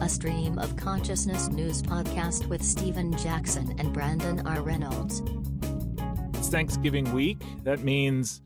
a 0.00 0.08
stream 0.08 0.58
of 0.58 0.76
consciousness 0.76 1.48
news 1.48 1.82
podcast 1.82 2.46
with 2.46 2.62
Stephen 2.62 3.16
Jackson 3.16 3.74
and 3.78 3.92
Brandon 3.92 4.46
R. 4.46 4.62
Reynolds. 4.62 5.22
It's 6.34 6.48
Thanksgiving 6.48 7.12
week. 7.12 7.38
That 7.64 7.80
means 7.80 8.40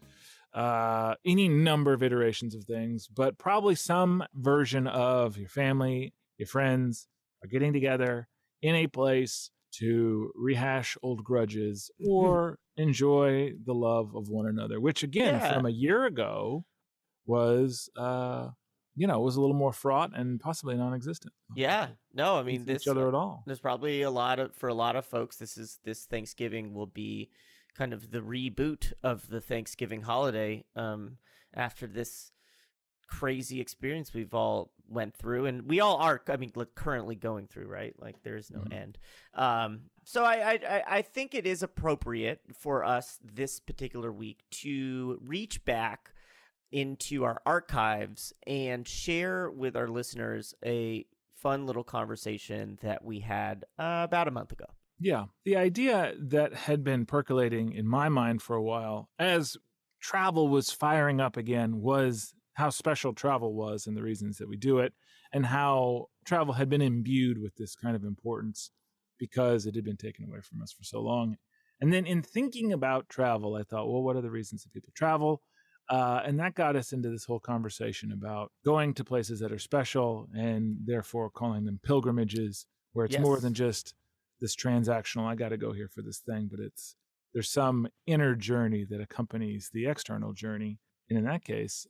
uh, 0.55 1.15
any 1.25 1.49
number 1.49 1.93
of 1.93 2.03
iterations 2.03 2.55
of 2.55 2.65
things, 2.65 3.07
but 3.07 3.39
probably 3.39 3.75
some 3.75 4.25
version 4.35 4.87
of 4.87 5.37
your 5.37 5.49
family, 5.49 6.15
your 6.39 6.47
friends 6.49 7.09
are 7.45 7.49
getting 7.49 7.73
together 7.73 8.29
in 8.63 8.75
a 8.75 8.87
place 8.87 9.51
to 9.73 10.31
rehash 10.35 10.97
old 11.03 11.25
grudges 11.25 11.91
or 12.07 12.59
enjoy 12.77 13.53
the 13.65 13.75
love 13.75 14.15
of 14.15 14.29
one 14.29 14.47
another, 14.47 14.81
which 14.81 15.03
again, 15.03 15.35
Yeah. 15.35 15.55
from 15.55 15.67
a 15.67 15.71
year 15.71 16.05
ago 16.05 16.65
was, 17.27 17.89
uh, 17.97 18.49
you 18.95 19.07
know, 19.07 19.21
it 19.21 19.25
was 19.25 19.37
a 19.37 19.41
little 19.41 19.57
more 19.57 19.73
fraught 19.73 20.11
and 20.15 20.39
possibly 20.41 20.75
non-existent. 20.77 21.33
Yeah. 21.57 21.89
No, 22.15 22.37
I 22.39 22.43
mean 22.43 22.65
this 22.65 22.83
each 22.83 22.89
other 22.89 23.09
at 23.09 23.15
all. 23.15 23.43
there's 23.47 23.61
probably 23.61 24.03
a 24.03 24.11
lot 24.11 24.39
of 24.39 24.55
for 24.55 24.69
a 24.69 24.75
lot 24.75 24.97
of 24.97 25.05
folks 25.07 25.37
this 25.37 25.57
is 25.57 25.79
this 25.85 26.05
Thanksgiving 26.05 26.75
will 26.75 26.87
be 26.87 27.31
kind 27.75 27.93
of 27.95 28.11
the 28.11 28.21
reboot 28.21 28.93
of 29.03 29.29
the 29.29 29.41
Thanksgiving 29.41 30.03
holiday 30.03 30.65
um 30.77 31.17
after 31.55 31.87
this 31.87 32.33
crazy 33.07 33.61
experience 33.61 34.15
we've 34.15 34.33
all 34.35 34.73
went 34.89 35.15
through 35.15 35.47
and 35.47 35.69
we 35.69 35.81
all 35.81 35.97
are 35.97 36.21
I 36.29 36.37
mean 36.37 36.53
like, 36.55 36.75
currently 36.75 37.15
going 37.15 37.47
through, 37.47 37.67
right? 37.69 37.95
Like 37.99 38.23
there 38.23 38.37
is 38.37 38.51
no 38.51 38.61
Mhm. 38.61 38.73
end. 38.75 38.99
Um 39.35 39.91
so 40.05 40.25
I 40.25 40.53
I- 40.53 40.85
I 40.99 41.03
think 41.03 41.35
it 41.35 41.47
is 41.47 41.63
appropriate 41.63 42.41
for 42.55 42.85
us 42.85 43.19
this 43.23 43.59
particular 43.61 44.13
week 44.13 44.45
to 44.63 45.19
reach 45.23 45.65
back 45.65 46.12
into 46.73 47.25
our 47.25 47.41
archives 47.47 48.33
and 48.47 48.89
share 48.89 49.51
with 49.51 49.77
our 49.77 49.89
listeners 49.89 50.55
a 50.65 51.07
fun 51.37 51.67
little 51.67 51.85
conversation 51.85 52.79
that 52.83 53.05
we 53.05 53.21
had 53.21 53.65
uh, 53.79 54.03
about 54.05 54.29
a 54.29 54.31
month 54.31 54.53
ago. 54.53 54.67
Yeah. 54.99 55.25
The 55.45 55.57
idea 55.57 56.15
that 56.19 56.55
had 56.55 56.85
been 56.85 57.07
percolating 57.07 57.73
in 57.73 57.87
my 57.87 58.09
mind 58.09 58.41
for 58.41 58.55
a 58.57 58.63
while 58.63 59.09
as 59.19 59.57
travel 60.01 60.49
was 60.49 60.71
firing 60.71 61.21
up 61.21 61.37
again 61.37 61.81
was 61.81 62.35
how 62.55 62.71
special 62.71 63.13
travel 63.13 63.55
was 63.55 63.87
and 63.87 63.97
the 63.97 64.03
reasons 64.03 64.39
that 64.39 64.49
we 64.49 64.57
do 64.57 64.79
it, 64.79 64.93
and 65.33 65.47
how 65.47 66.07
travel 66.25 66.55
had 66.55 66.69
been 66.69 66.83
imbued 66.83 67.39
with 67.41 67.57
this 67.57 67.75
kind 67.75 67.97
of 67.97 68.05
importance 68.05 68.71
because 69.19 69.67
it 69.67 69.75
had 69.75 69.85
been 69.85 69.97
taken 69.97 70.25
away 70.25 70.41
from 70.43 70.61
us 70.63 70.73
for 70.73 70.85
so 70.85 71.01
long. 71.01 71.37
And 71.81 71.93
then 71.93 72.07
in 72.07 72.23
thinking 72.23 72.73
about 72.73 73.09
travel, 73.09 73.57
I 73.57 73.63
thought, 73.63 73.91
well, 73.91 74.03
what 74.03 74.17
are 74.17 74.21
the 74.21 74.31
reasons 74.31 74.63
that 74.63 74.73
people 74.73 74.93
travel? 74.95 75.43
Uh, 75.89 76.23
and 76.25 76.39
that 76.39 76.55
got 76.55 76.77
us 76.77 76.93
into 76.93 77.11
this 77.11 77.25
whole 77.25 77.41
conversation 77.41 78.13
about 78.13 78.51
going 78.65 78.95
to 78.95 79.05
places 79.05 79.41
that 79.41 79.53
are 79.53 79.59
special 79.59 80.29
and 80.35 80.77
therefore 80.85 81.29
calling 81.29 81.65
them 81.65 81.81
pilgrimages, 81.83 82.67
where 82.93 83.07
it's 83.07 83.19
more 83.19 83.41
than 83.41 83.53
just 83.53 83.95
this 84.41 84.57
transactional, 84.57 85.27
I 85.27 85.35
got 85.35 85.51
to 85.51 85.57
go 85.57 85.73
here 85.73 85.89
for 85.89 86.03
this 86.03 86.19
thing, 86.19 86.49
but 86.51 86.61
it's 86.61 86.97
there's 87.33 87.51
some 87.51 87.89
inner 88.07 88.35
journey 88.35 88.85
that 88.91 89.01
accompanies 89.01 89.71
the 89.73 89.87
external 89.87 90.33
journey. 90.33 90.79
And 91.09 91.19
in 91.19 91.25
that 91.25 91.45
case, 91.45 91.87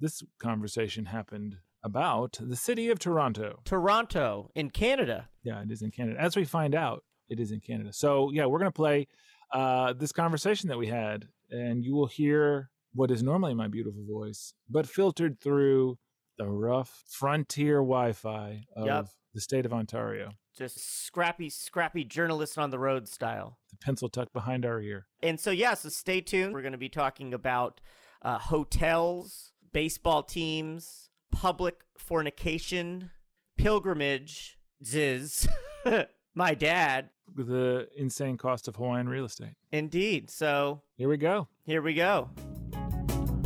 this 0.00 0.22
conversation 0.38 1.06
happened 1.06 1.56
about 1.82 2.38
the 2.40 2.56
city 2.56 2.90
of 2.90 2.98
Toronto. 2.98 3.60
Toronto 3.64 4.50
in 4.54 4.70
Canada. 4.70 5.28
Yeah, 5.42 5.62
it 5.62 5.70
is 5.70 5.82
in 5.82 5.90
Canada. 5.90 6.20
As 6.20 6.36
we 6.36 6.44
find 6.44 6.74
out, 6.74 7.04
it 7.28 7.40
is 7.40 7.50
in 7.50 7.60
Canada. 7.60 7.92
So, 7.92 8.30
yeah, 8.32 8.46
we're 8.46 8.58
going 8.58 8.70
to 8.70 8.76
play 8.76 9.08
uh, 9.52 9.92
this 9.92 10.12
conversation 10.12 10.68
that 10.68 10.78
we 10.78 10.86
had, 10.86 11.28
and 11.50 11.84
you 11.84 11.94
will 11.94 12.06
hear 12.06 12.70
what 12.94 13.10
is 13.10 13.22
normally 13.22 13.54
my 13.54 13.68
beautiful 13.68 14.04
voice, 14.08 14.54
but 14.70 14.86
filtered 14.86 15.40
through 15.40 15.98
the 16.38 16.48
rough 16.48 17.02
frontier 17.08 17.76
Wi 17.78 18.12
Fi 18.12 18.64
of 18.76 18.86
Yep. 18.86 19.08
the 19.34 19.40
state 19.40 19.66
of 19.66 19.72
Ontario, 19.72 20.32
Just 20.56 20.78
scrappy, 21.04 21.48
scrappy 21.50 22.04
journalist 22.04 22.58
on 22.58 22.70
the 22.70 22.78
road 22.78 23.08
style. 23.08 23.58
the 23.70 23.76
pencil 23.78 24.08
tucked 24.08 24.32
behind 24.32 24.64
our 24.64 24.80
ear. 24.80 25.06
And 25.22 25.38
so, 25.38 25.50
yeah, 25.50 25.74
so 25.74 25.88
stay 25.88 26.20
tuned. 26.20 26.52
We're 26.54 26.62
going 26.62 26.72
to 26.72 26.78
be 26.78 26.88
talking 26.88 27.34
about 27.34 27.80
uh, 28.22 28.38
hotels, 28.38 29.52
baseball 29.72 30.22
teams, 30.22 31.10
public 31.30 31.80
fornication, 31.98 33.10
pilgrimage, 33.56 34.58
ziz, 34.84 35.48
my 36.34 36.54
dad. 36.54 37.10
The 37.34 37.88
insane 37.96 38.36
cost 38.36 38.68
of 38.68 38.76
Hawaiian 38.76 39.08
real 39.08 39.24
estate. 39.24 39.54
Indeed. 39.72 40.30
So 40.30 40.82
Here 40.96 41.08
we 41.08 41.16
go. 41.16 41.48
here 41.64 41.82
we 41.82 41.94
go. 41.94 42.30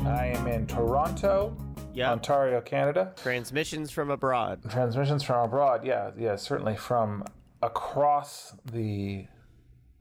I 0.08 0.26
am 0.28 0.46
in 0.46 0.66
Toronto, 0.66 1.56
Yeah. 1.92 2.12
Ontario, 2.12 2.60
Canada. 2.60 3.12
Transmissions 3.16 3.90
from 3.90 4.10
abroad. 4.10 4.62
Transmissions 4.70 5.22
from 5.22 5.44
abroad, 5.44 5.84
yeah, 5.84 6.10
yeah, 6.16 6.36
certainly 6.36 6.76
from 6.76 7.24
across 7.62 8.54
the 8.72 9.26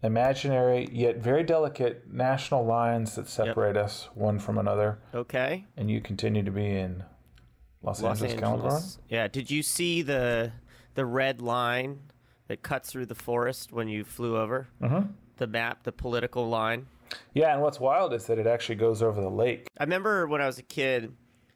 imaginary 0.03 0.87
yet 0.91 1.17
very 1.17 1.43
delicate 1.43 2.11
national 2.11 2.65
lines 2.65 3.15
that 3.15 3.27
separate 3.27 3.75
us 3.75 4.07
one 4.13 4.39
from 4.39 4.57
another. 4.57 4.99
Okay. 5.13 5.65
And 5.75 5.89
you 5.89 5.99
continue 6.01 6.43
to 6.43 6.51
be 6.51 6.67
in 6.67 7.03
Los, 7.81 8.01
Los 8.01 8.21
Angeles. 8.21 8.39
California. 8.39 8.81
Yeah. 9.09 9.27
Did 9.27 9.49
you 9.51 9.63
see 9.63 10.01
the 10.03 10.51
the 10.93 11.05
red 11.05 11.41
line 11.41 11.99
that 12.47 12.61
cuts 12.61 12.91
through 12.91 13.07
the 13.07 13.15
forest 13.15 13.71
when 13.73 13.87
you 13.87 14.03
flew 14.03 14.37
over? 14.37 14.67
Mhm. 14.81 15.09
The 15.37 15.47
map, 15.47 15.83
the 15.83 15.91
political 15.91 16.47
line. 16.47 16.87
Yeah, 17.33 17.53
and 17.53 17.61
what's 17.61 17.79
wild 17.79 18.13
is 18.13 18.25
that 18.27 18.39
it 18.39 18.47
actually 18.47 18.75
goes 18.75 19.01
over 19.01 19.21
the 19.21 19.29
lake. 19.29 19.67
I 19.79 19.83
remember 19.83 20.27
when 20.27 20.41
I 20.41 20.45
was 20.45 20.59
a 20.59 20.63
kid, 20.63 21.13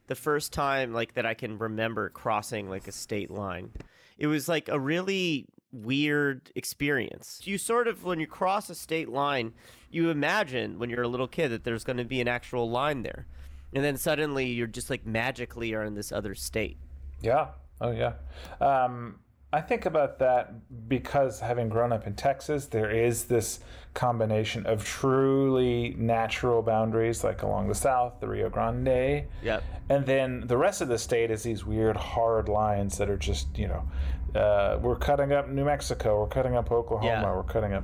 the 0.07 0.15
first 0.15 0.53
time 0.53 0.93
like 0.93 1.13
that 1.13 1.25
I 1.25 1.33
can 1.33 1.57
remember 1.57 2.09
crossing 2.09 2.69
like 2.69 2.87
a 2.87 2.91
state 2.91 3.31
line. 3.31 3.71
It 4.17 4.27
was 4.27 4.47
like 4.47 4.69
a 4.69 4.79
really 4.79 5.47
weird 5.71 6.51
experience. 6.55 7.41
You 7.43 7.57
sort 7.57 7.87
of 7.87 8.03
when 8.03 8.19
you 8.19 8.27
cross 8.27 8.69
a 8.69 8.75
state 8.75 9.09
line, 9.09 9.53
you 9.89 10.09
imagine 10.09 10.79
when 10.79 10.89
you're 10.89 11.03
a 11.03 11.07
little 11.07 11.27
kid 11.27 11.49
that 11.49 11.63
there's 11.63 11.83
going 11.83 11.97
to 11.97 12.05
be 12.05 12.21
an 12.21 12.27
actual 12.27 12.69
line 12.69 13.03
there. 13.03 13.25
And 13.73 13.83
then 13.83 13.97
suddenly 13.97 14.47
you're 14.47 14.67
just 14.67 14.89
like 14.89 15.05
magically 15.05 15.73
are 15.73 15.83
in 15.83 15.95
this 15.95 16.11
other 16.11 16.35
state. 16.35 16.77
Yeah. 17.21 17.47
Oh, 17.79 17.91
yeah. 17.91 18.13
Um, 18.59 19.19
I 19.53 19.61
think 19.61 19.85
about 19.85 20.19
that 20.19 20.53
because 20.87 21.39
having 21.39 21.69
grown 21.69 21.91
up 21.91 22.05
in 22.05 22.15
Texas, 22.15 22.65
there 22.67 22.91
is 22.91 23.25
this 23.25 23.59
combination 23.93 24.65
of 24.65 24.85
truly 24.85 25.95
natural 25.97 26.61
boundaries, 26.61 27.23
like 27.23 27.41
along 27.41 27.67
the 27.67 27.75
south, 27.75 28.19
the 28.19 28.27
Rio 28.27 28.49
Grande. 28.49 29.23
Yep. 29.43 29.63
And 29.89 30.05
then 30.05 30.43
the 30.47 30.57
rest 30.57 30.81
of 30.81 30.87
the 30.87 30.97
state 30.97 31.29
is 31.31 31.43
these 31.43 31.65
weird 31.65 31.97
hard 31.97 32.47
lines 32.47 32.97
that 32.97 33.09
are 33.09 33.17
just, 33.17 33.57
you 33.57 33.67
know, 33.67 34.39
uh, 34.39 34.79
we're 34.81 34.95
cutting 34.95 35.33
up 35.33 35.49
New 35.49 35.65
Mexico, 35.65 36.21
we're 36.21 36.27
cutting 36.27 36.55
up 36.55 36.71
Oklahoma, 36.71 37.07
Yeah. 37.21 37.35
we're 37.35 37.43
cutting 37.43 37.73
up. 37.73 37.83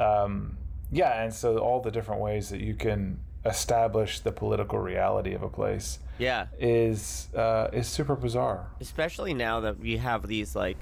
Um, 0.00 0.58
yeah, 0.90 1.22
and 1.22 1.32
so 1.32 1.58
all 1.58 1.80
the 1.80 1.90
different 1.92 2.20
ways 2.20 2.48
that 2.50 2.60
you 2.60 2.74
can 2.74 3.20
establish 3.44 4.18
the 4.20 4.32
political 4.32 4.78
reality 4.80 5.32
of 5.32 5.42
a 5.42 5.48
place 5.48 6.00
Yeah. 6.18 6.46
is 6.58 7.28
uh, 7.36 7.68
is 7.72 7.86
super 7.86 8.16
bizarre. 8.16 8.66
especially 8.80 9.32
now 9.34 9.60
that 9.60 9.78
we 9.78 9.98
have 9.98 10.26
these 10.26 10.56
like 10.56 10.78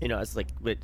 you 0.00 0.08
know 0.08 0.18
it's 0.18 0.36
like 0.36 0.48
with 0.60 0.78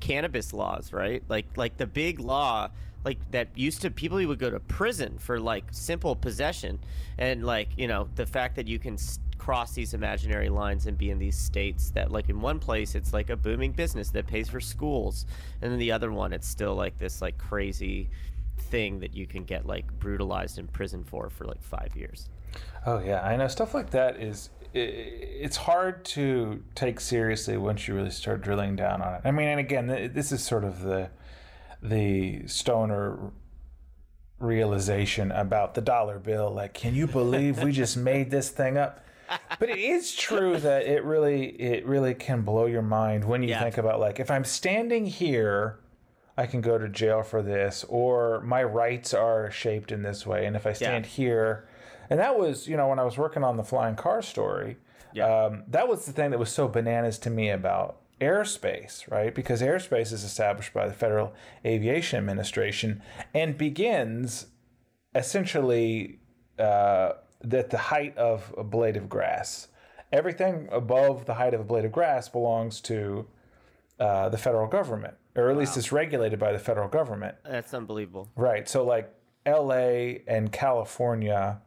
cannabis 0.00 0.52
laws 0.52 0.92
right? 0.92 1.22
Like 1.28 1.46
like 1.56 1.76
the 1.76 1.86
big 1.86 2.20
law 2.20 2.68
like 3.04 3.18
that 3.32 3.48
used 3.54 3.82
to 3.82 3.90
people 3.90 4.24
would 4.26 4.38
go 4.38 4.50
to 4.50 4.60
prison 4.60 5.18
for 5.18 5.38
like 5.38 5.64
simple 5.70 6.16
possession. 6.16 6.78
And 7.18 7.44
like 7.44 7.68
you 7.76 7.86
know 7.86 8.08
the 8.14 8.26
fact 8.26 8.56
that 8.56 8.66
you 8.66 8.78
can 8.78 8.96
cross 9.36 9.74
these 9.74 9.92
imaginary 9.92 10.48
lines 10.48 10.86
and 10.86 10.96
be 10.96 11.10
in 11.10 11.18
these 11.18 11.36
states 11.36 11.90
that 11.90 12.10
like 12.10 12.30
in 12.30 12.40
one 12.40 12.58
place 12.58 12.94
it's 12.94 13.12
like 13.12 13.28
a 13.28 13.36
booming 13.36 13.72
business 13.72 14.10
that 14.10 14.26
pays 14.26 14.48
for 14.48 14.60
schools. 14.60 15.26
And 15.60 15.70
then 15.70 15.78
the 15.78 15.92
other 15.92 16.10
one 16.12 16.32
it's 16.32 16.48
still 16.48 16.74
like 16.74 16.98
this 16.98 17.20
like 17.20 17.36
crazy 17.36 18.08
thing 18.56 19.00
that 19.00 19.14
you 19.14 19.26
can 19.26 19.44
get 19.44 19.66
like 19.66 19.86
brutalized 19.98 20.58
in 20.58 20.66
prison 20.68 21.04
for 21.04 21.28
for 21.28 21.44
like 21.44 21.62
five 21.62 21.94
years. 21.94 22.30
Oh 22.86 23.00
yeah, 23.00 23.22
I 23.22 23.36
know 23.36 23.48
stuff 23.48 23.74
like 23.74 23.90
that 23.90 24.16
is 24.20 24.50
it's 24.74 25.56
hard 25.56 26.04
to 26.04 26.62
take 26.74 27.00
seriously 27.00 27.56
once 27.56 27.86
you 27.86 27.94
really 27.94 28.10
start 28.10 28.42
drilling 28.42 28.76
down 28.76 29.00
on 29.02 29.14
it. 29.14 29.20
I 29.24 29.30
mean, 29.30 29.48
and 29.48 29.60
again, 29.60 29.86
this 30.12 30.32
is 30.32 30.42
sort 30.42 30.64
of 30.64 30.82
the 30.82 31.10
the 31.82 32.46
stoner 32.46 33.30
realization 34.38 35.30
about 35.30 35.74
the 35.74 35.80
dollar 35.80 36.18
bill. 36.18 36.50
Like, 36.50 36.74
can 36.74 36.94
you 36.94 37.06
believe 37.06 37.62
we 37.62 37.72
just 37.72 37.96
made 37.96 38.30
this 38.30 38.50
thing 38.50 38.76
up? 38.76 39.04
But 39.58 39.70
it 39.70 39.78
is 39.78 40.14
true 40.14 40.58
that 40.58 40.86
it 40.86 41.04
really 41.04 41.46
it 41.60 41.86
really 41.86 42.14
can 42.14 42.42
blow 42.42 42.66
your 42.66 42.82
mind 42.82 43.24
when 43.24 43.42
you 43.42 43.50
Yeah. 43.50 43.62
think 43.62 43.78
about 43.78 44.00
like 44.00 44.20
if 44.20 44.30
I'm 44.30 44.44
standing 44.44 45.06
here 45.06 45.78
I 46.36 46.46
can 46.46 46.60
go 46.60 46.78
to 46.78 46.88
jail 46.88 47.22
for 47.22 47.42
this, 47.42 47.84
or 47.88 48.40
my 48.40 48.62
rights 48.64 49.14
are 49.14 49.52
shaped 49.52 49.92
in 49.92 50.02
this 50.02 50.26
way. 50.26 50.46
And 50.46 50.56
if 50.56 50.66
I 50.66 50.72
stand 50.72 51.06
here, 51.06 51.68
and 52.10 52.20
that 52.20 52.38
was, 52.38 52.66
you 52.68 52.76
know, 52.76 52.88
when 52.88 52.98
I 52.98 53.04
was 53.04 53.16
working 53.18 53.44
on 53.44 53.56
the 53.56 53.64
flying 53.64 53.96
car 53.96 54.22
story, 54.22 54.76
um, 55.22 55.62
that 55.68 55.88
was 55.88 56.06
the 56.06 56.12
thing 56.12 56.30
that 56.30 56.38
was 56.38 56.50
so 56.50 56.66
bananas 56.68 57.18
to 57.20 57.30
me 57.30 57.50
about 57.50 58.00
airspace, 58.20 59.10
right? 59.10 59.34
Because 59.34 59.62
airspace 59.62 60.12
is 60.12 60.24
established 60.24 60.72
by 60.72 60.86
the 60.86 60.94
Federal 60.94 61.32
Aviation 61.64 62.18
Administration 62.18 63.02
and 63.32 63.56
begins 63.58 64.46
essentially 65.14 66.18
uh, 66.58 67.12
at 67.52 67.70
the 67.70 67.78
height 67.78 68.16
of 68.16 68.54
a 68.56 68.64
blade 68.64 68.96
of 68.96 69.08
grass. 69.08 69.68
everything 70.12 70.68
above 70.70 71.26
the 71.26 71.34
height 71.34 71.54
of 71.54 71.60
a 71.60 71.64
blade 71.64 71.84
of 71.84 71.92
grass 71.92 72.28
belongs 72.28 72.80
to 72.80 73.26
uh, 73.98 74.28
the 74.28 74.38
federal 74.38 74.66
government, 74.68 75.14
or 75.36 75.50
at 75.50 75.56
least 75.56 75.76
it's 75.76 75.90
regulated 75.92 76.38
by 76.38 76.52
the 76.52 76.58
federal 76.58 76.88
government. 76.88 77.36
That's 77.44 77.74
unbelievable. 77.74 78.28
Right. 78.36 78.68
So 78.68 78.84
like 78.84 79.12
LA 79.46 80.18
and 80.26 80.50
California 80.52 81.60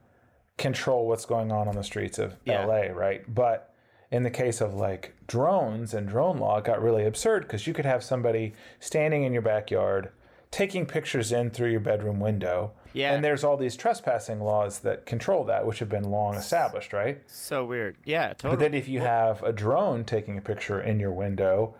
control 0.57 1.07
what's 1.07 1.25
going 1.25 1.51
on 1.51 1.67
on 1.67 1.75
the 1.75 1.83
streets 1.83 2.17
of 2.19 2.35
Yeah. 2.45 2.65
LA, 2.65 2.91
right? 2.93 3.23
But 3.33 3.73
in 4.11 4.23
the 4.23 4.29
case 4.29 4.61
of 4.61 4.73
like 4.73 5.13
drones 5.27 5.93
and 5.93 6.07
drone 6.07 6.37
law 6.37 6.57
it 6.57 6.63
got 6.63 6.81
really 6.81 7.05
absurd 7.05 7.43
because 7.43 7.67
you 7.67 7.73
could 7.73 7.85
have 7.85 8.03
somebody 8.03 8.53
standing 8.79 9.23
in 9.23 9.33
your 9.33 9.41
backyard 9.41 10.09
taking 10.49 10.85
pictures 10.85 11.31
in 11.33 11.49
through 11.49 11.69
your 11.69 11.79
bedroom 11.81 12.19
window. 12.21 12.71
Yeah. 12.93 13.13
And 13.13 13.23
there's 13.23 13.43
all 13.43 13.57
these 13.57 13.75
trespassing 13.75 14.39
laws 14.39 14.79
that 14.79 15.05
control 15.05 15.43
that, 15.43 15.65
which 15.67 15.79
have 15.79 15.89
been 15.89 16.05
long 16.09 16.35
established, 16.35 16.93
right? 16.93 17.21
So 17.27 17.65
weird. 17.65 17.97
Yeah, 18.05 18.29
totally. 18.29 18.55
But 18.55 18.59
then 18.61 18.73
if 18.73 18.87
you 18.87 19.01
have 19.01 19.43
a 19.43 19.51
drone 19.51 20.05
taking 20.05 20.37
a 20.37 20.41
picture 20.41 20.81
in 20.81 20.99
your 21.01 21.11
window, 21.11 21.75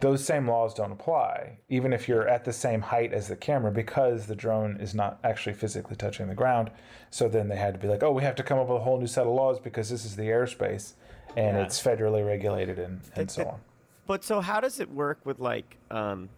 those 0.00 0.24
same 0.24 0.48
laws 0.48 0.74
don't 0.74 0.90
apply, 0.90 1.58
even 1.68 1.92
if 1.92 2.08
you're 2.08 2.26
at 2.26 2.44
the 2.44 2.52
same 2.52 2.80
height 2.80 3.12
as 3.12 3.28
the 3.28 3.36
camera, 3.36 3.70
because 3.70 4.26
the 4.26 4.34
drone 4.34 4.78
is 4.80 4.94
not 4.94 5.20
actually 5.22 5.54
physically 5.54 5.94
touching 5.94 6.26
the 6.28 6.34
ground. 6.34 6.70
So 7.10 7.28
then 7.28 7.48
they 7.48 7.56
had 7.56 7.74
to 7.74 7.80
be 7.80 7.86
like, 7.86 8.02
oh, 8.02 8.10
we 8.10 8.22
have 8.24 8.34
to 8.36 8.42
come 8.42 8.58
up 8.58 8.68
with 8.68 8.78
a 8.78 8.84
whole 8.84 8.98
new 8.98 9.06
set 9.06 9.26
of 9.26 9.32
laws 9.32 9.60
because 9.60 9.90
this 9.90 10.04
is 10.04 10.16
the 10.16 10.24
airspace 10.24 10.94
and 11.36 11.56
Yeah. 11.56 11.62
it's 11.64 11.80
federally 11.80 12.26
regulated 12.26 12.78
and, 12.80 13.00
and 13.14 13.30
so 13.30 13.46
on. 13.46 13.60
But 14.06 14.24
so 14.24 14.40
how 14.40 14.60
does 14.60 14.80
it 14.80 14.90
work 14.90 15.20
with 15.24 15.38
like 15.38 15.76
um 15.90 16.28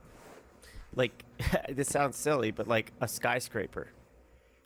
like 0.94 1.24
this 1.70 1.88
sounds 1.88 2.16
silly, 2.16 2.50
but 2.50 2.68
like 2.68 2.92
a 3.00 3.08
skyscraper? 3.08 3.88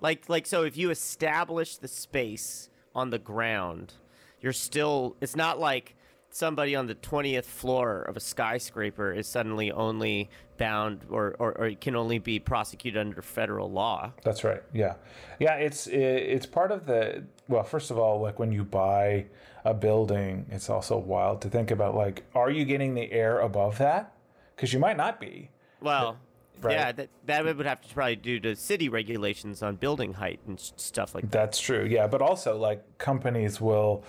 Like 0.01 0.29
like 0.29 0.47
so 0.47 0.65
if 0.65 0.77
you 0.77 0.91
establish 0.91 1.77
the 1.77 1.89
space 1.89 2.69
on 2.97 3.11
the 3.11 3.19
ground, 3.19 3.95
you're 4.41 4.53
still 4.53 5.17
it's 5.21 5.37
not 5.37 5.61
like 5.61 5.95
somebody 6.31 6.75
on 6.75 6.87
the 6.87 6.95
20th 6.95 7.45
floor 7.45 8.03
of 8.03 8.17
a 8.17 8.21
skyscraper 8.21 9.13
is 9.13 9.27
suddenly 9.27 9.71
only 9.73 10.29
bound 10.57 11.01
or, 11.11 11.35
or, 11.39 11.53
or 11.53 11.71
can 11.73 11.97
only 11.97 12.19
be 12.19 12.39
prosecuted 12.39 12.99
under 12.99 13.23
federal 13.23 13.71
law. 13.71 14.13
That's 14.25 14.45
right. 14.45 14.63
Yeah, 14.73 14.95
yeah. 15.39 15.55
It's 15.55 15.87
it's 15.87 16.47
part 16.47 16.73
of 16.73 16.87
the 16.87 17.25
well. 17.49 17.63
First 17.65 17.91
of 17.91 17.99
all, 17.99 18.21
like 18.21 18.39
when 18.39 18.53
you 18.53 18.65
buy 18.65 19.27
a 19.65 19.75
building, 19.75 20.47
it's 20.51 20.69
also 20.71 20.97
wild 20.99 21.41
to 21.43 21.49
think 21.51 21.71
about. 21.71 21.95
Like, 21.95 22.25
are 22.35 22.51
you 22.51 22.65
getting 22.65 22.95
the 22.95 23.11
air 23.13 23.41
above 23.41 23.79
that? 23.79 24.13
Because 24.57 24.73
you 24.73 24.79
might 24.79 24.97
not 24.97 25.21
be. 25.21 25.51
Well, 25.81 26.19
Right. 26.61 26.73
yeah, 26.73 26.91
that 26.91 27.09
that 27.27 27.45
would 27.45 27.67
have 27.67 27.81
to 27.83 27.95
probably 27.95 28.17
do 28.17 28.41
to 28.41 28.57
city 28.57 28.89
regulations 28.89 29.63
on 29.63 29.77
building 29.77 30.15
height 30.15 30.41
and 30.49 30.59
stuff 30.59 31.15
like 31.15 31.23
that. 31.23 31.31
That's 31.31 31.61
true. 31.61 31.85
Yeah, 31.89 32.09
but 32.09 32.21
also 32.21 32.59
like 32.59 32.99
companies 32.99 33.61
will, 33.61 34.03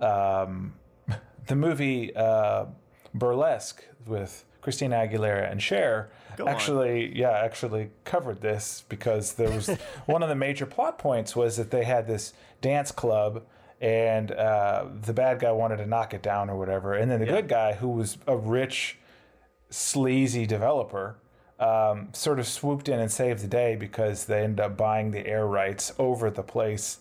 um, 0.00 0.72
the 1.46 1.56
movie 1.56 2.14
uh, 2.14 2.66
Burlesque 3.14 3.84
with 4.06 4.44
Christina 4.60 4.96
Aguilera 4.96 5.50
and 5.50 5.62
Cher 5.62 6.10
Go 6.36 6.44
on. 6.44 6.50
actually, 6.50 7.16
yeah, 7.18 7.30
actually 7.30 7.90
covered 8.04 8.40
this 8.40 8.84
because 8.88 9.34
there 9.34 9.50
was 9.50 9.68
one 10.06 10.22
of 10.22 10.28
the 10.28 10.34
major 10.34 10.66
plot 10.66 10.98
points 10.98 11.34
was 11.34 11.56
that 11.56 11.70
they 11.70 11.84
had 11.84 12.06
this 12.06 12.32
dance 12.60 12.92
club. 12.92 13.44
And 13.80 14.30
uh, 14.30 14.88
the 15.06 15.14
bad 15.14 15.38
guy 15.38 15.52
wanted 15.52 15.78
to 15.78 15.86
knock 15.86 16.12
it 16.12 16.20
down 16.22 16.50
or 16.50 16.58
whatever, 16.58 16.92
and 16.92 17.10
then 17.10 17.18
the 17.18 17.24
good 17.24 17.48
guy, 17.48 17.72
who 17.72 17.88
was 17.88 18.18
a 18.26 18.36
rich, 18.36 18.98
sleazy 19.70 20.44
developer, 20.44 21.16
um, 21.58 22.08
sort 22.12 22.38
of 22.38 22.46
swooped 22.46 22.90
in 22.90 22.98
and 22.98 23.10
saved 23.10 23.42
the 23.42 23.48
day 23.48 23.76
because 23.76 24.26
they 24.26 24.44
ended 24.44 24.60
up 24.60 24.76
buying 24.76 25.12
the 25.12 25.26
air 25.26 25.46
rights 25.46 25.94
over 25.98 26.30
the 26.30 26.42
place, 26.42 26.98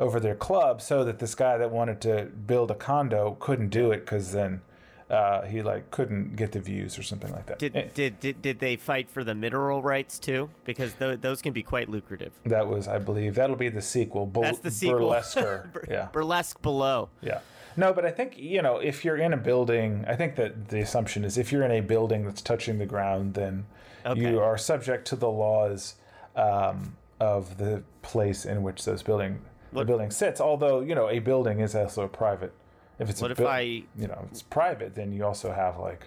over 0.00 0.18
their 0.18 0.34
club, 0.34 0.80
so 0.82 1.04
that 1.04 1.18
this 1.18 1.34
guy 1.34 1.58
that 1.58 1.70
wanted 1.70 2.00
to 2.00 2.24
build 2.46 2.70
a 2.70 2.74
condo 2.74 3.36
couldn't 3.38 3.68
do 3.68 3.92
it 3.92 4.00
because 4.00 4.32
then 4.32 4.62
uh, 5.10 5.42
he 5.42 5.60
like 5.62 5.90
couldn't 5.90 6.36
get 6.36 6.52
the 6.52 6.60
views 6.60 6.98
or 6.98 7.02
something 7.02 7.30
like 7.32 7.46
that. 7.46 7.58
Did, 7.58 7.76
Eh, 7.76 7.84
did 7.94 8.18
did 8.20 8.40
did 8.42 8.58
they 8.60 8.76
fight 8.76 9.10
for 9.10 9.22
the 9.24 9.34
mineral 9.34 9.82
rights 9.82 10.18
too? 10.18 10.48
Because 10.64 10.94
th- 10.94 11.20
those 11.20 11.42
can 11.42 11.52
be 11.52 11.62
quite 11.62 11.88
lucrative. 11.88 12.32
that 12.46 12.66
was, 12.66 12.88
I 12.88 12.98
believe, 12.98 13.34
that'll 13.34 13.56
be 13.56 13.68
the 13.68 13.82
sequel. 13.82 14.24
Bur- 14.26 14.42
That's 14.42 14.60
the 14.60 14.70
sequel. 14.70 15.10
Burlesquer. 15.10 15.70
Bur- 15.72 15.84
yeah. 15.88 16.08
Burlesque 16.12 16.62
below. 16.62 17.10
Yeah. 17.20 17.40
No, 17.76 17.92
but 17.92 18.04
I 18.04 18.10
think, 18.10 18.36
you 18.36 18.62
know, 18.62 18.78
if 18.78 19.04
you're 19.04 19.16
in 19.16 19.32
a 19.32 19.36
building, 19.36 20.04
I 20.08 20.16
think 20.16 20.34
that 20.36 20.68
the 20.68 20.80
assumption 20.80 21.24
is 21.24 21.38
if 21.38 21.52
you're 21.52 21.62
in 21.62 21.70
a 21.70 21.80
building 21.80 22.24
that's 22.24 22.42
touching 22.42 22.78
the 22.78 22.86
ground, 22.86 23.34
then 23.34 23.66
Okay. 24.04 24.20
you 24.20 24.40
are 24.40 24.56
subject 24.58 25.06
to 25.08 25.16
the 25.16 25.28
laws 25.30 25.94
um, 26.34 26.96
of 27.20 27.58
the 27.58 27.82
place 28.02 28.44
in 28.44 28.62
which 28.62 28.84
those 28.84 29.02
building 29.02 29.40
the 29.72 29.84
building 29.84 30.10
sits. 30.10 30.40
Although, 30.40 30.80
you 30.80 30.94
know, 30.94 31.08
a 31.08 31.18
building 31.18 31.60
is 31.60 31.74
also 31.74 32.06
private. 32.08 32.52
If 32.98 33.08
it's 33.08 33.20
What 33.22 33.30
a 33.30 33.32
if 33.32 33.38
buil- 33.38 33.48
I- 33.48 33.84
you 33.96 34.06
know, 34.06 34.26
it's 34.30 34.42
private, 34.42 34.94
then 34.94 35.12
you 35.12 35.24
also 35.24 35.52
have 35.52 35.78
like 35.78 36.06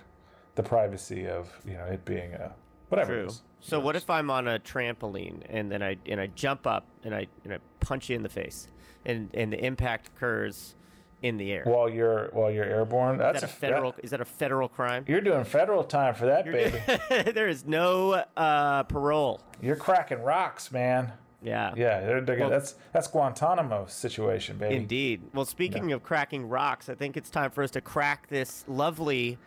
the 0.55 0.63
privacy 0.63 1.27
of, 1.27 1.51
you 1.65 1.73
know, 1.73 1.85
it 1.85 2.05
being 2.05 2.33
a 2.33 2.53
whatever 2.89 3.13
True. 3.15 3.25
is. 3.27 3.41
So 3.59 3.79
what 3.79 3.95
if 3.95 4.09
I'm 4.09 4.29
on 4.29 4.47
a 4.47 4.59
trampoline 4.59 5.41
and 5.49 5.71
then 5.71 5.81
I 5.81 5.97
and 6.05 6.19
I 6.21 6.27
jump 6.27 6.67
up 6.67 6.85
and 7.03 7.15
I 7.15 7.27
and 7.43 7.53
I 7.53 7.57
punch 7.79 8.09
you 8.09 8.15
in 8.15 8.21
the 8.23 8.29
face 8.29 8.67
and 9.05 9.29
and 9.33 9.51
the 9.51 9.63
impact 9.65 10.09
occurs 10.09 10.75
in 11.23 11.37
the 11.37 11.51
air? 11.53 11.63
While 11.65 11.89
you're 11.89 12.27
while 12.33 12.51
you're 12.51 12.65
airborne, 12.65 13.15
is 13.15 13.19
that's 13.21 13.41
that 13.41 13.49
a 13.49 13.53
federal? 13.53 13.95
is 14.03 14.11
that 14.11 14.21
a 14.21 14.25
federal 14.25 14.67
crime? 14.69 15.05
you're 15.07 15.21
doing 15.21 15.45
federal 15.45 15.83
time 15.85 16.13
for 16.13 16.25
that, 16.27 16.45
baby. 16.45 16.77
there 17.31 17.47
is 17.47 17.65
no 17.65 18.23
uh, 18.37 18.83
parole. 18.83 19.41
you're 19.61 19.77
cracking 19.77 20.21
rocks, 20.21 20.71
man. 20.71 21.13
Yeah. 21.43 21.73
Yeah, 21.75 21.99
they're, 22.01 22.21
they're, 22.21 22.39
Well- 22.39 22.49
that's 22.49 22.75
that's 22.91 23.07
Guantanamo 23.07 23.85
situation, 23.87 24.57
baby. 24.57 24.75
Indeed. 24.75 25.21
Well, 25.33 25.45
speaking 25.45 25.91
of 25.91 26.03
cracking 26.03 26.47
rocks, 26.49 26.89
I 26.89 26.95
think 26.95 27.17
it's 27.17 27.29
time 27.29 27.51
for 27.51 27.63
us 27.63 27.71
to 27.71 27.81
crack 27.81 28.27
this 28.29 28.63
lovely 28.67 29.37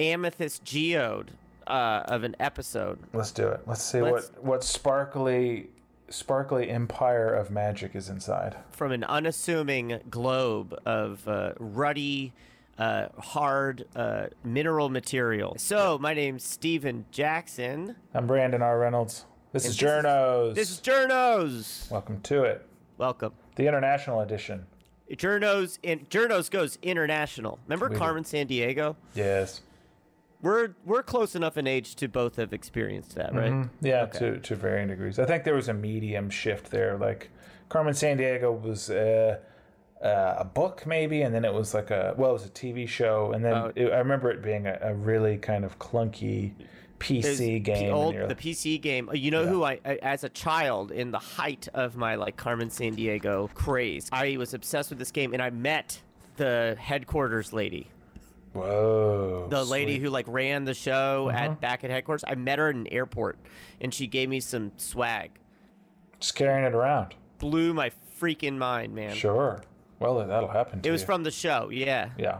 amethyst 0.00 0.64
geode 0.64 1.30
uh, 1.66 2.02
of 2.06 2.24
an 2.24 2.34
episode. 2.40 2.98
Let's 3.12 3.30
do 3.30 3.48
it. 3.48 3.60
Let's 3.66 3.82
see 3.82 4.00
Let's- 4.00 4.30
what 4.32 4.44
what 4.44 4.64
sparkly 4.64 5.68
sparkly 6.10 6.68
empire 6.70 7.32
of 7.32 7.50
magic 7.50 7.94
is 7.96 8.08
inside. 8.08 8.56
from 8.70 8.92
an 8.92 9.02
unassuming 9.04 10.00
globe 10.10 10.78
of 10.84 11.26
uh, 11.26 11.52
ruddy, 11.58 12.32
uh, 12.78 13.06
hard 13.18 13.86
uh, 13.96 14.26
mineral 14.44 14.90
material. 14.90 15.54
So, 15.58 15.96
my 15.98 16.12
name's 16.12 16.44
Stephen 16.44 17.06
Jackson. 17.10 17.96
I'm 18.12 18.26
Brandon 18.26 18.60
R. 18.62 18.78
Reynolds. 18.78 19.24
This 19.54 19.66
is 19.66 19.78
Journos. 19.78 20.56
This 20.56 20.68
is 20.72 20.80
Journos. 20.80 21.88
Welcome 21.88 22.20
to 22.22 22.42
it. 22.42 22.66
Welcome. 22.98 23.34
The 23.54 23.68
international 23.68 24.20
edition. 24.20 24.66
Journos 25.12 25.78
in 25.84 26.00
Journos 26.06 26.50
goes 26.50 26.76
international. 26.82 27.60
Remember 27.68 27.88
We. 27.88 27.94
Carmen 27.94 28.24
Sandiego? 28.24 28.96
Yes. 29.14 29.60
We're 30.42 30.74
we're 30.84 31.04
close 31.04 31.36
enough 31.36 31.56
in 31.56 31.68
age 31.68 31.94
to 31.94 32.08
both 32.08 32.34
have 32.34 32.52
experienced 32.52 33.14
that, 33.14 33.32
right? 33.32 33.52
Mhm. 33.52 33.68
Yeah, 33.80 34.02
Okay. 34.02 34.18
to 34.18 34.38
to 34.40 34.56
varying 34.56 34.88
degrees. 34.88 35.20
I 35.20 35.24
think 35.24 35.44
there 35.44 35.54
was 35.54 35.68
a 35.68 35.72
medium 35.74 36.30
shift 36.30 36.72
there. 36.72 36.96
Like 36.98 37.30
Carmen 37.68 37.94
Sandiego 37.94 38.60
was 38.60 38.90
uh, 38.90 39.38
uh, 40.02 40.34
a 40.38 40.44
book 40.44 40.84
maybe, 40.84 41.22
and 41.22 41.32
then 41.32 41.44
it 41.44 41.54
was 41.54 41.74
like 41.74 41.92
a 41.92 42.12
well, 42.18 42.30
it 42.30 42.32
was 42.32 42.44
a 42.46 42.50
TV 42.50 42.88
show, 42.88 43.30
and 43.30 43.44
then 43.44 43.54
Oh. 43.54 43.72
it, 43.76 43.92
I 43.92 43.98
remember 43.98 44.32
it 44.32 44.42
being 44.42 44.66
a, 44.66 44.76
a 44.82 44.94
really 44.94 45.38
kind 45.38 45.64
of 45.64 45.78
clunky 45.78 46.54
PC 47.04 47.22
There's 47.22 47.38
game. 47.38 47.62
The, 47.86 47.90
old, 47.90 48.14
the 48.14 48.34
PC 48.34 48.80
game. 48.80 49.08
You 49.12 49.30
know 49.30 49.46
who 49.46 49.62
I, 49.64 49.78
I, 49.84 49.96
as 50.02 50.24
a 50.24 50.28
child, 50.28 50.90
in 50.90 51.10
the 51.10 51.18
height 51.18 51.68
of 51.74 51.96
my 51.96 52.14
like 52.14 52.36
Carmen 52.36 52.68
Sandiego 52.68 53.52
craze, 53.54 54.08
I 54.12 54.36
was 54.36 54.54
obsessed 54.54 54.90
with 54.90 54.98
this 54.98 55.10
game, 55.10 55.32
and 55.32 55.42
I 55.42 55.50
met 55.50 56.00
the 56.36 56.76
headquarters 56.80 57.52
lady, 57.52 57.88
Whoa. 58.52 59.46
the 59.50 59.64
lady 59.64 59.94
sweet. 59.96 60.02
who 60.02 60.10
like 60.10 60.26
ran 60.28 60.64
the 60.64 60.74
show 60.74 61.28
Uh-huh. 61.28 61.38
at 61.38 61.60
back 61.60 61.84
at 61.84 61.90
headquarters. 61.90 62.24
I 62.26 62.34
met 62.34 62.58
her 62.58 62.70
in 62.70 62.78
an 62.78 62.86
airport, 62.88 63.38
and 63.80 63.92
she 63.92 64.06
gave 64.06 64.28
me 64.28 64.40
some 64.40 64.72
swag. 64.76 65.30
just 66.20 66.34
carrying 66.36 66.64
it 66.64 66.74
around. 66.74 67.14
Blew 67.38 67.74
my 67.74 67.90
freaking 68.20 68.56
mind, 68.56 68.94
man. 68.94 69.14
Sure. 69.14 69.60
Well, 69.98 70.26
that'll 70.26 70.48
happen. 70.48 70.80
To 70.82 70.88
It 70.88 70.92
was 70.92 71.02
you. 71.02 71.06
from 71.06 71.22
the 71.24 71.30
show, 71.30 71.68
yeah. 71.70 72.10
Yeah. 72.18 72.38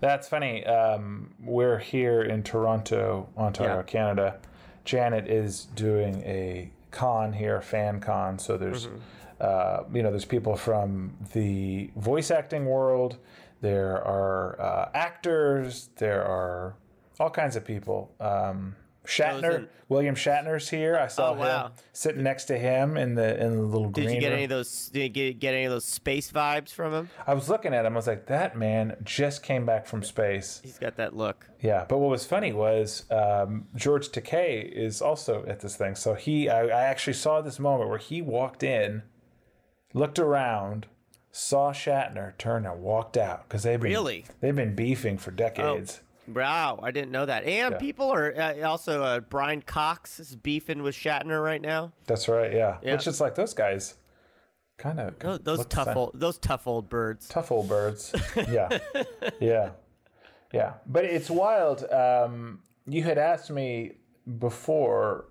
That's 0.00 0.28
funny. 0.28 0.64
Um, 0.64 1.34
we're 1.42 1.78
here 1.78 2.22
in 2.22 2.42
Toronto, 2.42 3.28
Ontario, 3.36 3.76
Yeah. 3.76 3.82
Canada. 3.82 4.38
Janet 4.84 5.28
is 5.28 5.66
doing 5.74 6.22
a 6.24 6.70
con 6.90 7.32
here, 7.32 7.60
fan 7.60 8.00
con. 8.00 8.38
So 8.38 8.56
there's, 8.56 8.86
Mm-hmm. 8.86 8.96
uh, 9.40 9.82
you 9.94 10.02
know, 10.02 10.10
there's 10.10 10.24
people 10.24 10.56
from 10.56 11.12
the 11.34 11.90
voice 11.96 12.30
acting 12.30 12.64
world. 12.66 13.18
There 13.60 14.02
are 14.02 14.58
uh, 14.60 14.88
actors. 14.94 15.90
There 15.96 16.24
are 16.24 16.74
all 17.18 17.30
kinds 17.30 17.56
of 17.56 17.64
people. 17.66 18.10
Um, 18.20 18.76
Shatner, 19.06 19.56
in- 19.60 19.68
William 19.88 20.14
Shatner's 20.14 20.68
here. 20.68 20.96
I 20.96 21.06
saw 21.08 21.30
Oh, 21.30 21.34
wow. 21.34 21.66
him 21.66 21.72
sitting 21.92 22.22
next 22.22 22.44
to 22.44 22.58
him 22.58 22.96
in 22.96 23.14
the 23.14 23.42
in 23.42 23.56
the 23.56 23.62
little 23.62 23.90
Did 23.90 24.04
green 24.04 24.14
you 24.16 24.20
get 24.20 24.26
room. 24.28 24.34
any 24.34 24.44
of 24.44 24.50
those? 24.50 24.88
Did 24.90 25.00
you 25.02 25.08
get, 25.08 25.40
get 25.40 25.54
any 25.54 25.64
of 25.64 25.72
those 25.72 25.84
space 25.84 26.30
vibes 26.30 26.70
from 26.70 26.92
him? 26.92 27.10
I 27.26 27.34
was 27.34 27.48
looking 27.48 27.72
at 27.74 27.86
him. 27.86 27.94
I 27.94 27.96
was 27.96 28.06
like, 28.06 28.26
that 28.26 28.56
man 28.56 28.96
just 29.02 29.42
came 29.42 29.64
back 29.66 29.86
from 29.86 30.02
space. 30.02 30.60
He's 30.62 30.78
got 30.78 30.96
that 30.96 31.16
look. 31.16 31.48
Yeah, 31.60 31.86
but 31.88 31.98
what 31.98 32.10
was 32.10 32.24
funny 32.26 32.52
was 32.52 33.04
um, 33.10 33.66
George 33.74 34.08
Takei 34.10 34.70
is 34.70 35.00
also 35.02 35.44
at 35.46 35.60
this 35.60 35.76
thing. 35.76 35.94
So 35.94 36.14
he, 36.14 36.48
I, 36.48 36.64
I 36.66 36.82
actually 36.84 37.14
saw 37.14 37.40
this 37.40 37.58
moment 37.58 37.88
where 37.90 37.98
he 37.98 38.22
walked 38.22 38.62
in, 38.62 39.02
looked 39.94 40.18
around, 40.18 40.86
saw 41.32 41.72
Shatner, 41.72 42.36
turned 42.38 42.66
and 42.66 42.80
walked 42.82 43.16
out 43.16 43.48
because 43.48 43.62
they've 43.62 43.80
been 43.80 43.90
Really? 43.92 44.24
they've 44.40 44.54
been 44.54 44.74
beefing 44.74 45.16
for 45.18 45.30
decades. 45.30 46.00
Wow, 46.28 46.78
I 46.82 46.90
didn't 46.90 47.10
know 47.10 47.26
that. 47.26 47.44
And 47.44 47.72
Yeah. 47.72 47.78
people 47.78 48.10
are 48.12 48.34
uh, 48.36 48.62
also 48.68 49.02
uh, 49.02 49.20
Brian 49.20 49.62
Cox 49.62 50.20
is 50.20 50.36
beefing 50.36 50.82
with 50.82 50.94
Shatner 50.94 51.42
right 51.42 51.60
now. 51.60 51.92
That's 52.06 52.28
right. 52.28 52.52
Yeah. 52.52 52.78
Yeah. 52.82 52.92
Which 52.92 53.06
is 53.06 53.20
like 53.20 53.34
those 53.34 53.54
guys, 53.54 53.94
kind 54.76 55.00
of 55.00 55.18
Those, 55.18 55.40
those 55.40 55.66
tough 55.66 55.96
old 55.96 56.12
those 56.14 56.38
tough 56.38 56.66
old 56.66 56.88
birds. 56.88 57.28
tough 57.28 57.50
old 57.50 57.68
birds. 57.68 58.14
Yeah, 58.48 58.78
yeah, 59.40 59.70
yeah. 60.52 60.74
But 60.86 61.04
it's 61.04 61.30
wild. 61.30 61.84
Um, 61.90 62.60
you 62.86 63.02
had 63.02 63.18
asked 63.18 63.50
me 63.50 63.92
before, 64.38 65.26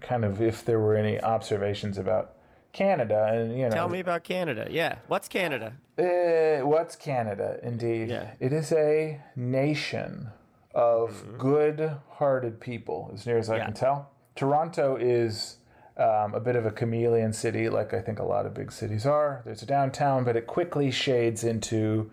kind 0.00 0.24
of, 0.24 0.40
if 0.42 0.64
there 0.64 0.80
were 0.80 0.96
any 0.96 1.20
observations 1.20 1.98
about 1.98 2.35
Canada, 2.76 3.30
and 3.32 3.56
you 3.56 3.64
know, 3.64 3.70
Tell 3.70 3.88
me 3.88 4.00
about 4.00 4.22
Canada. 4.22 4.68
Yeah, 4.70 4.96
what's 5.08 5.28
Canada? 5.28 5.72
Uh, 5.98 6.66
what's 6.66 6.94
Canada? 6.94 7.58
Indeed, 7.62 8.10
Yeah. 8.10 8.32
it 8.38 8.52
is 8.52 8.70
a 8.72 9.20
nation 9.34 10.28
of 10.74 11.24
good-hearted 11.38 12.60
people, 12.60 13.10
as 13.14 13.26
near 13.26 13.38
as 13.38 13.48
I 13.48 13.54
Mm-hmm. 13.54 13.60
Yeah. 13.60 13.64
can 13.66 13.74
tell. 13.74 14.10
Toronto 14.34 14.96
is 14.96 15.56
um, 15.96 16.34
a 16.34 16.40
bit 16.40 16.56
of 16.56 16.66
a 16.66 16.70
chameleon 16.70 17.32
city, 17.32 17.70
like 17.70 17.94
I 17.94 18.02
think 18.02 18.18
a 18.18 18.22
lot 18.24 18.44
of 18.44 18.52
big 18.52 18.70
cities 18.70 19.06
are. 19.06 19.40
There's 19.46 19.62
a 19.62 19.66
downtown, 19.66 20.24
but 20.24 20.36
it 20.36 20.46
quickly 20.46 20.90
shades 20.90 21.42
into 21.42 22.10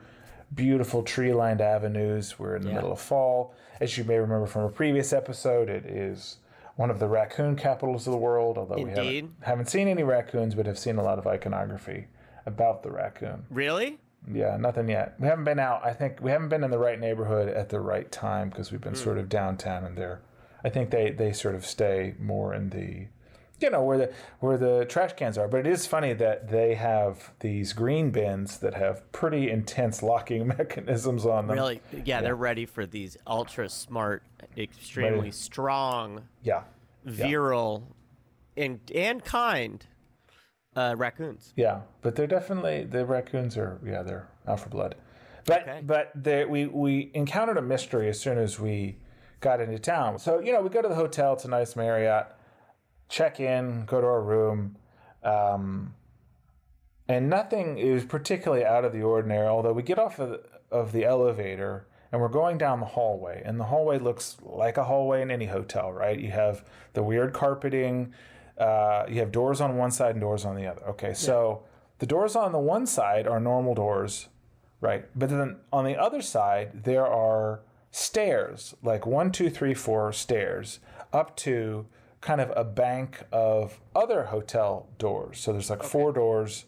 beautiful 0.56 1.04
tree-lined 1.04 1.60
avenues. 1.60 2.40
We're 2.40 2.56
in 2.56 2.62
the 2.62 2.70
Yeah. 2.70 2.76
middle 2.76 2.94
of 2.94 3.02
fall, 3.02 3.54
as 3.82 3.98
you 3.98 4.06
may 4.06 4.18
remember 4.18 4.46
from 4.48 4.62
a 4.64 4.70
previous 4.70 5.12
episode. 5.12 5.68
It 5.70 5.86
is 5.86 6.38
one 6.76 6.90
of 6.90 7.00
the 7.00 7.08
raccoon 7.08 7.56
capitals 7.56 8.08
of 8.08 8.12
the 8.12 8.18
world, 8.18 8.58
although 8.58 8.76
we 8.76 8.90
haven't, 8.90 9.36
haven't 9.42 9.70
seen 9.70 9.88
any 9.88 10.04
raccoons, 10.04 10.56
but 10.56 10.66
have 10.66 10.80
seen 10.80 10.98
a 10.98 11.04
lot 11.04 11.20
of 11.20 11.28
iconography 11.28 12.08
about 12.46 12.84
the 12.84 12.92
raccoon. 12.92 13.46
Really? 13.50 14.00
Yeah, 14.32 14.58
nothing 14.58 14.90
yet. 14.90 15.16
We 15.20 15.28
haven't 15.28 15.44
been 15.44 15.60
out. 15.60 15.86
I 15.86 15.94
think 15.94 16.20
we 16.22 16.32
haven't 16.32 16.50
been 16.50 16.64
in 16.64 16.72
the 16.72 16.80
right 16.80 17.00
neighborhood 17.00 17.50
at 17.50 17.70
the 17.70 17.80
right 17.80 18.12
time 18.12 18.50
because 18.50 18.72
we've 18.72 18.82
been 18.82 18.94
hmm. 18.94 19.04
sort 19.04 19.18
of 19.18 19.30
downtown 19.30 19.84
and 19.84 19.98
there. 19.98 20.22
I 20.64 20.70
think 20.70 20.92
they 20.92 21.12
they 21.12 21.34
sort 21.34 21.56
of 21.56 21.66
stay 21.66 22.16
more 22.18 22.54
in 22.54 22.70
the 22.70 23.08
you 23.60 23.70
know 23.70 23.84
where 23.84 23.98
the 23.98 24.14
where 24.40 24.58
the 24.58 24.86
trash 24.86 25.14
cans 25.14 25.38
are. 25.38 25.48
But 25.48 25.62
it 25.62 25.68
is 25.68 25.86
funny 25.86 26.14
that 26.14 26.50
they 26.50 26.76
have 26.76 27.32
these 27.40 27.74
green 27.74 28.12
bins 28.12 28.58
that 28.60 28.74
have 28.74 29.10
pretty 29.12 29.50
intense 29.50 30.04
locking 30.04 30.48
mechanisms 30.58 31.26
on 31.26 31.48
them. 31.48 31.56
Really? 31.56 31.82
Yeah, 32.06 32.22
they're 32.22 32.36
ready 32.36 32.66
for 32.66 32.86
these 32.86 33.18
ultra 33.28 33.70
smart, 33.70 34.24
extremely 34.58 35.18
Ready. 35.20 35.32
strong, 35.32 36.24
Yeah. 36.42 36.64
virile, 37.06 37.96
and 38.58 38.80
and 38.94 39.24
kind 39.24 39.86
uh, 40.76 40.96
raccoons. 40.98 41.54
Yeah, 41.56 41.82
but 42.02 42.16
they're 42.16 42.28
definitely 42.28 42.84
the 42.84 43.06
raccoons 43.06 43.58
are 43.58 43.80
yeah 43.86 44.02
they're 44.04 44.28
out 44.48 44.60
for 44.60 44.70
blood, 44.70 44.96
but 45.46 45.62
Okay. 45.62 45.80
but 45.84 46.12
they, 46.16 46.46
we 46.46 46.66
we 46.66 47.12
encountered 47.14 47.58
a 47.58 47.62
mystery 47.62 48.10
as 48.10 48.20
soon 48.20 48.38
as 48.38 48.60
we 48.60 48.98
got 49.40 49.62
into 49.62 49.78
town. 49.80 50.18
So 50.20 50.40
you 50.40 50.52
know 50.52 50.62
we 50.62 50.70
go 50.70 50.82
to 50.82 50.88
the 50.90 50.96
hotel, 50.96 51.34
it's 51.34 51.46
a 51.46 51.50
nice 51.50 51.76
Marriott, 51.76 52.28
check 53.14 53.40
in, 53.40 53.86
go 53.86 54.02
to 54.02 54.08
our 54.08 54.24
room, 54.24 54.76
um, 55.24 55.94
and 57.08 57.30
nothing 57.30 57.78
is 57.78 58.04
particularly 58.04 58.66
out 58.66 58.84
of 58.84 58.92
the 58.92 59.04
ordinary. 59.04 59.46
Although 59.46 59.74
we 59.74 59.84
get 59.84 60.00
off 60.00 60.18
of 60.18 60.30
the, 60.32 60.44
of 60.72 60.92
the 60.92 61.06
elevator 61.06 61.86
and 62.12 62.20
we're 62.20 62.28
going 62.28 62.58
down 62.58 62.80
the 62.80 62.88
hallway, 62.88 63.44
and 63.46 63.60
the 63.60 63.66
hallway 63.66 64.00
looks 64.00 64.38
like 64.42 64.78
a 64.78 64.84
hallway 64.84 65.22
in 65.22 65.30
any 65.30 65.46
hotel, 65.46 65.92
right? 65.92 66.20
You 66.20 66.32
have 66.32 66.66
the 66.94 67.04
weird 67.04 67.34
carpeting, 67.34 68.14
uh, 68.58 69.06
you 69.08 69.20
have 69.20 69.32
doors 69.32 69.62
on 69.62 69.78
one 69.78 69.92
side 69.92 70.12
and 70.12 70.22
doors 70.22 70.44
on 70.44 70.56
the 70.56 70.66
other. 70.66 70.82
Okay, 70.90 71.14
so 71.14 71.64
the 72.00 72.06
doors 72.06 72.36
on 72.36 72.52
the 72.52 72.60
one 72.60 72.86
side 72.86 73.28
are 73.28 73.40
normal 73.40 73.76
doors, 73.76 74.28
right? 74.82 75.06
But 75.16 75.30
then 75.30 75.58
on 75.72 75.86
the 75.86 75.98
other 75.98 76.22
side, 76.22 76.84
there 76.84 77.08
are 77.08 77.62
stairs, 77.92 78.76
like 78.84 79.06
one, 79.06 79.32
two, 79.32 79.50
three, 79.50 79.74
four 79.74 80.14
stairs 80.14 80.80
up 81.12 81.36
to 81.38 81.88
kind 82.24 82.40
of 82.40 82.52
a 82.56 82.64
bank 82.64 83.24
of 83.32 83.80
other 83.94 84.24
hotel 84.24 84.88
doors. 84.98 85.40
So 85.40 85.52
there's 85.52 85.70
like 85.70 85.84
four 85.84 86.14
doors 86.14 86.66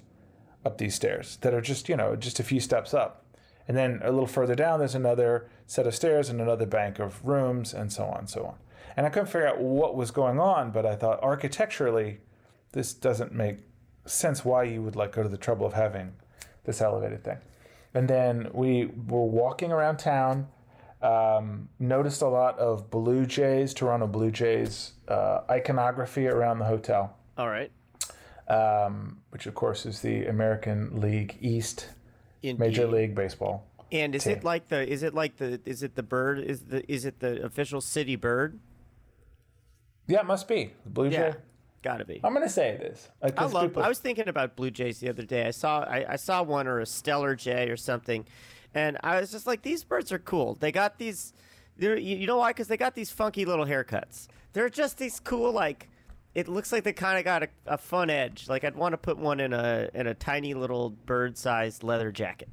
up 0.66 0.78
these 0.78 0.96
stairs 0.96 1.38
that 1.42 1.54
are 1.54 1.62
just, 1.62 1.88
you 1.88 1.96
know, 1.96 2.16
just 2.16 2.40
a 2.40 2.44
few 2.44 2.60
steps 2.60 2.94
up. 2.94 3.26
And 3.68 3.76
then 3.76 4.02
a 4.04 4.12
little 4.12 4.28
further 4.28 4.54
down, 4.54 4.80
there's 4.80 4.96
another 4.96 5.50
set 5.66 5.88
of 5.88 5.96
stairs 5.96 6.30
and 6.30 6.42
another 6.42 6.66
bank 6.66 7.00
of 7.00 7.26
rooms 7.26 7.74
and 7.74 7.92
so 7.92 8.04
on 8.04 8.20
and 8.20 8.30
so 8.30 8.46
on. 8.46 8.56
And 8.98 9.06
I 9.06 9.10
couldn't 9.10 9.28
figure 9.28 9.48
out 9.48 9.60
what 9.60 9.96
was 9.96 10.12
going 10.12 10.40
on, 10.40 10.72
but 10.72 10.86
I 10.86 10.96
thought 10.96 11.24
architecturally, 11.24 12.20
this 12.74 12.94
doesn't 12.94 13.34
make 13.34 13.60
sense 14.06 14.44
why 14.44 14.64
you 14.64 14.82
would 14.82 14.96
like 14.96 15.14
go 15.14 15.24
to 15.24 15.30
the 15.30 15.38
trouble 15.38 15.66
of 15.66 15.74
having 15.74 16.14
this 16.66 16.82
elevated 16.82 17.24
thing. 17.24 17.38
And 17.94 18.10
then 18.10 18.50
we 18.54 18.88
were 18.88 19.26
walking 19.26 19.72
around 19.72 19.98
town, 19.98 20.48
um, 21.02 21.70
noticed 21.80 22.22
a 22.22 22.28
lot 22.28 22.58
of 22.60 22.90
Blue 22.90 23.26
Jays, 23.26 23.74
Toronto 23.74 24.08
Blue 24.08 24.32
Jays 24.32 24.94
uh, 25.08 25.42
iconography 25.50 26.28
around 26.28 26.60
the 26.60 26.66
hotel 26.66 27.16
All 27.38 27.50
right. 27.50 27.72
um, 28.48 29.20
which 29.30 29.46
of 29.46 29.54
course 29.56 29.86
is 29.86 30.02
the 30.02 30.26
American 30.26 31.00
League 31.02 31.38
East 31.42 31.90
Indeed. 32.44 32.60
Major 32.60 32.88
League 32.88 33.16
Baseball. 33.16 33.66
And 33.92 34.16
is 34.16 34.24
team. 34.24 34.34
it 34.38 34.44
like 34.44 34.68
the? 34.70 34.88
Is 34.88 35.04
it 35.04 35.14
like 35.14 35.38
the? 35.38 35.60
Is 35.66 35.84
it 35.84 35.96
the 35.96 36.04
bird? 36.04 36.40
Is 36.40 36.62
the? 36.62 36.92
Is 36.92 37.06
it 37.06 37.20
the 37.20 37.44
official 37.44 37.82
city 37.82 38.16
bird? 38.16 38.60
Yeah, 40.08 40.20
it 40.20 40.26
must 40.26 40.48
be 40.48 40.74
the 40.84 40.90
Blue 40.90 41.10
Yeah, 41.10 41.32
Jay. 41.32 41.38
gotta 41.84 42.04
be. 42.06 42.20
I'm 42.24 42.34
gonna 42.34 42.50
say 42.50 42.70
it 42.70 42.82
is. 42.82 43.10
Uh, 43.22 43.30
I 43.38 43.46
love. 43.46 43.70
people- 43.70 43.84
I 43.84 43.88
was 43.88 44.00
thinking 44.00 44.28
about 44.28 44.56
Blue 44.56 44.72
Jays 44.72 45.00
the 45.00 45.10
other 45.10 45.24
day. 45.24 45.46
I 45.48 45.52
saw. 45.52 45.82
I, 45.82 46.14
I 46.14 46.16
saw 46.16 46.42
one 46.44 46.68
or 46.68 46.80
a 46.80 46.84
Steller 46.86 47.38
Jay 47.38 47.70
or 47.70 47.78
something, 47.78 48.26
and 48.76 48.98
I 49.02 49.22
was 49.22 49.32
just 49.32 49.48
like, 49.48 49.64
these 49.64 49.84
birds 49.84 50.12
are 50.12 50.20
cool. 50.20 50.56
They 50.60 50.72
got 50.72 51.00
these. 51.00 51.34
They're, 51.78 51.98
you, 51.98 52.18
you 52.18 52.28
know 52.28 52.38
why? 52.38 52.52
Because 52.52 52.68
they 52.68 52.78
got 52.78 52.94
these 52.94 53.10
funky 53.10 53.46
little 53.46 53.66
haircuts. 53.66 54.28
They're 54.54 54.70
just 54.70 54.98
these 54.98 55.20
cool 55.20 55.52
like. 55.52 55.90
It 56.36 56.50
looks 56.50 56.74
like 56.74 56.84
they 56.84 56.92
kind 56.92 57.18
of 57.18 57.24
got 57.24 57.44
a, 57.44 57.48
a 57.66 57.78
fun 57.78 58.10
edge. 58.10 58.50
Like 58.50 58.66
I'd 58.66 58.76
want 58.76 58.92
to 58.92 58.98
put 58.98 59.18
one 59.18 59.40
in 59.40 59.54
a 59.54 59.90
in 59.94 60.08
a 60.08 60.14
tiny 60.14 60.54
little 60.54 60.90
bird-sized 60.90 61.82
leather 61.82 62.12
jacket. 62.12 62.50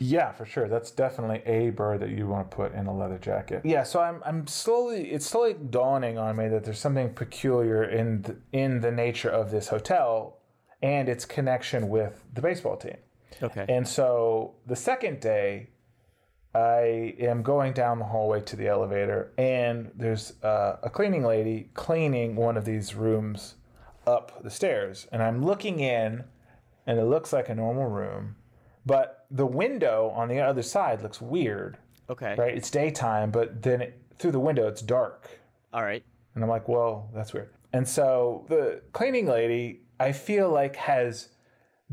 Yeah, 0.00 0.32
for 0.32 0.44
sure. 0.44 0.68
That's 0.68 0.90
definitely 0.90 1.42
a 1.46 1.70
bird 1.70 2.00
that 2.00 2.10
you 2.10 2.26
want 2.26 2.50
to 2.50 2.56
put 2.56 2.74
in 2.74 2.86
a 2.86 2.96
leather 2.96 3.18
jacket. 3.18 3.62
Yeah, 3.64 3.84
so 3.84 4.00
I'm 4.00 4.20
I'm 4.26 4.48
slowly 4.48 5.12
it's 5.12 5.26
slowly 5.26 5.54
dawning 5.54 6.18
on 6.18 6.34
me 6.34 6.48
that 6.48 6.64
there's 6.64 6.80
something 6.80 7.14
peculiar 7.14 7.84
in 7.84 8.22
the, 8.22 8.36
in 8.52 8.80
the 8.80 8.90
nature 8.90 9.30
of 9.30 9.52
this 9.52 9.68
hotel 9.68 10.38
and 10.82 11.08
its 11.08 11.24
connection 11.24 11.88
with 11.88 12.24
the 12.34 12.40
baseball 12.40 12.76
team. 12.76 12.96
Okay. 13.42 13.64
And 13.68 13.86
so 13.86 14.54
the 14.66 14.76
second 14.76 15.20
day, 15.20 15.68
I 16.54 17.14
am 17.18 17.42
going 17.42 17.72
down 17.72 17.98
the 17.98 18.04
hallway 18.04 18.40
to 18.42 18.56
the 18.56 18.68
elevator, 18.68 19.32
and 19.38 19.90
there's 19.94 20.34
uh, 20.42 20.76
a 20.82 20.90
cleaning 20.90 21.24
lady 21.24 21.70
cleaning 21.74 22.36
one 22.36 22.56
of 22.56 22.64
these 22.64 22.94
rooms 22.94 23.54
up 24.06 24.42
the 24.42 24.50
stairs. 24.50 25.06
And 25.12 25.22
I'm 25.22 25.44
looking 25.44 25.80
in, 25.80 26.24
and 26.86 26.98
it 26.98 27.04
looks 27.04 27.32
like 27.32 27.48
a 27.48 27.54
normal 27.54 27.86
room, 27.86 28.36
but 28.84 29.26
the 29.30 29.46
window 29.46 30.12
on 30.14 30.28
the 30.28 30.40
other 30.40 30.62
side 30.62 31.02
looks 31.02 31.22
weird, 31.22 31.78
okay. 32.10 32.34
right? 32.36 32.54
It's 32.54 32.70
daytime, 32.70 33.30
but 33.30 33.62
then 33.62 33.80
it, 33.80 34.02
through 34.18 34.32
the 34.32 34.40
window, 34.40 34.68
it's 34.68 34.82
dark. 34.82 35.30
All 35.72 35.82
right. 35.82 36.04
And 36.34 36.44
I'm 36.44 36.50
like, 36.50 36.68
well, 36.68 37.08
that's 37.14 37.32
weird. 37.32 37.48
And 37.72 37.88
so 37.88 38.44
the 38.48 38.82
cleaning 38.92 39.26
lady, 39.26 39.82
I 39.98 40.12
feel 40.12 40.50
like 40.50 40.76
has 40.76 41.28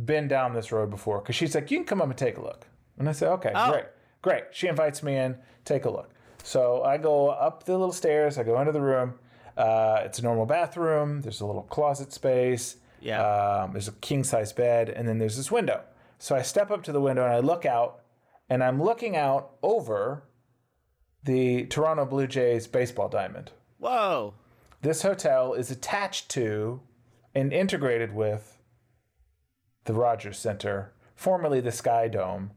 been 0.06 0.28
down 0.28 0.54
this 0.54 0.72
road 0.72 0.90
before 0.90 1.20
because 1.20 1.36
she's 1.36 1.56
like, 1.56 1.72
you 1.72 1.78
can 1.78 1.86
come 1.86 2.02
up 2.02 2.10
and 2.10 2.18
take 2.18 2.38
a 2.38 2.42
look. 2.42 2.66
And 2.98 3.08
I 3.08 3.12
say, 3.14 3.28
okay, 3.28 3.52
Oh. 3.56 3.72
great, 3.72 3.86
great. 4.22 4.44
She 4.52 4.68
invites 4.68 5.02
me 5.04 5.16
in, 5.18 5.38
take 5.66 5.86
a 5.86 5.90
look. 5.90 6.10
So 6.44 6.84
I 6.84 6.98
go 6.98 7.30
up 7.30 7.64
the 7.64 7.74
little 7.78 7.92
stairs, 7.94 8.38
I 8.38 8.44
go 8.44 8.60
into 8.60 8.72
the 8.72 8.82
room. 8.82 9.16
Uh, 9.58 10.02
it's 10.06 10.20
a 10.20 10.22
normal 10.22 10.46
bathroom. 10.46 11.22
There's 11.22 11.42
a 11.42 11.46
little 11.46 11.64
closet 11.64 12.14
space. 12.14 12.78
Yeah. 13.02 13.22
Um, 13.22 13.72
there's 13.74 13.88
a 13.90 13.94
king 13.94 14.24
size 14.24 14.54
bed, 14.54 14.90
and 14.90 15.08
then 15.08 15.18
there's 15.18 15.36
this 15.38 15.52
window. 15.52 15.82
So 16.18 16.36
I 16.36 16.42
step 16.42 16.72
up 16.72 16.84
to 16.84 16.92
the 16.92 17.02
window 17.02 17.24
and 17.24 17.34
I 17.34 17.40
look 17.40 17.66
out, 17.66 18.02
and 18.50 18.64
I'm 18.64 18.82
looking 18.82 19.16
out 19.18 19.52
over 19.62 20.24
the 21.24 21.66
Toronto 21.66 22.06
Blue 22.06 22.28
Jays 22.28 22.68
baseball 22.68 23.10
diamond. 23.10 23.52
Whoa. 23.78 24.34
This 24.82 25.02
hotel 25.02 25.54
is 25.54 25.72
attached 25.72 26.30
to 26.32 26.82
and 27.36 27.52
integrated 27.54 28.14
with 28.14 28.58
the 29.90 29.96
Rogers 29.96 30.38
Center, 30.38 30.94
formerly 31.16 31.62
the 31.62 31.72
Sky 31.72 32.08
Dome. 32.08 32.52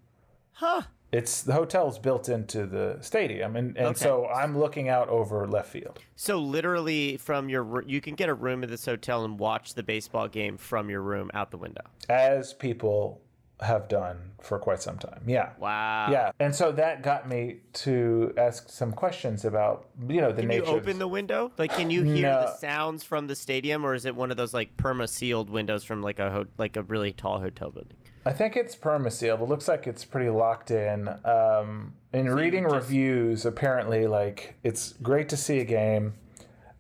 Huh. 0.53 0.83
It's 1.13 1.41
the 1.41 1.55
hotel's 1.55 1.99
built 1.99 2.29
into 2.29 2.67
the 2.67 2.99
stadium, 3.01 3.57
and, 3.57 3.75
and 3.79 3.87
Okay. 3.89 3.99
so 4.01 4.27
I'm 4.29 4.59
looking 4.59 4.91
out 4.91 5.09
over 5.09 5.49
left 5.49 5.71
field. 5.71 5.99
So 6.15 6.39
literally, 6.39 7.17
from 7.17 7.49
your 7.49 7.83
you 7.87 8.03
can 8.03 8.17
get 8.17 8.29
a 8.29 8.35
room 8.35 8.63
at 8.63 8.69
this 8.69 8.85
hotel 8.85 9.25
and 9.25 9.39
watch 9.39 9.73
the 9.73 9.83
baseball 9.83 10.29
game 10.29 10.59
from 10.59 10.91
your 10.91 11.01
room 11.01 11.31
out 11.33 11.51
the 11.51 11.57
window. 11.57 11.81
as 12.11 12.53
people 12.53 13.23
have 13.63 13.89
done 13.89 14.33
for 14.41 14.59
quite 14.59 14.83
some 14.83 14.99
time. 14.99 15.23
Yeah. 15.27 15.51
Wow. 15.59 16.09
Yeah. 16.11 16.33
And 16.41 16.55
so 16.55 16.73
that 16.73 17.03
got 17.03 17.29
me 17.29 17.59
to 17.75 18.35
ask 18.37 18.69
some 18.69 18.93
questions 18.93 19.45
about, 19.45 19.87
you 20.09 20.21
know, 20.21 20.33
the 20.33 20.43
Can 20.43 20.51
you 20.51 20.59
nature 20.61 20.71
of 20.73 20.83
open 20.83 20.99
the 20.99 21.07
window? 21.09 21.53
Like, 21.59 21.73
can 21.73 21.91
you 21.91 22.03
hear 22.15 22.23
the 22.29 22.57
sounds 22.57 23.05
from 23.05 23.29
the 23.29 23.37
stadium, 23.37 23.87
or 23.87 23.95
is 23.95 24.05
it 24.05 24.17
one 24.17 24.31
of 24.31 24.37
those 24.37 24.53
like 24.53 24.77
perma 24.77 25.09
sealed 25.09 25.49
windows 25.49 25.85
from 25.85 26.03
like 26.03 26.19
a 26.19 26.31
ho- 26.31 26.47
like 26.59 26.77
a 26.77 26.83
really 26.83 27.13
tall 27.13 27.39
hotel 27.39 27.71
building? 27.71 27.97
I 28.25 28.33
think 28.33 28.57
it's 28.57 28.77
permasealed. 28.77 29.41
It 29.43 29.49
looks 29.49 29.67
like 29.67 29.87
it's 29.87 30.05
pretty 30.05 30.31
locked 30.31 30.71
in. 30.71 31.09
Um, 31.25 31.95
in 32.13 32.29
reading 32.29 32.65
just- 32.65 32.75
reviews, 32.75 33.47
apparently, 33.47 34.07
like 34.07 34.55
it's 34.63 34.93
great 35.03 35.29
to 35.31 35.37
see 35.37 35.59
a 35.61 35.65
game, 35.65 36.15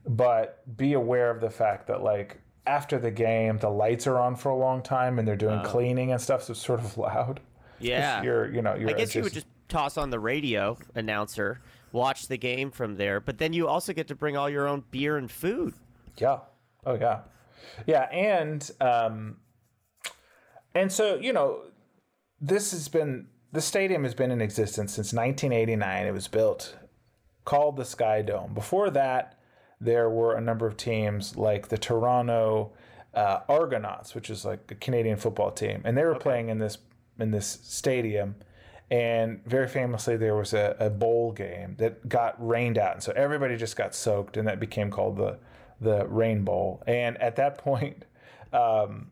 but 0.06 0.62
be 0.76 0.92
aware 0.92 1.30
of 1.30 1.40
the 1.40 1.50
fact 1.50 1.86
that 1.88 2.02
like 2.02 2.40
after 2.66 2.98
the 2.98 3.10
game, 3.10 3.58
the 3.58 3.70
lights 3.70 4.06
are 4.06 4.18
on 4.18 4.36
for 4.36 4.50
a 4.50 4.56
long 4.56 4.82
time 4.82 5.18
and 5.18 5.26
they're 5.26 5.36
doing 5.36 5.62
cleaning 5.64 6.12
and 6.12 6.20
stuff, 6.20 6.44
so 6.44 6.52
it's 6.52 6.64
sort 6.64 6.80
of 6.80 6.96
loud. 6.98 7.40
Yeah. 7.80 8.22
You're, 8.22 8.52
you 8.52 8.62
know, 8.62 8.74
you're. 8.74 8.90
I 8.90 8.92
guess 8.92 9.14
you 9.14 9.22
would 9.22 9.32
just 9.32 9.46
toss 9.68 9.96
on 9.96 10.10
the 10.10 10.20
radio 10.20 10.76
announcer, 10.94 11.60
watch 11.90 12.28
the 12.28 12.36
game 12.36 12.70
from 12.70 12.96
there, 12.96 13.20
but 13.20 13.38
then 13.38 13.52
you 13.52 13.66
also 13.66 13.92
get 13.92 14.08
to 14.08 14.14
bring 14.14 14.36
all 14.36 14.48
your 14.48 14.68
own 14.68 14.84
beer 14.90 15.16
and 15.16 15.30
food. 15.30 15.74
Yeah. 16.18 16.40
Oh 16.84 16.94
yeah. 16.94 17.20
Yeah, 17.86 18.02
and 18.12 18.70
um 18.80 19.36
and 20.74 20.90
so, 20.90 21.16
you 21.16 21.32
know, 21.32 21.62
this 22.40 22.70
has 22.72 22.88
been 22.88 23.28
the 23.52 23.60
stadium 23.60 24.04
has 24.04 24.14
been 24.14 24.30
in 24.30 24.40
existence 24.40 24.92
since 24.92 25.12
1989. 25.12 26.06
It 26.06 26.12
was 26.12 26.28
built 26.28 26.76
called 27.44 27.76
the 27.76 27.84
Sky 27.84 28.22
Dome. 28.22 28.54
Before 28.54 28.90
that, 28.90 29.38
there 29.82 30.08
were 30.08 30.36
a 30.36 30.40
number 30.40 30.66
of 30.66 30.76
teams 30.76 31.36
like 31.36 31.68
the 31.68 31.78
Toronto 31.78 32.72
uh, 33.14 33.40
Argonauts, 33.48 34.14
which 34.14 34.30
is 34.30 34.44
like 34.44 34.70
a 34.70 34.74
Canadian 34.76 35.16
football 35.16 35.50
team, 35.50 35.82
and 35.84 35.96
they 35.96 36.04
were 36.04 36.14
playing 36.14 36.48
in 36.48 36.58
this 36.58 36.78
in 37.18 37.30
this 37.30 37.58
stadium. 37.62 38.36
And 38.90 39.42
very 39.46 39.68
famously, 39.68 40.16
there 40.18 40.34
was 40.34 40.52
a, 40.52 40.76
a 40.78 40.90
bowl 40.90 41.32
game 41.32 41.76
that 41.78 42.08
got 42.08 42.36
rained 42.46 42.78
out, 42.78 42.94
and 42.94 43.02
so 43.02 43.12
everybody 43.12 43.56
just 43.56 43.76
got 43.76 43.94
soaked, 43.94 44.36
and 44.36 44.46
that 44.46 44.60
became 44.60 44.90
called 44.90 45.16
the 45.16 45.38
the 45.80 46.06
Rain 46.06 46.44
Bowl. 46.44 46.82
And 46.86 47.20
at 47.20 47.36
that 47.36 47.58
point, 47.64 48.04
um, 48.52 49.10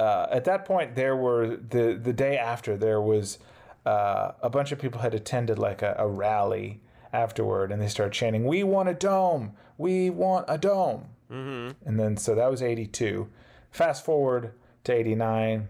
uh, 0.00 0.26
at 0.30 0.44
that 0.44 0.64
point, 0.64 0.94
there 0.94 1.16
were 1.16 1.56
the 1.56 1.98
the 2.02 2.12
day 2.12 2.38
after 2.38 2.76
there 2.76 3.00
was 3.00 3.38
uh, 3.84 4.32
a 4.40 4.48
bunch 4.48 4.72
of 4.72 4.78
people 4.78 5.00
had 5.00 5.14
attended 5.14 5.58
like 5.58 5.82
a, 5.82 5.94
a 5.98 6.08
rally 6.08 6.80
afterward, 7.14 7.72
and 7.72 7.80
they 7.80 7.88
start 7.88 8.12
chanting, 8.12 8.44
"We 8.44 8.64
want 8.64 8.88
a 8.88 8.94
dome! 8.94 9.52
We 9.78 10.10
want 10.10 10.46
a 10.48 10.58
dome!" 10.58 11.06
Mm-hmm. 11.30 11.88
And 11.88 11.98
then 11.98 12.16
so 12.16 12.34
that 12.34 12.50
was 12.50 12.62
eighty 12.62 12.86
two. 12.86 13.28
Fast 13.70 14.04
forward 14.04 14.52
to 14.84 14.92
eighty 14.92 15.14
nine. 15.14 15.68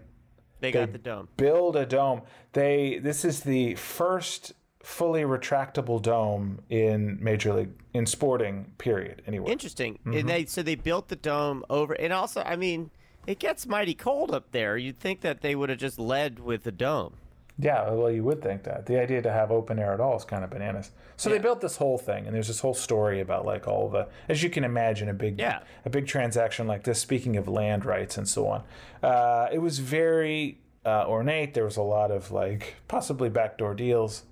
They 0.59 0.71
got 0.71 0.91
the 0.91 0.97
dome. 0.97 1.29
Build 1.37 1.75
a 1.75 1.85
dome. 1.85 2.23
They 2.53 2.99
this 2.99 3.23
is 3.23 3.41
the 3.41 3.75
first 3.75 4.53
fully 4.81 5.23
retractable 5.23 6.01
dome 6.01 6.59
in 6.69 7.17
major 7.21 7.53
league 7.53 7.71
in 7.93 8.05
sporting 8.05 8.71
period 8.77 9.23
anyway. 9.25 9.51
Interesting. 9.51 9.95
Mm-hmm. 9.95 10.13
And 10.13 10.29
they 10.29 10.45
so 10.45 10.61
they 10.61 10.75
built 10.75 11.07
the 11.07 11.15
dome 11.15 11.63
over, 11.69 11.93
and 11.93 12.13
also, 12.13 12.41
I 12.41 12.55
mean, 12.55 12.91
it 13.25 13.39
gets 13.39 13.65
mighty 13.65 13.95
cold 13.95 14.31
up 14.31 14.51
there. 14.51 14.77
You'd 14.77 14.99
think 14.99 15.21
that 15.21 15.41
they 15.41 15.55
would 15.55 15.69
have 15.69 15.79
just 15.79 15.97
led 15.99 16.39
with 16.39 16.63
the 16.63 16.71
dome. 16.71 17.15
Yeah, 17.57 17.89
well, 17.91 18.11
you 18.11 18.23
would 18.23 18.41
think 18.41 18.63
that. 18.63 18.85
The 18.85 18.99
idea 18.99 19.21
to 19.21 19.31
have 19.31 19.49
open 19.49 19.79
air 19.79 19.93
at 19.93 20.01
all 20.01 20.17
is 20.17 20.25
kind 20.25 20.43
of 20.43 20.49
bananas. 20.49 20.91
So 21.15 21.29
they 21.29 21.39
built 21.39 21.61
this 21.61 21.77
whole 21.77 21.97
thing, 21.97 22.25
and 22.25 22.35
there's 22.35 22.47
this 22.49 22.59
whole 22.59 22.73
story 22.73 23.21
about 23.21 23.45
like 23.45 23.65
all 23.65 23.87
the, 23.89 24.09
as 24.27 24.43
you 24.43 24.49
can 24.49 24.65
imagine, 24.65 25.07
a 25.07 25.13
big, 25.13 25.39
Yeah. 25.39 25.59
a 25.85 25.89
big 25.89 26.05
transaction 26.05 26.67
like 26.67 26.83
this. 26.83 26.99
Speaking 26.99 27.37
of 27.37 27.47
land 27.47 27.85
rights 27.85 28.17
and 28.17 28.27
so 28.27 28.47
on, 28.47 28.63
uh, 29.01 29.47
it 29.53 29.59
was 29.59 29.79
very 29.79 30.59
uh, 30.85 31.05
ornate. 31.07 31.53
There 31.53 31.63
was 31.63 31.77
a 31.77 31.81
lot 31.81 32.11
of 32.11 32.31
like 32.31 32.75
possibly 32.89 33.29
backdoor 33.29 33.73
deals, 33.73 34.23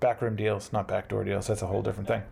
backroom 0.00 0.34
deals, 0.34 0.72
not 0.72 0.88
backdoor 0.88 1.24
deals. 1.24 1.46
That's 1.48 1.60
a 1.62 1.66
whole 1.66 1.82
different 1.82 2.08
thing. 2.08 2.22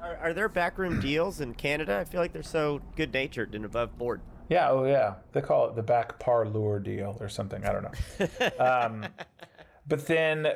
Are, 0.00 0.16
are 0.18 0.32
there 0.32 0.48
backroom 0.48 1.00
deals 1.00 1.40
in 1.40 1.54
Canada? 1.54 1.98
I 1.98 2.04
feel 2.04 2.20
like 2.20 2.32
they're 2.32 2.44
so 2.44 2.80
good 2.94 3.12
natured 3.12 3.56
and 3.56 3.64
above 3.64 3.98
board. 3.98 4.20
Yeah, 4.48 4.70
oh 4.70 4.84
yeah. 4.84 5.14
They 5.32 5.40
call 5.40 5.68
it 5.68 5.74
the 5.76 5.82
back 5.82 6.18
parlour 6.20 6.78
deal 6.78 7.16
or 7.20 7.28
something. 7.28 7.64
I 7.64 7.72
don't 7.72 7.82
know. 7.82 8.58
um, 8.64 9.06
but 9.86 10.06
then 10.06 10.46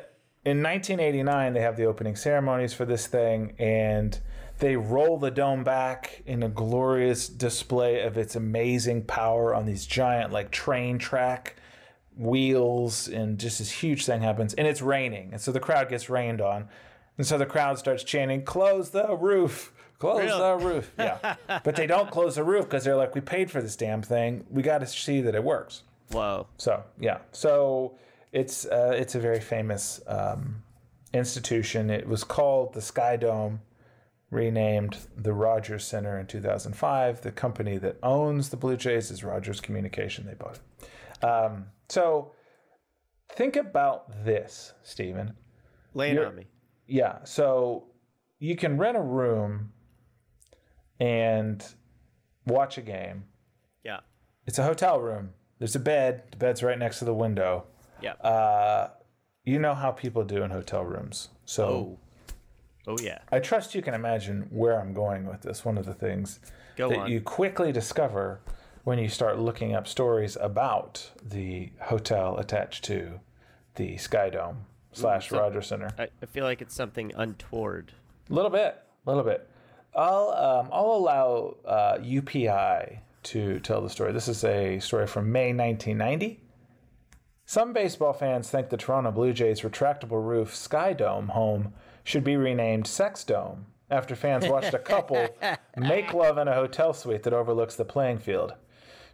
in 0.45 0.63
1989, 0.63 1.53
they 1.53 1.61
have 1.61 1.75
the 1.75 1.85
opening 1.85 2.15
ceremonies 2.15 2.73
for 2.73 2.85
this 2.85 3.07
thing, 3.07 3.53
and 3.59 4.19
they 4.59 4.75
roll 4.75 5.17
the 5.17 5.29
dome 5.29 5.63
back 5.63 6.23
in 6.25 6.41
a 6.41 6.49
glorious 6.49 7.27
display 7.27 8.01
of 8.01 8.17
its 8.17 8.35
amazing 8.35 9.03
power 9.03 9.53
on 9.53 9.65
these 9.65 9.85
giant, 9.85 10.31
like 10.31 10.51
train 10.51 10.97
track 10.97 11.55
wheels, 12.15 13.07
and 13.07 13.37
just 13.37 13.59
this 13.59 13.69
huge 13.69 14.05
thing 14.05 14.21
happens. 14.21 14.53
And 14.53 14.67
it's 14.67 14.81
raining, 14.81 15.29
and 15.33 15.41
so 15.41 15.51
the 15.51 15.59
crowd 15.59 15.89
gets 15.89 16.09
rained 16.09 16.41
on, 16.41 16.69
and 17.17 17.27
so 17.27 17.37
the 17.37 17.45
crowd 17.45 17.77
starts 17.77 18.03
chanting, 18.03 18.43
"Close 18.43 18.91
the 18.91 19.15
roof." 19.15 19.73
Close 19.99 20.29
the 20.29 20.65
roof. 20.65 20.91
Yeah. 20.97 21.35
but 21.63 21.75
they 21.75 21.87
don't 21.87 22.11
close 22.11 22.35
the 22.35 22.43
roof 22.43 22.65
because 22.65 22.83
they're 22.83 22.95
like, 22.95 23.15
we 23.15 23.21
paid 23.21 23.49
for 23.49 23.63
this 23.63 23.75
damn 23.75 24.03
thing. 24.03 24.45
We 24.47 24.61
got 24.61 24.77
to 24.77 24.85
see 24.85 25.21
that 25.21 25.33
it 25.33 25.43
works. 25.43 25.81
Whoa. 26.11 26.45
So 26.57 26.83
yeah, 26.99 27.17
so 27.31 27.97
it's 28.37 28.65
uh, 28.65 28.93
it's 28.95 29.15
a 29.15 29.19
very 29.19 29.39
famous 29.39 29.99
um, 30.05 30.61
institution. 31.11 31.89
It 31.89 32.07
was 32.07 32.23
called 32.23 32.73
the 32.73 32.81
Sky 32.81 33.17
Dome, 33.17 33.61
renamed 34.29 34.97
the 35.15 35.33
Rogers 35.33 35.87
Center 35.87 36.19
in 36.19 36.27
2005. 36.27 37.21
The 37.21 37.31
company 37.31 37.79
that 37.79 37.97
owns 38.03 38.49
the 38.49 38.57
Blue 38.57 38.77
Jays 38.77 39.09
is 39.09 39.23
Rogers 39.23 39.59
Communication. 39.59 40.27
They 40.27 40.35
bought 40.35 40.59
it. 40.59 41.25
Um, 41.25 41.65
so 41.89 42.33
think 43.31 43.55
about 43.55 44.23
this, 44.23 44.73
Stephen. 44.83 45.33
Lay 45.95 46.15
on 46.15 46.35
me. 46.35 46.45
Yeah, 46.85 47.23
so 47.23 47.87
you 48.37 48.55
can 48.55 48.77
rent 48.77 48.97
a 48.97 49.01
room 49.01 49.71
and 50.99 51.65
watch 52.45 52.77
a 52.77 52.81
game. 52.81 53.23
Yeah. 53.83 54.01
It's 54.45 54.59
a 54.59 54.63
hotel 54.63 55.01
room. 55.01 55.31
There's 55.57 55.75
a 55.75 55.79
bed. 55.79 56.23
The 56.29 56.37
bed's 56.37 56.61
right 56.61 56.77
next 56.77 56.99
to 56.99 57.05
the 57.05 57.15
window. 57.15 57.65
Yeah. 58.01 58.13
Uh, 58.13 58.89
you 59.43 59.59
know 59.59 59.73
how 59.73 59.91
people 59.91 60.23
do 60.23 60.43
in 60.43 60.51
hotel 60.51 60.83
rooms. 60.83 61.29
So 61.45 61.65
oh. 61.65 61.99
Oh 62.87 62.97
yeah. 63.01 63.19
I 63.31 63.39
trust 63.39 63.75
you 63.75 63.81
can 63.81 63.93
imagine 63.93 64.47
where 64.49 64.79
I'm 64.79 64.93
going 64.93 65.25
with 65.27 65.41
this. 65.41 65.65
One 65.65 65.77
of 65.77 65.85
the 65.85 65.93
things 65.93 66.39
Go 66.77 66.89
that 66.89 66.99
on. 66.99 67.11
you 67.11 67.19
quickly 67.19 67.71
discover 67.73 68.39
when 68.85 68.97
you 68.97 69.09
start 69.09 69.37
looking 69.37 69.75
up 69.75 69.87
stories 69.87 70.37
about 70.39 71.11
the 71.21 71.71
hotel 71.81 72.37
attached 72.37 72.85
to 72.85 73.19
the 73.75 73.97
Sky 73.97 74.29
Dome 74.29 74.65
slash 74.93 75.29
so- 75.29 75.37
Rogers 75.39 75.67
Center. 75.67 75.89
I, 75.99 76.07
I 76.21 76.25
feel 76.25 76.45
like 76.45 76.61
it's 76.61 76.73
something 76.73 77.11
untoward. 77.15 77.91
A 78.29 78.33
little 78.33 78.51
bit, 78.51 78.81
a 79.05 79.09
little 79.09 79.23
bit. 79.23 79.49
I'll 79.93 80.29
um, 80.29 80.69
I'll 80.71 80.91
allow 80.91 81.55
uh, 81.65 81.97
UPI 81.97 82.99
to 83.23 83.59
tell 83.59 83.81
the 83.81 83.89
story. 83.89 84.13
This 84.13 84.27
is 84.27 84.43
a 84.43 84.79
story 84.79 85.07
from 85.07 85.31
May 85.31 85.53
1990. 85.53 86.39
Some 87.49 87.71
baseball 87.71 88.11
fans 88.11 88.49
think 88.49 88.67
the 88.67 88.75
Toronto 88.75 89.09
Blue 89.09 89.31
Jays' 89.31 89.61
retractable 89.61 90.21
roof 90.21 90.53
Sky 90.53 90.91
Dome 90.91 91.29
home 91.29 91.71
should 92.03 92.25
be 92.25 92.35
renamed 92.35 92.87
Sex 92.87 93.23
Dome 93.23 93.67
after 93.89 94.17
fans 94.17 94.49
watched 94.49 94.73
a 94.73 94.79
couple 94.79 95.29
make 95.77 96.13
love 96.13 96.37
in 96.37 96.49
a 96.49 96.53
hotel 96.53 96.93
suite 96.93 97.23
that 97.23 97.31
overlooks 97.31 97.77
the 97.77 97.85
playing 97.85 98.17
field. 98.17 98.55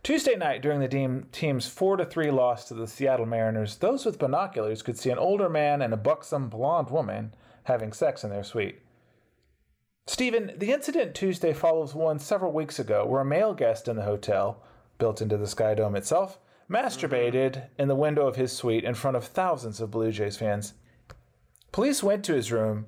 Tuesday 0.02 0.36
night, 0.36 0.64
during 0.64 0.80
the 0.80 0.88
team, 0.88 1.28
team's 1.32 1.68
4 1.68 1.98
to 1.98 2.06
3 2.06 2.32
loss 2.32 2.68
to 2.68 2.74
the 2.74 2.88
Seattle 2.88 3.28
Mariners, 3.28 3.78
those 3.78 4.04
with 4.04 4.18
binoculars 4.18 4.82
could 4.82 4.98
see 4.98 5.12
an 5.12 5.20
older 5.20 5.48
man 5.48 5.84
and 5.84 5.94
a 5.94 5.98
buxom 5.98 6.50
blonde 6.50 6.90
woman 6.90 7.36
having 7.66 7.94
sex 7.94 8.24
in 8.24 8.32
their 8.32 8.44
suite. 8.44 8.80
Stephen, 10.08 10.54
the 10.58 10.72
incident 10.72 11.14
Tuesday 11.14 11.54
follows 11.54 11.94
one 11.94 12.18
several 12.18 12.52
weeks 12.52 12.80
ago 12.80 13.06
where 13.06 13.22
a 13.22 13.26
male 13.26 13.54
guest 13.54 13.88
in 13.88 13.96
the 13.96 14.02
hotel, 14.02 14.64
built 14.98 15.22
into 15.22 15.38
the 15.38 15.46
Sky 15.46 15.76
Dome 15.76 15.96
itself, 15.96 16.40
masturbated 16.70 17.68
in 17.78 17.88
the 17.88 17.96
window 17.96 18.28
of 18.28 18.36
his 18.36 18.52
suite 18.52 18.84
in 18.84 18.94
front 18.96 19.18
of 19.18 19.26
thousands 19.26 19.80
of 19.82 19.92
Blue 19.92 20.12
Jays 20.12 20.38
fans. 20.38 20.74
Police 21.72 22.04
went 22.04 22.24
to 22.26 22.34
his 22.34 22.52
room, 22.52 22.86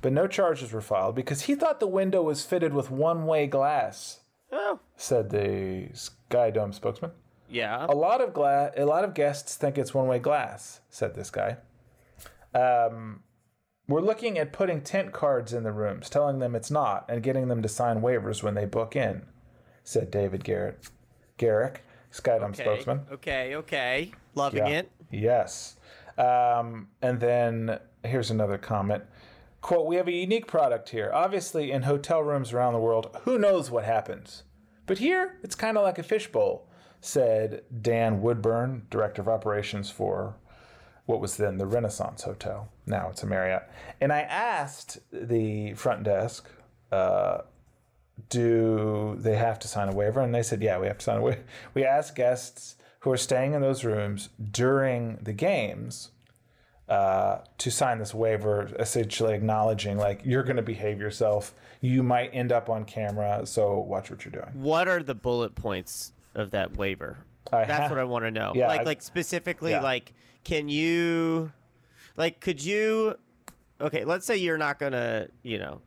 but 0.00 0.12
no 0.12 0.26
charges 0.26 0.72
were 0.72 0.80
filed 0.80 1.14
because 1.14 1.42
he 1.42 1.54
thought 1.54 1.80
the 1.80 1.86
window 1.86 2.22
was 2.22 2.44
fitted 2.44 2.72
with 2.72 2.90
one 2.90 3.26
way 3.26 3.46
glass, 3.46 4.20
Oh. 4.52 4.80
said 4.96 5.30
the 5.30 5.88
Sky 5.94 6.50
Dome 6.50 6.72
spokesman. 6.72 7.12
Yeah. 7.50 7.86
A 7.88 7.94
lot 7.94 8.20
of 8.20 8.32
gla- 8.32 8.72
a 8.76 8.84
lot 8.84 9.04
of 9.04 9.14
guests 9.14 9.56
think 9.56 9.78
it's 9.78 9.94
one-way 9.94 10.18
glass," 10.18 10.80
said 10.90 11.14
this 11.14 11.30
guy. 11.30 11.56
Um, 12.54 13.22
we're 13.86 14.00
looking 14.02 14.38
at 14.38 14.52
putting 14.52 14.82
tent 14.82 15.12
cards 15.12 15.52
in 15.52 15.62
the 15.62 15.72
rooms, 15.72 16.10
telling 16.10 16.38
them 16.38 16.54
it's 16.54 16.70
not, 16.70 17.06
and 17.08 17.22
getting 17.22 17.48
them 17.48 17.62
to 17.62 17.68
sign 17.68 18.00
waivers 18.02 18.42
when 18.42 18.54
they 18.54 18.66
book 18.66 18.94
in," 18.96 19.26
said 19.82 20.10
David 20.10 20.44
Garrett. 20.44 20.88
Garrick, 21.38 21.84
Skydome 22.12 22.50
Okay. 22.50 22.62
spokesman. 22.64 23.06
Okay. 23.12 23.54
Okay. 23.56 24.12
Loving 24.34 24.66
Yeah. 24.66 24.78
it. 24.80 24.90
Yes. 25.10 25.76
Um, 26.16 26.88
and 27.02 27.20
then 27.20 27.78
here's 28.04 28.30
another 28.30 28.58
comment. 28.58 29.04
Quote, 29.60 29.86
we 29.86 29.96
have 29.96 30.08
a 30.08 30.12
unique 30.12 30.46
product 30.46 30.88
here. 30.90 31.10
Obviously, 31.12 31.70
in 31.72 31.82
hotel 31.82 32.22
rooms 32.22 32.52
around 32.52 32.72
the 32.74 32.78
world, 32.78 33.16
who 33.22 33.38
knows 33.38 33.70
what 33.70 33.84
happens? 33.84 34.44
But 34.86 34.98
here, 34.98 35.36
it's 35.42 35.54
kind 35.54 35.76
of 35.76 35.82
like 35.82 35.98
a 35.98 36.02
fishbowl, 36.02 36.66
said 37.00 37.62
Dan 37.82 38.22
Woodburn, 38.22 38.86
director 38.90 39.20
of 39.22 39.28
operations 39.28 39.90
for 39.90 40.36
what 41.06 41.20
was 41.20 41.36
then 41.36 41.58
the 41.58 41.66
Renaissance 41.66 42.22
Hotel. 42.22 42.68
Now 42.86 43.08
it's 43.10 43.22
a 43.22 43.26
Marriott. 43.26 43.68
And 44.00 44.12
I 44.12 44.20
asked 44.20 44.98
the 45.12 45.74
front 45.74 46.04
desk, 46.04 46.48
uh, 46.92 47.38
do 48.28 49.16
they 49.18 49.36
have 49.36 49.58
to 49.60 49.68
sign 49.68 49.88
a 49.88 49.94
waiver? 49.94 50.20
And 50.20 50.34
they 50.34 50.42
said, 50.42 50.62
yeah, 50.62 50.78
we 50.78 50.86
have 50.86 50.98
to 50.98 51.04
sign 51.04 51.18
a 51.18 51.22
waiver. 51.22 51.42
We 51.74 51.84
asked 51.84 52.14
guests 52.14 52.76
who 53.00 53.10
are 53.10 53.16
staying 53.16 53.54
in 53.54 53.62
those 53.62 53.84
rooms 53.84 54.28
during 54.50 55.16
the 55.22 55.32
games 55.32 56.10
uh, 56.88 57.38
to 57.58 57.70
sign 57.70 57.98
this 57.98 58.14
waiver, 58.14 58.70
essentially 58.78 59.34
acknowledging 59.34 59.98
like 59.98 60.22
you're 60.24 60.42
going 60.42 60.56
to 60.56 60.62
behave 60.62 60.98
yourself. 61.00 61.54
You 61.80 62.02
might 62.02 62.30
end 62.32 62.50
up 62.50 62.68
on 62.68 62.84
camera, 62.84 63.44
so 63.44 63.78
watch 63.78 64.10
what 64.10 64.24
you're 64.24 64.32
doing. 64.32 64.50
What 64.54 64.88
are 64.88 65.02
the 65.02 65.14
bullet 65.14 65.54
points 65.54 66.12
of 66.34 66.50
that 66.52 66.76
waiver? 66.76 67.18
I 67.52 67.64
That's 67.64 67.84
ha- 67.84 67.88
what 67.90 67.98
I 67.98 68.04
want 68.04 68.24
to 68.24 68.30
know. 68.30 68.52
Yeah, 68.54 68.68
like 68.68 68.80
I- 68.80 68.84
like 68.84 69.02
specifically 69.02 69.72
yeah. 69.72 69.82
like 69.82 70.12
can 70.44 70.68
you 70.68 71.52
like 72.16 72.40
could 72.40 72.62
you 72.62 73.16
okay, 73.80 74.04
let's 74.04 74.26
say 74.26 74.36
you're 74.36 74.58
not 74.58 74.78
going 74.78 74.92
to, 74.92 75.28
you 75.42 75.58
know, 75.58 75.80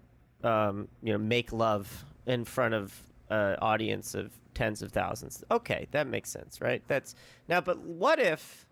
um, 0.43 0.87
you 1.03 1.11
know, 1.11 1.19
make 1.19 1.51
love 1.51 2.05
in 2.25 2.45
front 2.45 2.73
of 2.73 2.99
an 3.29 3.55
audience 3.61 4.13
of 4.15 4.31
tens 4.53 4.81
of 4.81 4.91
thousands. 4.91 5.43
Okay, 5.49 5.87
that 5.91 6.07
makes 6.07 6.29
sense, 6.29 6.59
right? 6.61 6.83
That's 6.87 7.15
Now, 7.47 7.61
but 7.61 7.79
what 7.79 8.19
if 8.19 8.65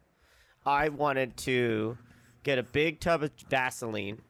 I 0.65 0.89
wanted 0.89 1.37
to 1.37 1.97
get 2.43 2.57
a 2.59 2.63
big 2.63 2.99
tub 2.99 3.23
of 3.23 3.31
Vaseline 3.49 4.21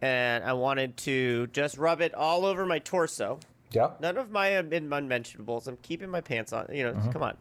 and 0.00 0.44
I 0.44 0.52
wanted 0.52 0.96
to 0.98 1.46
just 1.48 1.76
rub 1.78 2.00
it 2.00 2.14
all 2.14 2.44
over 2.44 2.64
my 2.66 2.78
torso? 2.78 3.40
Yeah. 3.70 3.90
None 4.00 4.16
of 4.16 4.30
my 4.30 4.48
unmentionables. 4.48 5.66
I'm 5.68 5.76
keeping 5.82 6.08
my 6.10 6.20
pants 6.20 6.52
on. 6.52 6.68
You 6.72 6.84
know, 6.84 6.92
Mm-hmm. 6.94 7.10
come 7.10 7.22
on. 7.22 7.36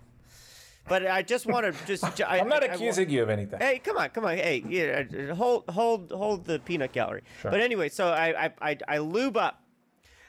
But 0.90 1.06
I 1.06 1.22
just 1.22 1.46
want 1.46 1.66
to 1.66 1.86
just. 1.86 2.04
I, 2.22 2.40
I'm 2.40 2.48
not 2.48 2.64
I- 2.64 2.68
accusing 2.68 3.10
you 3.10 3.22
of 3.24 3.30
anything. 3.30 3.60
Hey, 3.60 3.80
come 3.80 3.98
on, 3.98 4.10
come 4.10 4.24
on. 4.26 4.38
Hey, 4.38 4.64
yeah, 4.68 5.04
uh, 5.32 5.36
hold, 5.36 5.66
hold, 5.70 6.12
hold 6.12 6.46
the 6.46 6.60
peanut 6.60 6.94
gallery. 6.94 7.24
Sure. 7.42 7.52
But 7.52 7.60
anyway, 7.60 7.90
so 7.90 8.08
I, 8.08 8.46
I, 8.46 8.52
I, 8.62 8.78
I 8.88 8.98
lube 9.00 9.36
up, 9.36 9.62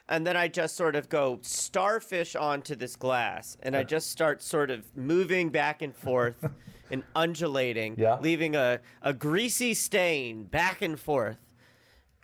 and 0.09 0.25
then 0.27 0.35
I 0.35 0.47
just 0.47 0.75
sort 0.75 0.95
of 0.95 1.07
go 1.07 1.39
starfish 1.41 2.35
onto 2.35 2.75
this 2.75 2.95
glass, 2.95 3.57
and 3.61 3.75
I 3.77 3.83
just 3.83 4.09
start 4.11 4.41
sort 4.41 4.71
of 4.71 4.85
moving 4.97 5.49
back 5.49 5.81
and 5.81 5.95
forth 5.95 6.43
and 6.91 7.03
undulating, 7.15 7.95
Yeah. 7.97 8.17
leaving 8.19 8.55
a, 8.55 8.79
a 9.01 9.13
greasy 9.13 9.73
stain 9.75 10.43
back 10.45 10.81
and 10.81 10.99
forth, 10.99 11.37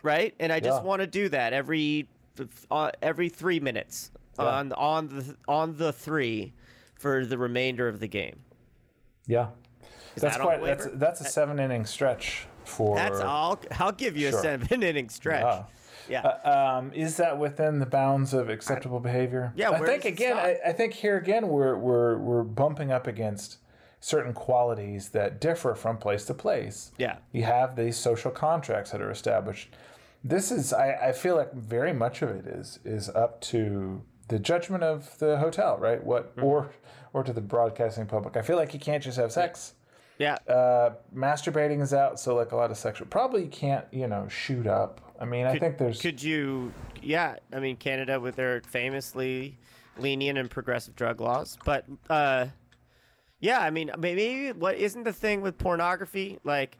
right? 0.02 0.34
And 0.40 0.52
I 0.52 0.60
just 0.60 0.82
Yeah. 0.82 0.86
want 0.88 1.00
to 1.00 1.06
do 1.06 1.28
that 1.30 1.52
every 1.52 2.08
uh, 2.70 2.90
every 3.00 3.28
three 3.30 3.60
minutes 3.60 4.10
on 4.38 4.72
on 4.72 5.08
the 5.08 5.36
on 5.48 5.76
the 5.78 5.92
three 5.92 6.52
for 6.94 7.24
the 7.24 7.38
remainder 7.38 7.88
of 7.88 8.00
the 8.00 8.08
game. 8.08 8.40
Yeah. 9.26 9.48
That's 10.16 10.36
that 10.36 10.42
quite. 10.42 10.62
That's 10.62 10.88
that's 10.94 11.20
a 11.20 11.24
seven 11.24 11.58
inning 11.58 11.86
stretch 11.86 12.46
for. 12.64 12.96
That's 12.96 13.20
I'll 13.20 13.58
I'll 13.78 13.92
give 13.92 14.16
you 14.16 14.30
Sure. 14.30 14.38
a 14.40 14.42
seven 14.42 14.82
inning 14.90 15.08
stretch. 15.08 15.64
Yeah. 16.08 16.22
Yeah. 16.24 16.28
Uh, 16.50 16.78
um, 16.78 16.92
is 16.92 17.16
that 17.16 17.38
within 17.38 17.78
the 17.78 17.86
bounds 17.86 18.32
of 18.34 18.48
acceptable 18.48 19.00
behavior? 19.00 19.52
Yeah, 19.56 19.70
I 19.70 19.78
think 19.80 20.04
again. 20.04 20.36
I, 20.36 20.58
I 20.66 20.72
think 20.72 20.94
here 20.94 21.16
again 21.16 21.48
we're 21.48 21.76
we're 21.76 22.16
we're 22.18 22.42
bumping 22.42 22.92
up 22.92 23.06
against 23.06 23.58
certain 24.00 24.32
qualities 24.32 25.08
that 25.10 25.40
differ 25.40 25.74
from 25.74 25.96
place 25.98 26.24
to 26.26 26.34
place. 26.34 26.92
Yeah. 26.98 27.16
you 27.32 27.42
have 27.42 27.74
these 27.76 27.96
social 27.96 28.30
contracts 28.30 28.90
that 28.92 29.00
are 29.00 29.10
established. 29.10 29.70
This 30.22 30.50
is, 30.52 30.72
I, 30.72 30.92
I 31.08 31.12
feel 31.12 31.36
like 31.36 31.52
very 31.54 31.92
much 31.92 32.22
of 32.22 32.30
it 32.30 32.46
is 32.46 32.78
is 32.84 33.08
up 33.08 33.40
to 33.42 34.02
the 34.28 34.38
judgment 34.38 34.82
of 34.84 35.18
the 35.18 35.38
hotel, 35.38 35.76
right? 35.78 36.02
What 36.02 36.36
Mm-hmm. 36.36 36.44
or 36.44 36.70
or 37.12 37.24
to 37.24 37.32
the 37.32 37.40
broadcasting 37.40 38.06
public. 38.06 38.36
I 38.36 38.42
feel 38.42 38.56
like 38.56 38.74
you 38.74 38.80
can't 38.80 39.02
just 39.02 39.16
have 39.18 39.32
sex. 39.32 39.72
yeah. 40.18 40.34
Uh, 40.48 40.94
masturbating 41.14 41.80
is 41.80 41.94
out, 41.94 42.20
so 42.20 42.34
like 42.34 42.52
a 42.52 42.56
lot 42.56 42.70
of 42.70 42.76
sexual. 42.76 43.06
Probably 43.08 43.42
you 43.44 43.48
can't, 43.48 43.86
you 43.90 44.06
know, 44.06 44.28
shoot 44.28 44.66
up. 44.66 45.00
I 45.20 45.24
mean, 45.24 45.46
I 45.46 45.58
think 45.58 45.78
there's 45.78 46.00
Could 46.00 46.22
you? 46.22 46.72
Yeah. 47.02 47.36
I 47.52 47.60
mean, 47.60 47.76
Canada 47.76 48.20
with 48.20 48.36
their 48.36 48.60
famously 48.62 49.58
lenient 49.98 50.38
and 50.38 50.50
progressive 50.50 50.94
drug 50.96 51.20
laws, 51.20 51.56
but 51.64 51.84
uh, 52.10 52.46
yeah. 53.40 53.60
I 53.60 53.70
mean, 53.70 53.90
maybe 53.98 54.52
what 54.52 54.76
isn't 54.76 55.04
the 55.04 55.12
thing 55.12 55.40
with 55.40 55.58
pornography 55.58 56.38
like? 56.44 56.76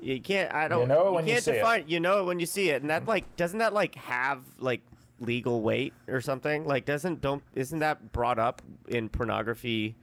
You 0.00 0.20
can't. 0.20 0.52
I 0.52 0.68
don't. 0.68 0.82
You 0.82 0.86
know 0.88 1.12
when 1.12 1.26
you 1.26 1.34
can't 1.34 1.44
see 1.44 1.52
it. 1.52 1.88
You 1.88 2.00
know 2.00 2.20
it 2.20 2.24
when 2.24 2.38
you 2.38 2.46
see 2.46 2.70
it, 2.70 2.82
and 2.82 2.90
that 2.90 3.06
like 3.06 3.36
doesn't 3.36 3.58
that 3.58 3.72
like 3.72 3.94
have 3.94 4.40
like 4.58 4.82
legal 5.20 5.62
weight 5.62 5.94
or 6.08 6.20
something? 6.20 6.64
Like 6.66 6.84
doesn't 6.84 7.20
don't 7.20 7.42
isn't 7.54 7.78
that 7.78 8.12
brought 8.12 8.38
up 8.38 8.62
in 8.88 9.08
pornography 9.08 9.96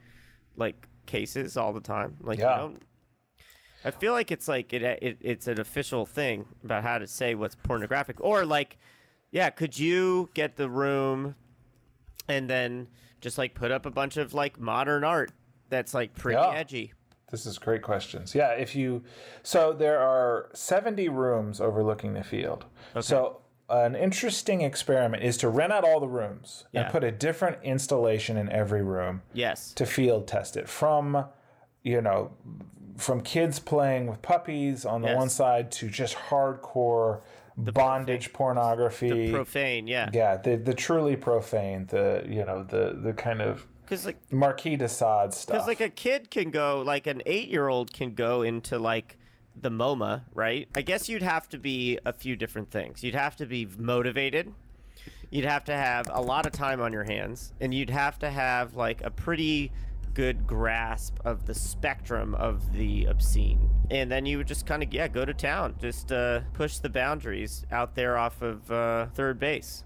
like 0.58 0.88
cases 1.06 1.58
all 1.58 1.74
the 1.74 1.82
time? 1.82 2.18
Like 2.22 2.40
Yeah. 2.40 2.56
you 2.56 2.62
don't. 2.62 2.82
I 3.86 3.92
feel 3.92 4.14
like 4.14 4.32
it's 4.32 4.48
like 4.48 4.74
it, 4.74 4.84
uh, 4.84 4.96
it 5.02 5.18
it's 5.22 5.48
an 5.48 5.60
official 5.60 6.06
thing 6.06 6.46
about 6.64 6.84
how 6.84 6.98
to 6.98 7.08
say 7.08 7.36
what's 7.36 7.56
pornographic 7.56 8.18
or 8.22 8.46
like 8.46 8.78
yeah, 9.32 9.50
could 9.50 9.78
you 9.80 10.30
get 10.34 10.56
the 10.58 10.70
room 10.70 11.36
and 12.28 12.50
then 12.50 12.88
just 13.20 13.38
like 13.38 13.54
put 13.56 13.72
up 13.72 13.86
a 13.86 13.92
bunch 13.92 14.18
of 14.18 14.34
like 14.34 14.60
modern 14.60 15.04
art 15.04 15.32
that's 15.70 15.94
like 15.94 16.14
pretty 16.14 16.40
Yeah. 16.40 16.52
edgy? 16.54 16.94
This 17.32 17.46
is 17.48 17.58
great 17.58 17.82
questions. 17.82 18.36
Yeah, 18.36 18.52
if 18.52 18.76
you 18.76 19.04
so 19.42 19.74
there 19.74 20.00
are 20.00 20.50
70 20.54 21.10
rooms 21.10 21.60
overlooking 21.60 22.14
the 22.14 22.24
field. 22.24 22.66
So 23.02 23.42
an 23.70 23.96
interesting 23.96 24.62
experiment 24.62 25.24
is 25.24 25.36
to 25.38 25.50
rent 25.50 25.74
out 25.74 25.84
all 25.84 26.00
the 26.00 26.08
rooms 26.08 26.66
Yeah. 26.72 26.84
and 26.84 26.92
put 26.92 27.04
a 27.04 27.12
different 27.12 27.58
installation 27.64 28.38
in 28.38 28.50
every 28.50 28.84
room 28.84 29.24
Yes. 29.34 29.74
to 29.74 29.86
field 29.88 30.28
test 30.28 30.56
it 30.56 30.70
from 30.70 31.26
you 31.84 32.02
know 32.02 32.32
from 32.98 33.22
kids 33.22 33.60
playing 33.60 34.08
with 34.08 34.22
puppies 34.22 34.86
on 34.86 35.02
the 35.02 35.08
Yes. 35.08 35.18
one 35.18 35.30
side 35.30 35.72
to 35.74 35.90
just 35.90 36.16
hardcore 36.16 37.22
bondage 37.58 38.34
pornography. 38.34 39.32
Profane, 39.32 39.88
yeah. 39.88 40.10
yeah, 40.14 40.38
the 40.38 40.56
the 40.56 40.74
truly 40.74 41.16
profane, 41.16 41.86
the 41.88 42.24
you 42.28 42.46
know 42.46 42.64
the 42.64 42.98
the 43.02 43.14
kind 43.14 43.42
of 43.42 43.68
Cuz 43.86 44.06
like 44.06 44.18
Marquis 44.32 44.78
de 44.78 44.88
Sade 44.88 45.34
stuff. 45.34 45.56
Because 45.56 45.68
like 45.68 45.82
a 45.82 45.90
kid 45.90 46.32
can 46.32 46.52
go, 46.52 46.82
like 46.86 47.06
an 47.06 47.22
eight-year-old 47.26 47.92
can 47.94 48.14
go 48.16 48.42
into 48.42 48.80
like 48.80 49.18
the 49.60 49.70
MoMA, 49.70 50.24
right? 50.34 50.68
I 50.76 50.82
guess 50.82 51.10
you'd 51.10 51.22
have 51.22 51.48
to 51.50 51.60
be 51.60 52.00
a 52.06 52.14
few 52.14 52.36
different 52.36 52.72
things. 52.72 53.04
You'd 53.04 53.14
have 53.16 53.36
to 53.38 53.46
be 53.46 53.68
motivated. 53.78 54.54
You'd 55.30 55.46
have 55.46 55.64
to 55.66 55.74
have 55.76 56.08
a 56.12 56.22
lot 56.22 56.46
of 56.46 56.54
time 56.54 56.80
on 56.82 56.94
your 56.94 57.04
hands, 57.04 57.54
and 57.60 57.74
you'd 57.74 57.90
have 57.90 58.18
to 58.20 58.30
have 58.30 58.76
like 58.76 59.02
a 59.04 59.12
pretty 59.12 59.72
good 60.14 60.46
grasp 60.48 61.18
of 61.26 61.46
the 61.46 61.54
spectrum 61.54 62.36
of 62.36 62.74
the 62.74 63.06
obscene. 63.06 63.70
And 63.90 64.12
then 64.12 64.26
you 64.26 64.38
would 64.38 64.48
just 64.48 64.66
kind 64.66 64.84
of 64.84 64.94
yeah 64.94 65.08
go 65.08 65.26
to 65.26 65.34
town, 65.34 65.76
just 65.80 66.12
uh, 66.12 66.42
push 66.54 66.78
the 66.78 66.90
boundaries 66.90 67.66
out 67.72 67.96
there 67.96 68.18
off 68.18 68.42
of 68.42 68.72
uh, 68.72 69.08
third 69.08 69.40
base. 69.40 69.84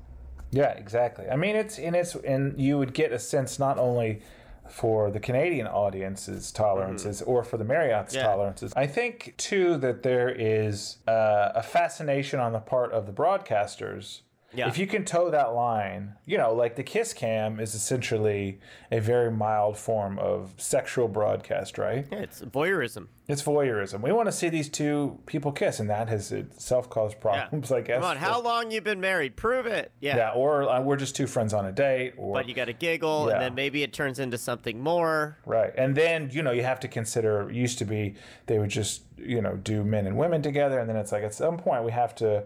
Yeah, 0.51 0.71
exactly. 0.71 1.29
I 1.29 1.35
mean, 1.35 1.55
it's 1.55 1.77
and 1.77 1.95
it's 1.95 2.15
and 2.15 2.59
you 2.59 2.77
would 2.77 2.93
get 2.93 3.11
a 3.11 3.19
sense 3.19 3.59
not 3.59 3.77
only 3.77 4.21
for 4.69 5.09
the 5.11 5.19
Canadian 5.19 5.65
audience's 5.67 6.51
tolerances 6.51 7.21
or 7.21 7.43
for 7.43 7.57
the 7.57 7.63
Marriott's 7.63 8.13
Yeah. 8.13 8.23
tolerances. 8.23 8.73
I 8.75 8.85
think 8.85 9.33
too 9.37 9.77
that 9.77 10.03
there 10.03 10.29
is 10.29 10.97
uh, 11.07 11.51
a 11.55 11.63
fascination 11.63 12.39
on 12.39 12.51
the 12.51 12.59
part 12.59 12.91
of 12.91 13.05
the 13.05 13.13
broadcasters. 13.13 14.21
Yeah. 14.53 14.69
If 14.69 14.77
you 14.77 14.87
can 14.87 15.03
toe 15.03 15.29
that 15.31 15.53
line, 15.53 16.13
you 16.25 16.37
know, 16.37 16.53
like 16.53 16.77
the 16.77 16.83
kiss 16.83 17.13
cam 17.13 17.59
is 17.59 17.75
essentially 17.75 18.59
a 18.91 18.99
very 18.99 19.29
mild 19.29 19.77
form 19.77 20.17
of 20.19 20.53
sexual 20.57 21.09
broadcast, 21.09 21.77
right? 21.77 22.07
Yeah, 22.11 22.19
it's 22.19 22.41
voyeurism. 22.41 23.07
It's 23.27 23.43
voyeurism. 23.43 24.01
We 24.01 24.13
want 24.13 24.27
to 24.27 24.31
see 24.31 24.47
these 24.47 24.69
two 24.69 25.19
people 25.25 25.51
kiss, 25.51 25.81
and 25.81 25.89
that 25.89 26.07
has 26.07 26.31
itself 26.31 26.89
caused 26.89 27.15
Yeah. 27.17 27.21
problems, 27.21 27.73
I 27.73 27.81
guess. 27.81 27.97
Come 28.01 28.09
on, 28.11 28.17
how 28.17 28.41
long 28.41 28.71
you've 28.71 28.85
been 28.85 29.01
married? 29.01 29.35
Prove 29.35 29.65
it. 29.65 29.91
Yeah, 29.99 30.31
or 30.31 30.63
uh, 30.69 30.81
we're 30.81 30.95
just 30.95 31.15
two 31.17 31.27
friends 31.27 31.53
on 31.53 31.65
a 31.65 31.71
date, 31.73 32.13
or 32.15 32.33
but 32.33 32.47
you 32.47 32.55
got 32.55 32.65
to 32.65 32.73
giggle, 32.73 33.25
Yeah. 33.27 33.33
and 33.33 33.41
then 33.43 33.55
maybe 33.55 33.83
it 33.83 33.91
turns 33.91 34.17
into 34.17 34.37
something 34.37 34.79
more. 34.81 35.37
Right. 35.45 35.73
And 35.77 35.93
then, 35.93 36.29
you 36.31 36.41
know, 36.41 36.51
you 36.51 36.63
have 36.63 36.79
to 36.79 36.87
consider 36.87 37.51
used 37.51 37.79
to 37.79 37.85
be 37.85 38.15
they 38.45 38.59
would 38.59 38.69
just, 38.69 39.03
you 39.17 39.41
know, 39.41 39.57
do 39.57 39.83
men 39.83 40.07
and 40.07 40.17
women 40.17 40.41
together 40.41 40.79
and 40.79 40.87
then 40.89 40.95
it's 40.95 41.11
like 41.11 41.23
at 41.23 41.33
some 41.33 41.57
point 41.57 41.83
we 41.83 41.91
have 41.91 42.15
to 42.15 42.43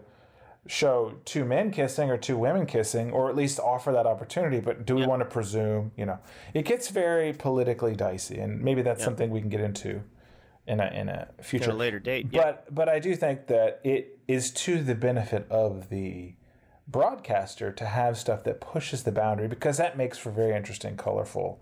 show 0.66 1.14
two 1.24 1.44
men 1.44 1.70
kissing 1.70 2.10
or 2.10 2.16
two 2.16 2.36
women 2.36 2.66
kissing 2.66 3.10
or 3.10 3.28
at 3.28 3.36
least 3.36 3.58
offer 3.58 3.92
that 3.92 4.06
opportunity, 4.06 4.60
but 4.60 4.86
do 4.86 4.94
we 4.94 5.06
want 5.06 5.20
to 5.20 5.26
presume, 5.26 5.90
you 5.96 6.06
know. 6.06 6.18
It 6.54 6.64
gets 6.64 6.88
very 6.88 7.32
politically 7.32 7.96
dicey 7.96 8.38
and 8.38 8.60
maybe 8.60 8.82
that's 8.82 9.02
something 9.02 9.30
we 9.30 9.40
can 9.40 9.48
get 9.50 9.60
into 9.60 10.02
in 10.66 10.78
a 10.78 10.86
in 10.86 11.08
a 11.08 11.28
future 11.42 11.70
a 11.70 11.74
later 11.74 11.98
date. 11.98 12.28
Yeah. 12.30 12.42
But 12.42 12.74
but 12.74 12.88
I 12.88 13.00
do 13.00 13.16
think 13.16 13.48
that 13.48 13.80
it 13.82 14.20
is 14.28 14.52
to 14.52 14.82
the 14.82 14.94
benefit 14.94 15.46
of 15.50 15.88
the 15.88 16.34
broadcaster 16.86 17.72
to 17.72 17.84
have 17.84 18.16
stuff 18.16 18.44
that 18.44 18.60
pushes 18.60 19.02
the 19.02 19.12
boundary 19.12 19.48
because 19.48 19.76
that 19.78 19.96
makes 19.96 20.18
for 20.18 20.30
very 20.30 20.54
interesting, 20.54 20.96
colorful 20.96 21.60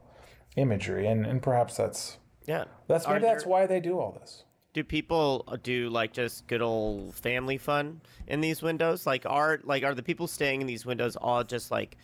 imagery, 0.57 1.07
and 1.07 1.25
and 1.25 1.43
perhaps 1.43 1.77
that's 1.77 2.19
Yeah. 2.47 2.65
that's 2.87 3.07
maybe 3.09 3.21
that's 3.21 3.47
why 3.47 3.67
they 3.67 3.81
do 3.81 3.99
all 3.99 4.13
this. 4.13 4.45
Do 4.73 4.85
people 4.85 5.59
do 5.63 5.89
like 5.91 6.13
just 6.13 6.47
good 6.47 6.63
old 6.63 7.15
family 7.15 7.59
fun 7.59 8.01
in 8.29 8.41
these 8.41 8.63
windows? 8.63 9.07
Like 9.07 9.25
are 9.27 9.61
like 9.65 9.83
are 9.83 9.95
the 9.95 10.03
people 10.03 10.27
staying 10.27 10.61
in 10.61 10.67
these 10.67 10.87
windows 10.87 11.17
all 11.17 11.43
just 11.43 11.71
like 11.71 11.97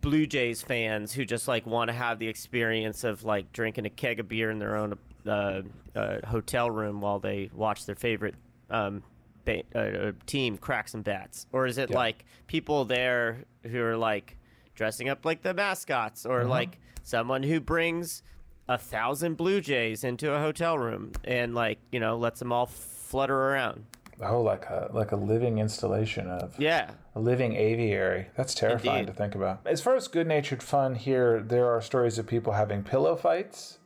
Blue 0.00 0.26
Jays 0.26 0.62
fans 0.62 1.12
who 1.12 1.24
just 1.24 1.46
like 1.48 1.66
want 1.66 1.88
to 1.88 1.94
have 1.94 2.18
the 2.18 2.28
experience 2.28 3.04
of 3.04 3.24
like 3.24 3.52
drinking 3.52 3.84
a 3.84 3.90
keg 3.90 4.20
of 4.20 4.28
beer 4.28 4.50
in 4.50 4.58
their 4.58 4.76
own 4.76 4.98
uh, 5.26 5.62
uh, 5.94 6.26
hotel 6.26 6.70
room 6.70 7.00
while 7.00 7.18
they 7.18 7.50
watch 7.52 7.84
their 7.84 7.96
favorite 7.96 8.34
um, 8.70 9.02
ba- 9.44 9.64
uh, 9.74 10.12
team 10.26 10.56
crack 10.56 10.88
some 10.88 11.02
bats, 11.02 11.46
or 11.52 11.66
is 11.66 11.76
it 11.78 11.90
like 11.90 12.24
people 12.46 12.84
there 12.84 13.44
who 13.64 13.82
are 13.82 13.96
like 13.96 14.38
dressing 14.74 15.08
up 15.08 15.24
like 15.24 15.42
the 15.42 15.52
mascots, 15.52 16.24
or 16.24 16.44
like 16.44 16.78
someone 17.02 17.42
who 17.42 17.60
brings 17.60 18.22
a 18.68 18.78
thousand 18.78 19.36
Blue 19.36 19.60
Jays 19.60 20.04
into 20.04 20.32
a 20.34 20.38
hotel 20.38 20.78
room 20.78 21.12
and 21.24 21.54
like 21.54 21.78
you 21.90 22.00
know 22.00 22.16
lets 22.16 22.38
them 22.38 22.52
all 22.52 22.66
flutter 22.66 23.34
around. 23.36 23.84
Oh, 24.20 24.42
like 24.42 24.64
a 24.66 24.90
like 24.92 25.12
a 25.12 25.16
living 25.16 25.58
installation 25.58 26.28
of 26.28 26.58
Yeah. 26.58 26.90
a 27.14 27.20
living 27.20 27.54
aviary. 27.54 28.26
That's 28.36 28.54
terrifying 28.54 29.00
Indeed. 29.00 29.12
to 29.12 29.16
think 29.16 29.34
about. 29.34 29.60
As 29.64 29.80
far 29.80 29.94
as 29.94 30.08
good-natured 30.08 30.62
fun 30.62 30.96
here, 30.96 31.40
there 31.40 31.66
are 31.68 31.80
stories 31.80 32.18
of 32.18 32.26
people 32.26 32.52
having 32.54 32.82
pillow 32.82 33.14
fights 33.16 33.78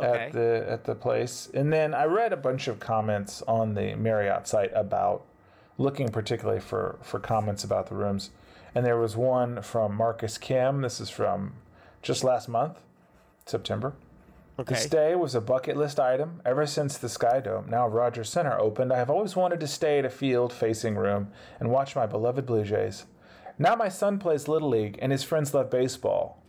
Okay. 0.00 0.26
at 0.26 0.32
the 0.32 0.66
at 0.68 0.84
the 0.84 0.94
place. 0.94 1.50
And 1.54 1.72
then 1.72 1.94
I 1.94 2.04
read 2.04 2.32
a 2.32 2.36
bunch 2.36 2.66
of 2.66 2.80
comments 2.80 3.42
on 3.42 3.74
the 3.74 3.94
Marriott 3.94 4.48
site 4.48 4.72
about 4.74 5.22
looking 5.76 6.08
particularly 6.08 6.60
for 6.60 6.98
for 7.02 7.20
comments 7.20 7.62
about 7.62 7.88
the 7.88 7.94
rooms. 7.94 8.30
And 8.74 8.84
there 8.84 8.98
was 8.98 9.16
one 9.16 9.62
from 9.62 9.94
Marcus 9.94 10.36
Kim. 10.38 10.80
This 10.80 10.98
is 11.00 11.10
from 11.10 11.52
just 12.02 12.24
last 12.24 12.48
month, 12.48 12.80
September. 13.46 13.92
The 14.56 14.62
Okay. 14.62 14.74
stay 14.76 15.14
was 15.16 15.34
a 15.34 15.40
bucket 15.40 15.76
list 15.76 15.98
item 15.98 16.40
ever 16.44 16.64
since 16.64 16.96
the 16.96 17.08
Sky 17.08 17.40
Dome, 17.40 17.68
now 17.68 17.88
Rogers 17.88 18.28
Center, 18.28 18.56
opened. 18.58 18.92
I 18.92 18.98
have 18.98 19.10
always 19.10 19.34
wanted 19.34 19.58
to 19.60 19.66
stay 19.66 19.98
at 19.98 20.04
a 20.04 20.10
field 20.10 20.52
facing 20.52 20.96
room 20.96 21.32
and 21.58 21.70
watch 21.70 21.96
my 21.96 22.06
beloved 22.06 22.46
Blue 22.46 22.62
Jays. 22.62 23.04
Now 23.58 23.74
my 23.74 23.88
son 23.88 24.18
plays 24.18 24.46
Little 24.46 24.68
League 24.68 24.98
and 25.02 25.10
his 25.10 25.24
friends 25.24 25.52
love 25.54 25.70
baseball. 25.70 26.40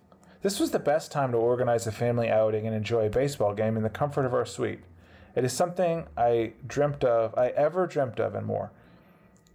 This 0.44 0.60
was 0.60 0.70
the 0.70 0.78
best 0.80 1.12
time 1.12 1.32
to 1.32 1.38
organize 1.40 1.88
a 1.88 1.92
family 1.92 2.30
outing 2.30 2.68
and 2.68 2.76
enjoy 2.76 3.08
a 3.08 3.10
baseball 3.10 3.56
game 3.56 3.76
in 3.76 3.82
the 3.82 3.90
comfort 3.90 4.26
of 4.26 4.34
our 4.36 4.46
suite. 4.46 4.82
It 5.36 5.44
is 5.44 5.52
something 5.54 6.06
I 6.16 6.54
dreamt 6.68 7.04
of, 7.04 7.34
I 7.36 7.48
ever 7.50 7.88
dreamt 7.88 8.20
of, 8.20 8.36
and 8.36 8.46
more. 8.46 8.72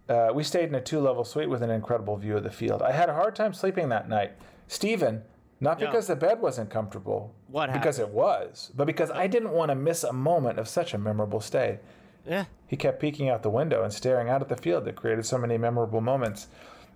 Uh, 0.09 0.31
we 0.35 0.43
stayed 0.43 0.69
in 0.69 0.75
a 0.75 0.81
two 0.81 0.99
level 0.99 1.23
suite 1.25 1.49
with 1.49 1.63
an 1.63 1.71
incredible 1.71 2.17
view 2.17 2.37
of 2.37 2.43
the 2.43 2.51
field. 2.51 2.83
I 2.83 2.91
had 2.91 3.09
a 3.09 3.15
hard 3.15 3.37
time 3.37 3.55
sleeping 3.55 3.89
that 3.91 4.09
night. 4.09 4.33
Stephen, 4.67 5.23
not 5.61 5.79
because 5.79 6.07
the 6.07 6.17
bed 6.17 6.41
wasn't 6.41 6.71
comfortable, 6.71 7.35
What 7.49 7.73
because 7.73 7.99
it 7.99 8.09
was, 8.09 8.71
but 8.75 8.87
because 8.87 9.11
I 9.11 9.27
didn't 9.27 9.51
want 9.51 9.71
to 9.71 9.75
miss 9.75 10.05
a 10.05 10.13
moment 10.13 10.59
of 10.59 10.69
such 10.69 10.95
a 10.95 10.99
memorable 10.99 11.41
stay. 11.41 11.79
Yeah. 12.27 12.45
He 12.67 12.77
kept 12.77 13.01
peeking 13.01 13.29
out 13.29 13.43
the 13.43 13.51
window 13.51 13.83
and 13.83 13.93
staring 13.93 14.29
out 14.29 14.43
at 14.43 14.49
the 14.49 14.57
field 14.57 14.85
that 14.85 14.97
created 14.97 15.25
so 15.27 15.39
many 15.39 15.59
memorable 15.59 16.01
moments. 16.01 16.49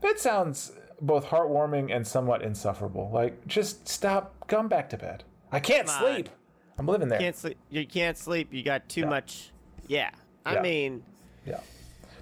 That 0.02 0.18
sounds 0.20 0.72
both 1.00 1.26
heartwarming 1.26 1.94
and 1.94 2.06
somewhat 2.06 2.42
insufferable. 2.42 3.10
Like, 3.12 3.46
just 3.46 3.88
stop, 3.88 4.46
come 4.48 4.68
back 4.68 4.88
to 4.90 4.96
bed. 4.98 5.24
I 5.50 5.60
can't 5.60 5.86
Come 5.86 6.04
on. 6.04 6.14
sleep. 6.14 6.28
I'm 6.78 6.86
living 6.86 7.08
there. 7.08 7.18
Can't 7.18 7.36
sleep. 7.36 7.58
You 7.70 7.86
can't 7.86 8.16
sleep. 8.18 8.52
You 8.52 8.62
got 8.62 8.88
too 8.88 9.06
much. 9.06 9.50
Yeah. 9.86 10.10
I 10.44 10.54
Yeah. 10.54 10.62
mean, 10.62 11.02
Yeah. 11.46 11.60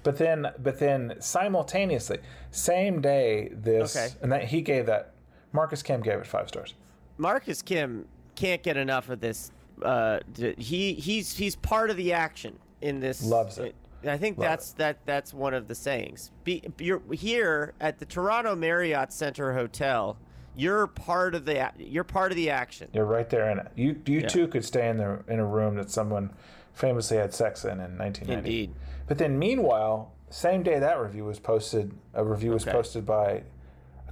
But 0.03 0.17
then, 0.17 0.51
but 0.59 0.79
then 0.79 1.15
simultaneously, 1.19 2.19
same 2.51 2.99
day, 3.01 3.49
this, 3.53 3.95
Okay. 3.95 4.13
and 4.21 4.31
that 4.33 4.45
he 4.45 4.61
gave 4.61 4.85
that, 4.87 5.12
Marcus 5.53 5.81
Kim 5.81 6.01
gave 6.01 6.19
it 6.19 6.27
five 6.27 6.47
stars. 6.47 6.73
Marcus 7.17 7.61
Kim 7.61 8.05
can't 8.35 8.61
get 8.63 8.75
enough 8.75 9.09
of 9.09 9.19
this. 9.21 9.51
Uh, 9.81 10.19
he 10.57 10.93
he's 10.93 11.35
he's 11.37 11.55
part 11.55 11.89
of 11.89 11.97
the 11.97 12.13
action 12.13 12.57
in 12.81 12.99
this. 12.99 13.23
Loves 13.23 13.57
it. 13.57 13.75
I 14.05 14.17
think 14.17 14.37
Love 14.37 14.49
that's 14.49 14.73
that 14.73 14.97
that's 15.05 15.33
one 15.33 15.53
of 15.53 15.67
the 15.67 15.75
sayings. 15.75 16.31
Be, 16.43 16.63
you're 16.79 17.01
here 17.11 17.73
at 17.79 17.99
the 17.99 18.05
Toronto 18.05 18.55
Marriott 18.55 19.13
Center 19.13 19.53
Hotel. 19.53 20.17
You're 20.55 20.87
part 20.87 21.33
of 21.33 21.45
the 21.45 21.71
you're 21.77 22.03
part 22.03 22.31
of 22.31 22.35
the 22.35 22.49
action. 22.49 22.89
You're 22.93 23.05
right 23.05 23.29
there 23.29 23.49
in 23.49 23.59
it. 23.59 23.67
You, 23.75 23.99
you 24.05 24.21
too 24.21 24.47
could 24.47 24.65
stay 24.65 24.89
in 24.89 24.97
the 24.97 25.23
in 25.27 25.39
a 25.39 25.45
room 25.45 25.75
that 25.75 25.89
someone 25.89 26.31
famously 26.73 27.17
had 27.17 27.33
sex 27.33 27.63
in 27.63 27.79
in 27.79 27.97
1990. 27.97 28.33
Indeed. 28.33 28.73
But 29.07 29.17
then, 29.17 29.37
meanwhile, 29.37 30.11
same 30.29 30.63
day 30.63 30.79
that 30.79 30.99
review 30.99 31.25
was 31.25 31.39
posted, 31.39 31.93
a 32.13 32.23
review 32.23 32.51
was 32.51 32.65
posted 32.65 33.05
by 33.05 33.43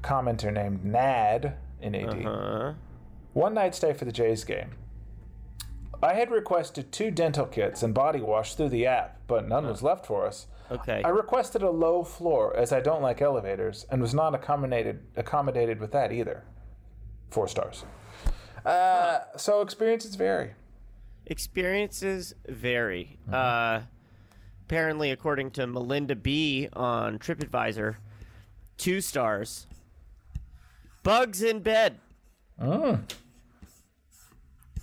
commenter 0.02 0.52
named 0.52 0.84
Nad 0.84 1.56
in 1.82 1.96
AD. 1.96 2.26
Uh, 2.26 2.74
One 3.34 3.54
night 3.54 3.76
stay 3.76 3.94
for 3.94 4.06
the 4.06 4.12
Jays 4.12 4.44
game. 4.44 4.72
I 6.04 6.14
had 6.16 6.32
requested 6.32 6.92
two 6.92 7.12
dental 7.12 7.46
kits 7.46 7.84
and 7.84 7.94
body 7.94 8.20
wash 8.22 8.56
through 8.56 8.70
the 8.70 8.88
app, 8.88 9.20
but 9.28 9.48
none 9.48 9.68
was 9.68 9.84
left 9.84 10.06
for 10.06 10.26
us. 10.26 10.48
okay. 10.72 11.02
I 11.06 11.10
requested 11.10 11.62
a 11.62 11.70
low 11.70 12.04
floor 12.04 12.56
as 12.58 12.72
I 12.74 12.80
don't 12.80 13.02
like 13.04 13.22
elevators 13.22 13.86
and 13.92 14.02
was 14.02 14.14
not 14.14 14.34
accommodated 14.34 15.02
accommodated 15.16 15.80
with 15.80 15.92
that 15.92 16.12
either. 16.12 16.44
Four 17.30 17.48
stars. 17.48 17.86
Uh, 18.66 19.20
so 19.38 19.62
experiences 19.62 20.16
vary. 20.16 20.52
Experiences 21.28 22.34
vary. 22.48 23.18
Mm-hmm. 23.30 23.34
Uh, 23.34 23.82
apparently, 24.66 25.12
according 25.12 25.52
to 25.52 25.68
Melinda 25.68 26.16
B 26.16 26.68
on 26.74 27.20
TripAdvisor, 27.20 27.96
two 28.78 29.02
stars. 29.02 29.68
Bugs 31.04 31.42
in 31.42 31.60
bed. 31.60 32.00
Mm. 32.62 33.02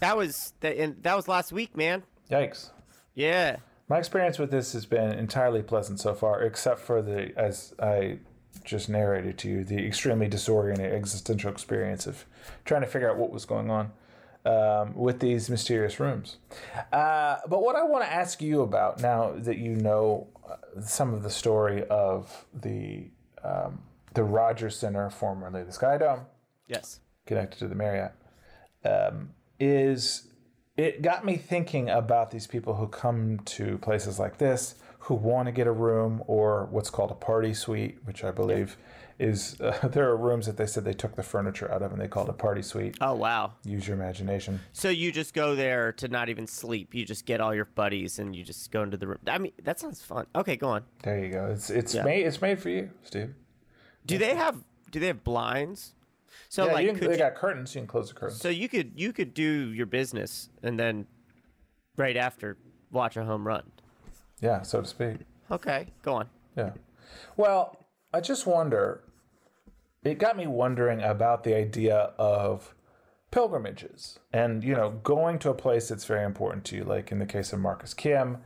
That 0.01 0.17
was 0.17 0.53
that. 0.61 0.77
And 0.77 1.03
that 1.03 1.17
was 1.17 1.29
last 1.29 1.53
week, 1.53 1.77
man. 1.77 2.03
Yikes. 2.31 2.71
Yeah. 3.15 3.57
My 3.89 3.99
experience 3.99 4.39
with 4.39 4.51
this 4.51 4.75
has 4.75 4.85
been 4.85 5.13
entirely 5.13 5.63
pleasant 5.63 5.99
so 5.99 6.15
far, 6.15 6.43
except 6.43 6.81
for 6.81 7.01
the, 7.01 7.33
as 7.39 7.75
I 7.81 8.19
just 8.65 8.91
narrated 8.91 9.39
to 9.39 9.49
you, 9.49 9.65
the 9.65 9.85
extremely 9.85 10.29
disorienting 10.29 10.93
existential 10.93 11.51
experience 11.51 12.07
of 12.07 12.27
trying 12.67 12.83
to 12.83 12.87
figure 12.87 13.11
out 13.11 13.17
what 13.17 13.31
was 13.31 13.47
going 13.47 13.71
on 13.71 13.93
um, 14.45 14.95
with 14.95 15.21
these 15.21 15.49
mysterious 15.49 15.99
rooms. 15.99 16.37
Uh, 16.93 17.37
but 17.49 17.63
what 17.63 17.77
I 17.77 17.85
want 17.85 18.05
to 18.05 18.13
ask 18.13 18.43
you 18.43 18.61
about 18.61 19.01
now 19.01 19.33
that 19.37 19.57
you 19.57 19.75
know 19.75 20.27
uh, 20.49 20.81
some 20.83 21.15
of 21.15 21.23
the 21.23 21.31
story 21.31 21.85
of 21.89 22.47
the 22.53 23.07
um, 23.43 23.81
the 24.15 24.25
Rogers 24.25 24.77
Center, 24.77 25.09
formerly 25.11 25.63
the 25.63 25.73
Sky 25.73 25.99
Dome, 25.99 26.21
Yes. 26.67 27.01
connected 27.27 27.59
to 27.61 27.69
the 27.69 27.75
Marriott, 27.75 28.13
um, 28.85 29.31
is 29.61 30.29
it 30.77 31.03
got 31.03 31.25
me 31.25 31.37
thinking 31.37 31.91
about 31.91 32.31
these 32.31 32.47
people 32.47 32.75
who 32.77 32.87
come 32.87 33.41
to 33.45 33.79
places 33.79 34.19
like 34.19 34.39
this 34.39 34.77
who 35.01 35.15
want 35.15 35.47
to 35.47 35.53
get 35.53 35.67
a 35.67 35.73
room 35.73 36.23
or 36.27 36.67
what's 36.71 36.91
called 36.91 37.11
a 37.11 37.15
party 37.15 37.55
suite, 37.55 37.99
which 38.05 38.23
I 38.23 38.31
believe 38.31 38.77
is 39.19 39.61
uh, 39.61 39.89
there 39.93 40.09
are 40.09 40.17
rooms 40.17 40.47
that 40.47 40.57
they 40.57 40.67
said 40.67 40.85
they 40.85 40.93
took 40.93 41.17
the 41.17 41.23
furniture 41.25 41.71
out 41.73 41.83
of 41.83 41.91
and 41.93 42.01
they 42.01 42.07
called 42.07 42.29
a 42.29 42.33
party 42.33 42.63
suite. 42.63 42.97
Oh 43.01 43.15
wow. 43.15 43.53
Use 43.65 43.89
your 43.89 43.97
imagination. 43.97 44.61
So 44.73 44.89
you 44.91 45.11
just 45.11 45.35
go 45.35 45.57
there 45.57 45.93
to 45.95 46.07
not 46.09 46.29
even 46.29 46.47
sleep. 46.47 46.95
You 46.95 47.05
just 47.05 47.27
get 47.27 47.41
all 47.41 47.53
your 47.55 47.65
buddies 47.65 48.19
and 48.21 48.37
you 48.37 48.45
just 48.45 48.71
go 48.71 48.83
into 48.85 48.97
the 48.97 49.09
room. 49.09 49.19
I 49.27 49.39
mean, 49.39 49.53
that 49.65 49.81
sounds 49.81 50.01
fun. 50.03 50.27
Okay, 50.37 50.55
go 50.57 50.69
on. 50.69 50.85
There 51.03 51.19
you 51.25 51.31
go. 51.33 51.47
It's 51.47 51.71
it's 51.71 51.95
Yeah. 51.95 52.05
made 52.05 52.25
it's 52.27 52.41
made 52.41 52.61
for 52.61 52.69
you, 52.69 52.91
Steve. 53.03 53.35
Do 54.09 54.19
they 54.19 54.35
have 54.35 54.65
do 54.91 54.99
they 54.99 55.07
have 55.07 55.23
blinds? 55.23 55.95
So 56.49 56.67
yeah, 56.67 56.73
like 56.73 56.87
you 56.87 56.93
can, 56.95 57.07
they 57.07 57.13
you, 57.13 57.19
got 57.19 57.35
curtains. 57.35 57.75
You 57.75 57.83
can 57.83 57.89
close 57.89 58.09
the 58.09 58.15
curtains. 58.15 58.41
so 58.41 58.49
you 58.49 58.69
could 58.69 58.93
you 58.97 59.13
could 59.13 59.35
do 59.35 59.73
your 59.73 59.87
business 59.87 60.49
and 60.63 60.79
then 60.79 61.07
right 61.97 62.17
after 62.17 62.57
watch 62.91 63.17
a 63.17 63.25
home 63.25 63.47
run. 63.47 63.65
yeah, 64.41 64.63
so 64.63 64.81
to 64.81 64.87
speak. 64.87 65.19
Okay, 65.51 65.89
go 66.03 66.15
on. 66.15 66.29
Yeah. 66.57 66.73
Well, 67.37 67.87
I 68.13 68.21
just 68.21 68.47
wonder. 68.47 69.05
It 70.05 70.19
got 70.19 70.37
me 70.37 70.47
wondering 70.47 71.03
about 71.03 71.45
the 71.45 71.55
idea 71.55 72.13
of 72.19 72.75
pilgrimages 73.31 74.19
and, 74.33 74.65
you 74.65 74.75
know, 74.75 74.91
going 75.03 75.39
to 75.41 75.51
a 75.51 75.55
place 75.55 75.89
that's 75.89 76.05
very 76.05 76.25
important 76.25 76.65
to 76.67 76.77
you. 76.77 76.85
Like 76.85 77.13
in 77.13 77.19
the 77.19 77.27
case 77.27 77.53
of 77.53 77.61
Marcus 77.61 77.95
Kim, 77.95 78.39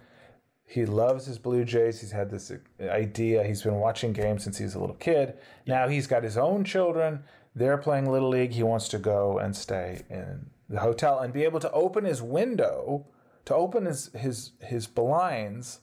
he 0.65 0.87
loves 0.87 1.27
his 1.27 1.39
Blue 1.39 1.65
Jays. 1.65 2.01
He's 2.01 2.13
had 2.13 2.31
this 2.31 2.51
idea. 2.81 3.45
He's 3.45 3.63
been 3.63 3.77
watching 3.81 4.13
games 4.13 4.45
since 4.45 4.59
he 4.59 4.65
was 4.65 4.75
a 4.75 4.81
little 4.81 4.97
kid. 4.97 5.37
Now 5.67 5.89
he's 5.89 6.07
got 6.07 6.23
his 6.23 6.39
own 6.39 6.65
children. 6.65 7.25
They're 7.55 7.79
playing 7.79 8.11
Little 8.11 8.31
League. 8.31 8.53
He 8.53 8.63
wants 8.63 8.89
to 8.89 8.99
go 8.99 9.39
and 9.39 9.55
stay 9.55 10.03
in 10.09 10.47
the 10.71 10.81
hotel 10.81 11.19
and 11.19 11.33
be 11.33 11.45
able 11.45 11.61
to 11.61 11.71
open 11.73 12.05
his 12.05 12.23
window, 12.23 13.07
to 13.45 13.55
open 13.55 13.85
his 13.85 14.11
his 14.15 14.53
his 14.63 14.87
blinds 14.87 15.81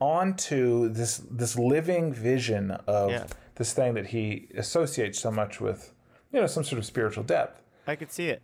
onto 0.00 0.88
this 0.88 1.18
this 1.30 1.56
living 1.58 2.12
vision 2.12 2.70
of 2.86 3.10
Yeah. 3.10 3.26
this 3.54 3.72
thing 3.72 3.94
that 3.94 4.08
he 4.08 4.48
associates 4.56 5.18
so 5.18 5.30
much 5.30 5.60
with, 5.60 5.92
you 6.32 6.40
know, 6.40 6.46
some 6.46 6.64
sort 6.64 6.78
of 6.78 6.84
spiritual 6.84 7.22
depth. 7.24 7.62
I 7.86 7.96
could 7.96 8.10
see 8.12 8.28
it. 8.28 8.42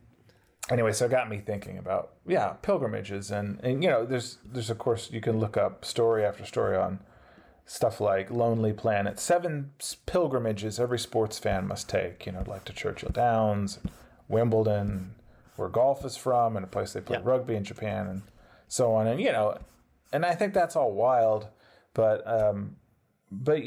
Anyway, 0.70 0.92
so 0.92 1.06
it 1.06 1.10
got 1.10 1.28
me 1.28 1.38
thinking 1.38 1.76
about 1.78 2.12
yeah 2.26 2.50
pilgrimages 2.62 3.30
and 3.30 3.58
and 3.64 3.82
you 3.82 3.90
know 3.90 4.06
there's 4.06 4.38
there's 4.44 4.70
of 4.70 4.78
course 4.78 5.10
you 5.10 5.20
can 5.20 5.38
look 5.38 5.56
up 5.56 5.84
story 5.84 6.24
after 6.24 6.44
story 6.44 6.76
on 6.76 7.00
stuff 7.64 8.00
like 8.00 8.30
Lonely 8.30 8.72
Planet, 8.72 9.18
seven 9.18 9.70
pilgrimages 10.06 10.78
every 10.80 10.98
sports 10.98 11.38
fan 11.38 11.66
must 11.66 11.88
take. 11.88 12.26
You 12.26 12.32
know, 12.32 12.44
like 12.46 12.64
to 12.66 12.72
Churchill 12.72 13.10
Downs, 13.10 13.78
Wimbledon, 14.28 15.14
where 15.56 15.68
golf 15.68 16.04
is 16.04 16.16
from, 16.16 16.56
and 16.56 16.64
a 16.64 16.68
place 16.68 16.92
they 16.92 17.00
play 17.00 17.18
Yeah. 17.18 17.28
rugby 17.28 17.54
in 17.56 17.64
Japan, 17.64 18.06
and 18.06 18.22
so 18.68 18.92
on. 18.94 19.06
And 19.06 19.20
you 19.20 19.32
know, 19.32 19.58
and 20.12 20.24
I 20.24 20.34
think 20.34 20.54
that's 20.54 20.76
all 20.76 20.92
wild, 20.92 21.48
but 21.94 22.26
um, 22.26 22.76
but 23.30 23.60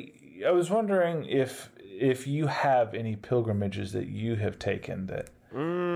I 0.45 0.51
was 0.51 0.69
wondering 0.69 1.25
if 1.25 1.71
if 1.79 2.25
you 2.27 2.47
have 2.47 2.93
any 2.93 3.15
pilgrimages 3.15 3.91
that 3.93 4.07
you 4.07 4.35
have 4.35 4.57
taken 4.59 5.07
that 5.07 5.29
Mm. 5.53 5.94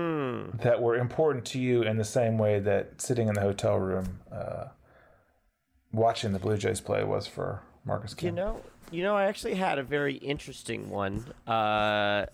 That 0.62 0.80
were 0.80 0.96
important 0.96 1.44
to 1.46 1.58
you 1.58 1.82
in 1.82 1.96
the 1.96 2.04
same 2.04 2.38
way 2.38 2.58
that 2.60 3.00
sitting 3.00 3.28
in 3.28 3.34
the 3.34 3.40
hotel 3.40 3.78
room 3.78 4.20
uh, 4.32 4.66
watching 5.92 6.32
the 6.32 6.38
Blue 6.38 6.56
Jays 6.56 6.80
play 6.80 7.04
was 7.04 7.26
for 7.26 7.62
Marcus 7.84 8.14
You 8.20 8.32
know, 8.32 8.60
you 8.90 9.02
know, 9.02 9.16
I 9.16 9.24
actually 9.24 9.54
had 9.54 9.78
a 9.78 9.82
very 9.82 10.14
interesting 10.16 10.90
one 10.90 11.24
uh, 11.46 12.26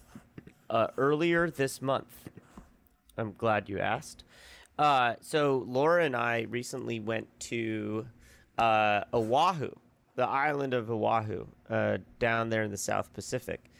uh, 0.70 0.86
earlier 0.96 1.50
this 1.50 1.80
month. 1.82 2.28
I'm 3.16 3.34
glad 3.36 3.68
you 3.68 3.78
asked. 3.78 4.24
Uh, 4.78 5.14
so 5.20 5.64
Laura 5.66 6.04
and 6.04 6.14
I 6.14 6.46
recently 6.50 7.00
went 7.00 7.28
to 7.40 8.06
uh, 8.58 9.04
Oahu, 9.12 9.70
the 10.16 10.26
island 10.26 10.74
of 10.74 10.90
Oahu, 10.90 11.46
uh, 11.70 11.98
down 12.18 12.50
there 12.50 12.62
in 12.62 12.70
the 12.70 12.76
South 12.76 13.12
Pacific, 13.12 13.70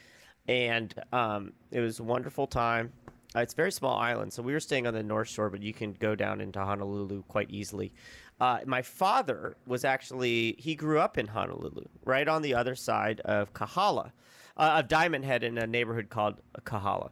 and 0.49 0.95
um, 1.13 1.53
it 1.71 1.81
was 1.81 1.99
a 1.99 2.03
wonderful 2.03 2.47
time. 2.47 2.93
Uh, 3.35 3.41
it's 3.41 3.53
a 3.53 3.57
very 3.57 3.73
small 3.73 3.99
island, 3.99 4.33
so 4.33 4.43
we 4.43 4.53
were 4.53 4.61
staying 4.61 4.87
on 4.87 4.95
the 4.95 5.03
North 5.03 5.29
Shore, 5.29 5.51
but 5.51 5.63
you 5.63 5.73
can 5.73 5.93
go 5.93 6.15
down 6.15 6.41
into 6.41 6.61
Honolulu 6.61 7.23
quite 7.25 7.51
easily. 7.51 7.93
Uh, 8.41 8.61
my 8.67 8.83
father 8.83 9.57
was 9.67 9.85
actually 9.85 10.57
he 10.59 10.75
grew 10.75 10.99
up 10.99 11.19
in 11.19 11.27
Honolulu, 11.27 11.85
right 12.05 12.29
on 12.29 12.43
the 12.43 12.55
other 12.55 12.75
side 12.75 13.21
of 13.21 13.53
Kahala, 13.53 14.13
uh, 14.57 14.81
of 14.81 14.89
Diamond 14.89 15.25
Head, 15.25 15.43
in 15.43 15.59
a 15.59 15.67
neighborhood 15.67 16.09
called 16.09 16.41
Kahala, 16.63 17.11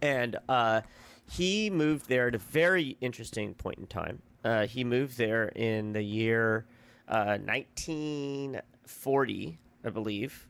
and 0.00 0.36
uh, 0.48 0.82
he 1.30 1.70
moved 1.70 2.08
there 2.08 2.28
at 2.28 2.34
a 2.34 2.38
very 2.38 2.96
interesting 3.00 3.54
point 3.54 3.78
in 3.78 3.86
time. 3.86 4.22
Uh, 4.44 4.66
he 4.66 4.84
moved 4.84 5.18
there 5.18 5.48
in 5.48 5.92
the 5.92 6.02
year 6.02 6.66
uh, 7.08 7.38
1940, 7.44 9.58
I 9.84 9.90
believe, 9.90 10.48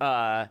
uh, 0.00 0.46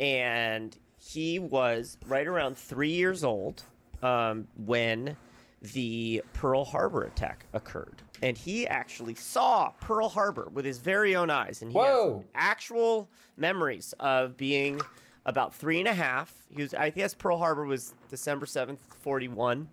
and 0.00 0.76
he 1.04 1.38
was 1.38 1.98
right 2.06 2.26
around 2.26 2.56
three 2.56 2.92
years 2.92 3.24
old 3.24 3.62
um, 4.02 4.48
when 4.56 5.16
the 5.60 6.22
Pearl 6.32 6.64
Harbor 6.64 7.04
attack 7.04 7.46
occurred. 7.52 8.02
And 8.22 8.36
he 8.38 8.66
actually 8.66 9.14
saw 9.14 9.70
Pearl 9.80 10.08
Harbor 10.08 10.48
with 10.52 10.64
his 10.64 10.78
very 10.78 11.14
own 11.14 11.30
eyes. 11.30 11.62
And 11.62 11.70
he 11.70 11.76
Whoa. 11.76 12.18
has 12.18 12.24
actual 12.34 13.08
memories 13.36 13.94
of 14.00 14.36
being 14.36 14.80
about 15.26 15.54
three 15.54 15.78
and 15.78 15.88
a 15.88 15.94
half. 15.94 16.32
He 16.48 16.62
was, 16.62 16.74
I 16.74 16.90
guess 16.90 17.14
Pearl 17.14 17.38
Harbor 17.38 17.64
was 17.64 17.94
December 18.08 18.46
7th, 18.46 18.78
41. 19.00 19.68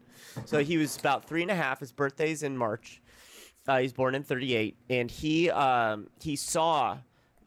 So 0.45 0.59
he 0.63 0.77
was 0.77 0.97
about 0.97 1.25
three 1.25 1.41
and 1.41 1.51
a 1.51 1.55
half. 1.55 1.79
His 1.79 1.91
birthday's 1.91 2.43
in 2.43 2.57
March. 2.57 3.01
Uh, 3.67 3.79
he's 3.79 3.93
born 3.93 4.15
in 4.15 4.23
38. 4.23 4.75
And 4.89 5.11
he, 5.11 5.49
um, 5.49 6.07
he 6.21 6.35
saw, 6.35 6.97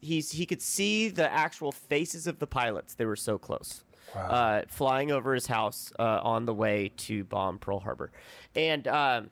he's, 0.04 0.32
he 0.32 0.46
could 0.46 0.62
see 0.62 1.08
the 1.08 1.32
actual 1.32 1.72
faces 1.72 2.26
of 2.26 2.38
the 2.38 2.46
pilots. 2.46 2.94
They 2.94 3.06
were 3.06 3.16
so 3.16 3.38
close 3.38 3.84
uh, 4.14 4.62
flying 4.68 5.10
over 5.10 5.34
his 5.34 5.46
house 5.46 5.92
uh, 5.98 6.20
on 6.22 6.44
the 6.46 6.54
way 6.54 6.92
to 6.96 7.24
bomb 7.24 7.58
Pearl 7.58 7.80
Harbor. 7.80 8.12
And 8.54 8.86
um, 8.88 9.30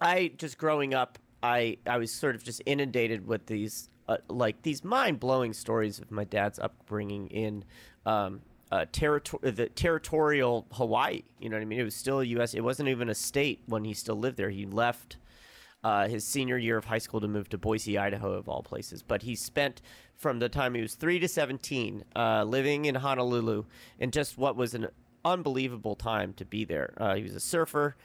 I 0.00 0.32
just 0.36 0.58
growing 0.58 0.94
up, 0.94 1.18
I 1.42 1.78
I 1.86 1.98
was 1.98 2.12
sort 2.12 2.34
of 2.34 2.44
just 2.44 2.62
inundated 2.66 3.26
with 3.26 3.46
these 3.46 3.90
uh, 4.08 4.18
like 4.28 4.62
these 4.62 4.84
mind 4.84 5.20
blowing 5.20 5.52
stories 5.52 5.98
of 5.98 6.10
my 6.10 6.24
dad's 6.24 6.58
upbringing 6.58 7.28
in. 7.28 7.64
Um, 8.06 8.42
uh, 8.72 8.86
territor- 8.92 9.54
the 9.54 9.68
territorial 9.68 10.66
Hawaii, 10.72 11.22
you 11.38 11.48
know 11.48 11.54
what 11.54 11.62
I 11.62 11.64
mean? 11.64 11.78
It 11.78 11.84
was 11.84 11.94
still 11.94 12.20
a 12.20 12.24
U.S. 12.24 12.54
It 12.54 12.64
wasn't 12.64 12.88
even 12.88 13.08
a 13.08 13.14
state 13.14 13.60
when 13.66 13.84
he 13.84 13.94
still 13.94 14.16
lived 14.16 14.36
there. 14.36 14.50
He 14.50 14.66
left 14.66 15.16
uh, 15.84 16.08
his 16.08 16.24
senior 16.24 16.56
year 16.56 16.78
of 16.78 16.86
high 16.86 16.98
school 16.98 17.20
to 17.20 17.28
move 17.28 17.48
to 17.50 17.58
Boise, 17.58 17.98
Idaho, 17.98 18.32
of 18.32 18.48
all 18.48 18.62
places. 18.62 19.02
But 19.02 19.22
he 19.22 19.36
spent 19.36 19.82
from 20.16 20.38
the 20.38 20.48
time 20.48 20.74
he 20.74 20.80
was 20.80 20.94
three 20.94 21.18
to 21.18 21.28
17 21.28 22.04
uh, 22.16 22.44
living 22.44 22.86
in 22.86 22.94
Honolulu 22.94 23.66
in 23.98 24.10
just 24.10 24.38
what 24.38 24.56
was 24.56 24.74
an 24.74 24.88
unbelievable 25.24 25.94
time 25.94 26.32
to 26.34 26.44
be 26.46 26.64
there. 26.64 26.94
Uh, 26.96 27.14
he 27.14 27.22
was 27.22 27.34
a 27.34 27.40
surfer. 27.40 27.96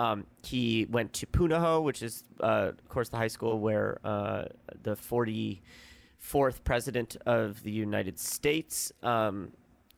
Um, 0.00 0.26
he 0.44 0.86
went 0.90 1.12
to 1.14 1.26
Punahou, 1.26 1.82
which 1.82 2.02
is, 2.02 2.24
uh, 2.40 2.72
of 2.76 2.88
course, 2.88 3.08
the 3.08 3.16
high 3.16 3.28
school 3.28 3.60
where 3.60 3.98
uh, 4.04 4.46
the 4.82 4.96
44th 4.96 6.64
president 6.64 7.16
of 7.24 7.62
the 7.62 7.70
United 7.70 8.18
States 8.18 8.92
um, 9.02 9.52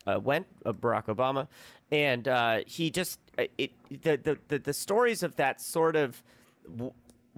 uh, 0.06 0.18
went, 0.22 0.46
Barack 0.64 1.06
Obama, 1.06 1.48
and 1.90 2.66
he 2.66 2.90
just 2.90 3.18
it 3.58 3.72
the, 3.90 4.16
the 4.16 4.38
the 4.48 4.58
the 4.58 4.72
stories 4.72 5.22
of 5.22 5.36
that 5.36 5.60
sort 5.60 5.96
of 5.96 6.22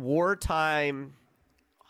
wartime 0.03 1.15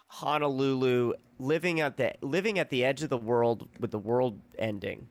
Honolulu 0.08 1.14
living 1.38 1.80
at 1.80 1.96
the 1.96 2.12
living 2.20 2.58
at 2.58 2.70
the 2.70 2.84
edge 2.84 3.02
of 3.02 3.08
the 3.08 3.16
world 3.16 3.68
with 3.80 3.90
the 3.90 3.98
world 3.98 4.38
ending 4.58 5.08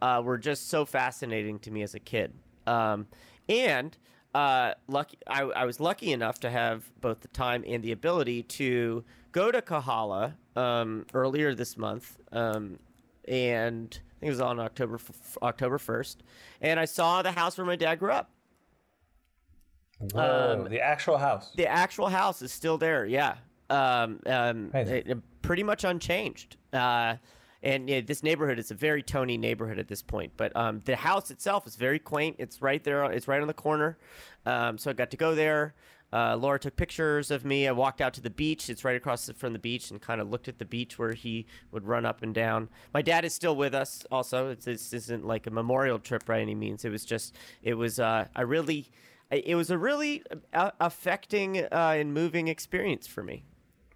uh, 0.00 0.22
were 0.24 0.38
just 0.38 0.68
so 0.68 0.84
fascinating 0.84 1.58
to 1.60 1.70
me 1.70 1.82
as 1.82 1.94
a 1.94 2.00
kid. 2.00 2.32
Um, 2.66 3.06
and 3.48 3.96
uh, 4.34 4.74
lucky, 4.86 5.18
I, 5.26 5.42
I 5.42 5.64
was 5.64 5.80
lucky 5.80 6.12
enough 6.12 6.40
to 6.40 6.50
have 6.50 6.90
both 7.00 7.20
the 7.20 7.28
time 7.28 7.64
and 7.66 7.82
the 7.82 7.92
ability 7.92 8.42
to 8.42 9.04
go 9.32 9.50
to 9.50 9.62
Kahala 9.62 10.34
um, 10.56 11.06
earlier 11.14 11.54
this 11.54 11.76
month, 11.76 12.18
um, 12.32 12.78
and 13.26 13.98
I 13.98 14.20
think 14.20 14.28
it 14.28 14.30
was 14.30 14.40
on 14.40 14.60
October 14.60 14.98
October 15.42 15.78
first, 15.78 16.22
and 16.60 16.78
I 16.78 16.84
saw 16.84 17.22
the 17.22 17.32
house 17.32 17.56
where 17.58 17.66
my 17.66 17.76
dad 17.76 17.98
grew 17.98 18.12
up. 18.12 18.30
Whoa, 19.98 20.58
Um, 20.64 20.68
the 20.70 20.80
actual 20.80 21.16
house. 21.18 21.52
The 21.56 21.66
actual 21.66 22.08
house 22.08 22.42
is 22.42 22.52
still 22.52 22.78
there. 22.78 23.06
Yeah. 23.06 23.36
Um, 23.70 24.20
um, 24.26 24.70
it- 24.74 25.08
it- 25.08 25.42
pretty 25.42 25.62
much 25.62 25.84
unchanged. 25.84 26.56
Uh, 26.72 27.16
and 27.62 27.88
yeah, 27.88 28.00
this 28.00 28.22
neighborhood 28.22 28.58
is 28.58 28.70
a 28.70 28.74
very 28.74 29.02
Tony 29.02 29.36
neighborhood 29.38 29.78
at 29.78 29.88
this 29.88 30.02
point. 30.02 30.32
But 30.36 30.54
um, 30.56 30.82
the 30.84 30.96
house 30.96 31.30
itself 31.30 31.66
is 31.66 31.76
very 31.76 31.98
quaint. 31.98 32.36
It's 32.38 32.60
right 32.60 32.82
there. 32.84 33.04
It's 33.10 33.26
right 33.28 33.40
on 33.40 33.46
the 33.48 33.54
corner. 33.54 33.96
Um, 34.44 34.76
so 34.78 34.90
I 34.90 34.92
got 34.94 35.10
to 35.12 35.16
go 35.16 35.34
there. 35.34 35.74
Uh, 36.12 36.36
Laura 36.36 36.58
took 36.58 36.76
pictures 36.76 37.32
of 37.32 37.44
me. 37.44 37.66
I 37.66 37.72
walked 37.72 38.00
out 38.00 38.14
to 38.14 38.20
the 38.20 38.30
beach. 38.30 38.70
It's 38.70 38.84
right 38.84 38.94
across 38.96 39.28
from 39.36 39.52
the 39.52 39.58
beach, 39.58 39.90
and 39.90 40.00
kind 40.00 40.20
of 40.20 40.30
looked 40.30 40.46
at 40.46 40.58
the 40.58 40.64
beach 40.64 40.98
where 40.98 41.12
he 41.14 41.46
would 41.72 41.84
run 41.84 42.06
up 42.06 42.22
and 42.22 42.32
down. 42.32 42.68
My 42.94 43.02
dad 43.02 43.24
is 43.24 43.34
still 43.34 43.56
with 43.56 43.74
us. 43.74 44.04
Also, 44.12 44.50
it's, 44.50 44.64
this 44.66 44.92
isn't 44.92 45.26
like 45.26 45.48
a 45.48 45.50
memorial 45.50 45.98
trip 45.98 46.24
by 46.24 46.40
any 46.40 46.54
means. 46.54 46.84
It 46.84 46.90
was 46.90 47.04
just. 47.04 47.34
It 47.62 47.74
was. 47.74 47.98
Uh, 47.98 48.26
I 48.36 48.42
really. 48.42 48.88
It 49.30 49.56
was 49.56 49.70
a 49.70 49.78
really 49.78 50.22
uh, 50.52 50.70
affecting 50.80 51.58
uh, 51.58 51.68
and 51.96 52.14
moving 52.14 52.48
experience 52.48 53.06
for 53.06 53.22
me. 53.22 53.44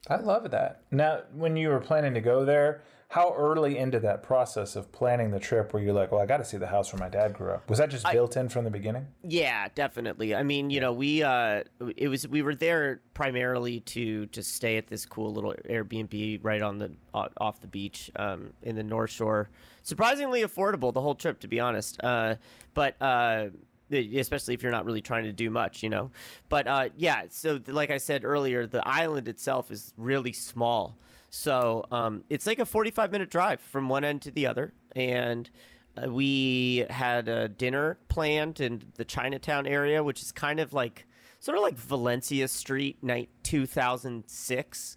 I 0.08 0.16
love 0.16 0.50
that. 0.50 0.82
Now, 0.90 1.22
when 1.32 1.56
you 1.56 1.68
were 1.68 1.80
planning 1.80 2.14
to 2.14 2.20
go 2.20 2.44
there, 2.44 2.82
how 3.10 3.34
early 3.34 3.76
into 3.76 3.98
that 4.00 4.22
process 4.22 4.76
of 4.76 4.92
planning 4.92 5.32
the 5.32 5.40
trip 5.40 5.72
were 5.72 5.80
you 5.80 5.92
like, 5.92 6.12
well, 6.12 6.20
I 6.20 6.26
got 6.26 6.36
to 6.36 6.44
see 6.44 6.56
the 6.58 6.68
house 6.68 6.92
where 6.92 7.00
my 7.00 7.08
dad 7.08 7.34
grew 7.34 7.50
up? 7.50 7.68
Was 7.68 7.78
that 7.78 7.90
just 7.90 8.08
built 8.10 8.36
in 8.36 8.48
from 8.48 8.64
the 8.64 8.70
beginning? 8.70 9.08
Yeah, 9.24 9.66
definitely. 9.74 10.32
I 10.32 10.44
mean, 10.44 10.70
you 10.70 10.80
know, 10.80 10.92
we 10.92 11.24
uh 11.24 11.64
it 11.96 12.06
was 12.06 12.28
we 12.28 12.42
were 12.42 12.54
there 12.54 13.00
primarily 13.12 13.80
to 13.80 14.26
just 14.26 14.54
stay 14.54 14.76
at 14.76 14.86
this 14.86 15.06
cool 15.06 15.32
little 15.32 15.54
Airbnb 15.68 16.38
right 16.44 16.62
on 16.62 16.78
the 16.78 16.92
off 17.12 17.60
the 17.60 17.66
beach 17.66 18.12
um 18.14 18.52
in 18.62 18.76
the 18.76 18.84
North 18.84 19.10
Shore. 19.10 19.50
Surprisingly 19.82 20.42
affordable 20.42 20.92
the 20.94 21.00
whole 21.00 21.16
trip 21.16 21.40
to 21.40 21.48
be 21.48 21.58
honest. 21.58 22.00
Uh 22.04 22.36
but 22.74 22.94
uh 23.02 23.46
especially 23.90 24.54
if 24.54 24.62
you're 24.62 24.72
not 24.72 24.84
really 24.84 25.00
trying 25.00 25.24
to 25.24 25.32
do 25.32 25.50
much, 25.50 25.82
you 25.82 25.88
know. 25.88 26.10
But 26.48 26.66
uh 26.66 26.88
yeah, 26.96 27.24
so 27.30 27.60
like 27.66 27.90
I 27.90 27.98
said 27.98 28.24
earlier, 28.24 28.66
the 28.66 28.86
island 28.86 29.28
itself 29.28 29.70
is 29.70 29.92
really 29.96 30.32
small. 30.32 30.98
So, 31.30 31.84
um 31.90 32.24
it's 32.28 32.46
like 32.46 32.58
a 32.58 32.66
45 32.66 33.12
minute 33.12 33.30
drive 33.30 33.60
from 33.60 33.88
one 33.88 34.04
end 34.04 34.22
to 34.22 34.30
the 34.30 34.46
other 34.46 34.72
and 34.96 35.48
uh, 35.96 36.08
we 36.10 36.86
had 36.88 37.28
a 37.28 37.48
dinner 37.48 37.98
planned 38.08 38.60
in 38.60 38.82
the 38.94 39.04
Chinatown 39.04 39.66
area, 39.66 40.02
which 40.04 40.22
is 40.22 40.32
kind 40.32 40.60
of 40.60 40.72
like 40.72 41.06
sort 41.40 41.56
of 41.56 41.62
like 41.62 41.74
Valencia 41.76 42.46
Street, 42.48 43.02
night 43.02 43.30
2006, 43.42 44.96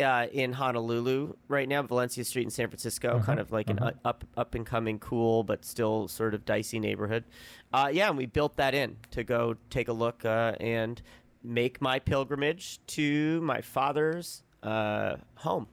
uh, 0.00 0.26
in 0.32 0.52
Honolulu 0.52 1.34
right 1.48 1.68
now. 1.68 1.82
Valencia 1.82 2.24
Street 2.24 2.44
in 2.44 2.50
San 2.50 2.68
Francisco, 2.68 3.20
kind 3.24 3.40
of 3.40 3.52
like 3.52 3.70
an 3.70 3.78
uh, 3.78 3.92
up 4.04 4.24
up 4.36 4.54
and 4.54 4.64
coming, 4.66 4.98
cool 4.98 5.42
but 5.42 5.64
still 5.64 6.08
sort 6.08 6.34
of 6.34 6.44
dicey 6.44 6.78
neighborhood. 6.78 7.24
Uh, 7.72 7.90
yeah, 7.92 8.08
and 8.08 8.16
we 8.16 8.26
built 8.26 8.56
that 8.56 8.74
in 8.74 8.96
to 9.10 9.24
go 9.24 9.56
take 9.70 9.88
a 9.88 9.92
look 9.92 10.24
uh, 10.24 10.52
and 10.60 11.02
make 11.42 11.80
my 11.80 11.98
pilgrimage 11.98 12.80
to 12.86 13.40
my 13.42 13.60
father's 13.60 14.42
uh, 14.62 15.16
home. 15.36 15.66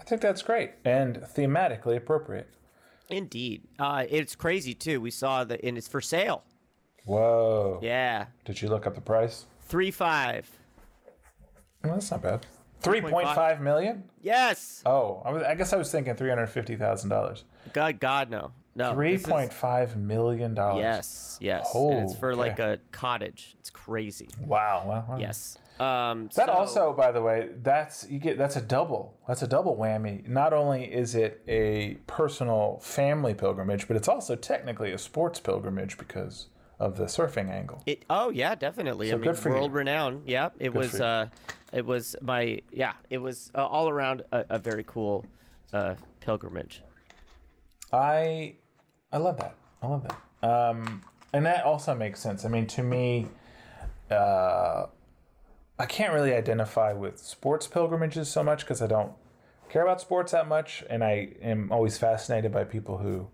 I 0.00 0.04
think 0.04 0.20
that's 0.20 0.42
great 0.42 0.72
and 0.84 1.16
thematically 1.16 1.96
appropriate. 1.96 2.48
Indeed, 3.08 3.62
uh, 3.78 4.04
it's 4.08 4.34
crazy 4.34 4.74
too. 4.74 5.00
We 5.00 5.10
saw 5.10 5.44
that, 5.44 5.60
and 5.62 5.78
it's 5.78 5.88
for 5.88 6.00
sale. 6.00 6.42
Whoa. 7.04 7.78
Yeah, 7.82 8.26
Did 8.44 8.60
you 8.60 8.68
look 8.68 8.86
up 8.86 8.94
the 8.96 9.00
price? 9.00 9.46
three 9.62 9.90
five. 9.90 10.48
Well, 11.84 11.94
that's 11.94 12.10
not 12.10 12.22
bad. 12.22 12.46
3.5 12.82 13.60
million? 13.60 14.04
Yes. 14.20 14.82
Oh, 14.86 15.22
I, 15.24 15.30
was, 15.30 15.42
I 15.42 15.54
guess 15.54 15.72
I 15.72 15.76
was 15.76 15.90
thinking 15.90 16.14
$350,000. 16.14 17.42
God, 17.72 18.00
God, 18.00 18.30
no, 18.30 18.52
no. 18.74 18.92
3.5 18.92 19.96
million. 19.96 20.54
dollars. 20.54 20.82
Yes, 20.82 21.38
yes. 21.40 21.74
and 21.74 22.04
it's 22.10 22.18
for 22.18 22.34
like 22.36 22.58
a 22.58 22.78
cottage. 22.92 23.56
It's 23.58 23.70
crazy. 23.70 24.28
Wow. 24.40 24.84
wow, 24.86 25.04
wow. 25.08 25.18
Yes. 25.18 25.58
Um. 25.78 26.30
That 26.36 26.46
so- 26.46 26.52
also, 26.52 26.92
by 26.94 27.12
the 27.12 27.20
way, 27.20 27.50
that's 27.62 28.06
you 28.08 28.18
get 28.18 28.38
that's 28.38 28.56
a 28.56 28.62
double. 28.62 29.14
That's 29.28 29.42
a 29.42 29.46
double 29.46 29.76
whammy. 29.76 30.26
Not 30.26 30.54
only 30.54 30.84
is 30.84 31.14
it 31.14 31.42
a 31.46 31.98
personal 32.06 32.80
family 32.82 33.34
pilgrimage, 33.34 33.86
but 33.86 33.96
it's 33.96 34.08
also 34.08 34.36
technically 34.36 34.92
a 34.92 34.98
sports 34.98 35.38
pilgrimage 35.38 35.98
because 35.98 36.46
of 36.78 36.96
the 36.96 37.04
surfing 37.04 37.50
angle. 37.50 37.82
It, 37.86 38.04
oh 38.10 38.30
yeah, 38.30 38.54
definitely. 38.54 39.08
I 39.08 39.10
So 39.12 39.16
mean, 39.18 39.24
good 39.30 39.38
for 39.38 39.48
you. 39.48 39.54
world 39.54 39.72
renowned. 39.72 40.22
Yeah, 40.26 40.50
it 40.58 40.74
was. 40.74 41.00
Uh, 41.00 41.28
it 41.72 41.84
was 41.84 42.16
my 42.22 42.60
yeah. 42.72 42.92
It 43.10 43.18
was 43.18 43.50
uh, 43.54 43.66
all 43.66 43.88
around 43.88 44.22
a, 44.32 44.44
a 44.50 44.58
very 44.58 44.84
cool 44.84 45.24
uh, 45.72 45.94
pilgrimage. 46.20 46.82
I 47.92 48.54
I 49.12 49.18
love 49.18 49.38
that. 49.38 49.54
I 49.82 49.86
love 49.86 50.06
that. 50.08 50.48
Um, 50.48 51.02
and 51.32 51.46
that 51.46 51.64
also 51.64 51.94
makes 51.94 52.20
sense. 52.20 52.44
I 52.44 52.48
mean, 52.48 52.66
to 52.68 52.82
me, 52.82 53.26
uh, 54.10 54.86
I 55.78 55.86
can't 55.86 56.12
really 56.12 56.34
identify 56.34 56.92
with 56.92 57.18
sports 57.18 57.66
pilgrimages 57.66 58.30
so 58.30 58.42
much 58.42 58.60
because 58.60 58.80
I 58.80 58.86
don't 58.86 59.12
care 59.68 59.82
about 59.82 60.00
sports 60.00 60.32
that 60.32 60.46
much, 60.48 60.84
and 60.88 61.02
I 61.02 61.34
am 61.42 61.70
always 61.72 61.98
fascinated 61.98 62.52
by 62.52 62.64
people 62.64 62.98
who 62.98 63.28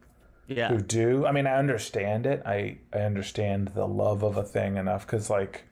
Yeah. 0.47 0.69
who 0.69 0.81
do. 0.81 1.27
I 1.27 1.33
mean, 1.33 1.47
I 1.47 1.55
understand 1.57 2.27
it. 2.27 2.43
I 2.45 2.79
I 2.93 2.99
understand 3.01 3.69
the 3.69 3.87
love 3.87 4.23
of 4.23 4.37
a 4.37 4.43
thing 4.43 4.77
enough 4.77 5.07
because, 5.07 5.31
like, 5.31 5.65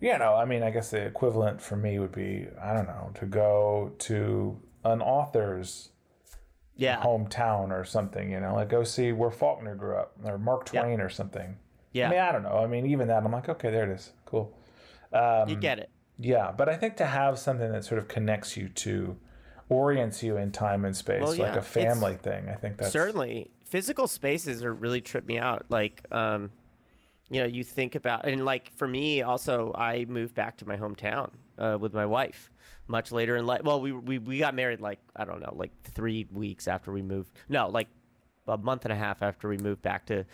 you 0.00 0.16
know, 0.18 0.34
I 0.34 0.44
mean, 0.44 0.62
I 0.62 0.70
guess 0.70 0.90
the 0.90 1.02
equivalent 1.04 1.60
for 1.62 1.76
me 1.76 1.98
would 1.98 2.12
be 2.12 2.46
I 2.60 2.72
don't 2.74 2.86
know 2.86 3.10
to 3.14 3.26
go 3.26 3.92
to 4.00 4.58
an 4.84 5.00
author's 5.02 5.90
Yeah. 6.76 7.00
hometown 7.00 7.70
or 7.70 7.84
something. 7.84 8.30
You 8.30 8.40
know, 8.40 8.54
like 8.54 8.68
go 8.68 8.84
see 8.84 9.12
where 9.12 9.30
Faulkner 9.30 9.74
grew 9.74 9.96
up 9.96 10.12
or 10.24 10.36
Mark 10.38 10.68
Yeah. 10.72 10.82
Twain 10.82 11.00
or 11.00 11.08
something. 11.08 11.56
Yeah. 11.92 12.08
I 12.08 12.10
mean, 12.10 12.20
I 12.20 12.32
don't 12.32 12.42
know. 12.42 12.58
I 12.58 12.66
mean, 12.66 12.86
even 12.86 13.08
that, 13.08 13.24
I'm 13.24 13.32
like, 13.32 13.48
okay, 13.48 13.70
there 13.70 13.90
it 13.90 13.94
is. 13.94 14.12
Cool. 14.26 14.52
you 15.12 15.18
um, 15.18 15.60
get 15.60 15.78
it. 15.78 15.88
Yeah, 16.18 16.52
but 16.54 16.68
I 16.68 16.76
think 16.76 16.96
to 16.96 17.06
have 17.06 17.38
something 17.38 17.70
that 17.72 17.84
sort 17.84 17.98
of 17.98 18.08
connects 18.08 18.56
you 18.56 18.68
to, 18.70 19.16
orients 19.68 20.22
you 20.22 20.36
in 20.36 20.52
time 20.52 20.84
and 20.84 20.96
space, 20.96 21.20
Well, 21.22 21.30
like 21.30 21.38
yeah, 21.38 21.46
a 21.54 21.58
it's- 21.58 21.72
family 21.72 22.14
thing. 22.16 22.48
I 22.48 22.54
think 22.54 22.76
that's 22.78 22.92
Certainly, 22.92 23.50
physical 23.64 24.06
spaces 24.06 24.62
are 24.64 24.72
really 24.74 25.00
trip 25.00 25.26
me 25.26 25.38
out. 25.38 25.66
Like, 25.68 26.02
um, 26.12 26.50
you 27.30 27.40
know, 27.40 27.46
you 27.46 27.64
think 27.64 27.94
about 27.96 28.26
and 28.26 28.44
like 28.44 28.70
for 28.76 28.86
me, 28.86 29.22
also, 29.22 29.72
I 29.74 30.04
moved 30.08 30.34
back 30.34 30.58
to 30.58 30.68
my 30.68 30.76
hometown 30.76 31.30
uh, 31.58 31.76
with 31.80 31.92
my 31.92 32.06
wife 32.06 32.50
much 32.88 33.10
later 33.10 33.36
in 33.36 33.44
life. 33.46 33.62
Well, 33.64 33.80
we, 33.80 33.90
we 33.90 34.18
we 34.18 34.38
got 34.38 34.54
married 34.54 34.80
like 34.80 35.00
I 35.16 35.24
don't 35.24 35.40
know, 35.40 35.52
like 35.56 35.72
three 35.82 36.26
weeks 36.32 36.68
after 36.68 36.92
we 36.92 37.02
moved. 37.02 37.32
No, 37.48 37.68
like 37.68 37.88
a 38.46 38.56
month 38.56 38.84
and 38.84 38.92
a 38.92 38.96
half 38.96 39.22
after 39.22 39.48
we 39.48 39.56
moved 39.58 39.82
back 39.82 40.06
to 40.06 40.24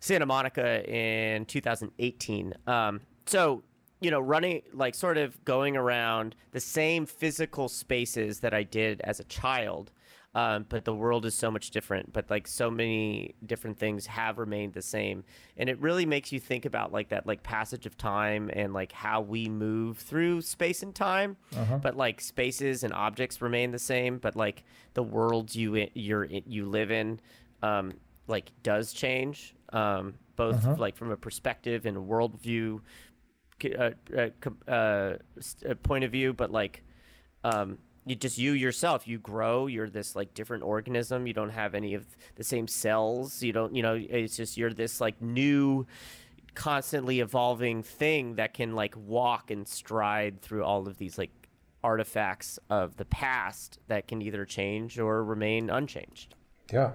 Santa 0.00 0.24
Monica 0.24 0.88
in 0.90 1.44
2018. 1.44 2.54
Um, 2.66 3.02
so 3.26 3.62
you 4.00 4.10
know, 4.10 4.20
running 4.20 4.62
like 4.72 4.94
sort 4.94 5.18
of 5.18 5.44
going 5.44 5.76
around 5.76 6.34
the 6.52 6.60
same 6.60 7.06
physical 7.06 7.68
spaces 7.68 8.40
that 8.40 8.54
I 8.54 8.62
did 8.62 9.00
as 9.02 9.20
a 9.20 9.24
child. 9.24 9.90
Um, 10.34 10.66
but 10.68 10.84
the 10.84 10.94
world 10.94 11.24
is 11.24 11.34
so 11.34 11.50
much 11.50 11.70
different. 11.70 12.12
But 12.12 12.30
like 12.30 12.46
so 12.46 12.70
many 12.70 13.34
different 13.44 13.78
things 13.78 14.06
have 14.06 14.38
remained 14.38 14.74
the 14.74 14.82
same, 14.82 15.24
and 15.56 15.68
it 15.68 15.80
really 15.80 16.04
makes 16.06 16.30
you 16.32 16.38
think 16.38 16.64
about 16.66 16.92
like 16.92 17.08
that 17.08 17.26
like 17.26 17.42
passage 17.42 17.86
of 17.86 17.96
time 17.96 18.50
and 18.52 18.72
like 18.74 18.92
how 18.92 19.20
we 19.22 19.48
move 19.48 19.98
through 19.98 20.42
space 20.42 20.82
and 20.82 20.94
time. 20.94 21.36
But 21.82 21.96
like 21.96 22.20
spaces 22.20 22.84
and 22.84 22.92
objects 22.92 23.40
remain 23.40 23.72
the 23.72 23.78
same, 23.78 24.18
but 24.18 24.36
like 24.36 24.64
the 24.94 25.02
world 25.02 25.54
you 25.54 25.88
you're 25.94 26.26
you 26.26 26.66
live 26.66 26.90
in, 26.92 27.20
um, 27.62 27.94
like 28.28 28.52
does 28.62 28.92
change. 28.92 29.54
Um, 29.72 30.14
both 30.36 30.64
like 30.78 30.94
from 30.96 31.10
a 31.10 31.16
perspective 31.16 31.84
and 31.84 31.96
a 31.96 32.00
worldview 32.00 32.80
uh, 33.64 33.90
uh, 34.16 34.70
uh, 34.70 35.16
uh, 35.68 35.74
point 35.82 36.04
of 36.04 36.12
view, 36.12 36.32
but 36.32 36.50
like 36.50 36.82
um, 37.44 37.78
you 38.06 38.14
just 38.14 38.38
you 38.38 38.52
yourself, 38.52 39.06
you 39.06 39.18
grow. 39.18 39.66
You're 39.66 39.90
this 39.90 40.16
like 40.16 40.34
different 40.34 40.62
organism. 40.62 41.26
You 41.26 41.34
don't 41.34 41.50
have 41.50 41.74
any 41.74 41.94
of 41.94 42.06
the 42.36 42.44
same 42.44 42.66
cells. 42.66 43.42
You 43.42 43.52
don't, 43.52 43.74
you 43.74 43.82
know, 43.82 43.94
it's 43.94 44.36
just 44.36 44.56
you're 44.56 44.72
this 44.72 45.00
like 45.00 45.20
new, 45.20 45.86
constantly 46.54 47.20
evolving 47.20 47.82
thing 47.82 48.36
that 48.36 48.54
can 48.54 48.74
like 48.74 48.96
walk 48.96 49.50
and 49.50 49.68
stride 49.68 50.40
through 50.40 50.64
all 50.64 50.88
of 50.88 50.98
these 50.98 51.18
like 51.18 51.30
artifacts 51.84 52.58
of 52.70 52.96
the 52.96 53.04
past 53.04 53.78
that 53.88 54.08
can 54.08 54.22
either 54.22 54.44
change 54.44 54.98
or 54.98 55.22
remain 55.22 55.70
unchanged. 55.70 56.34
Yeah. 56.72 56.92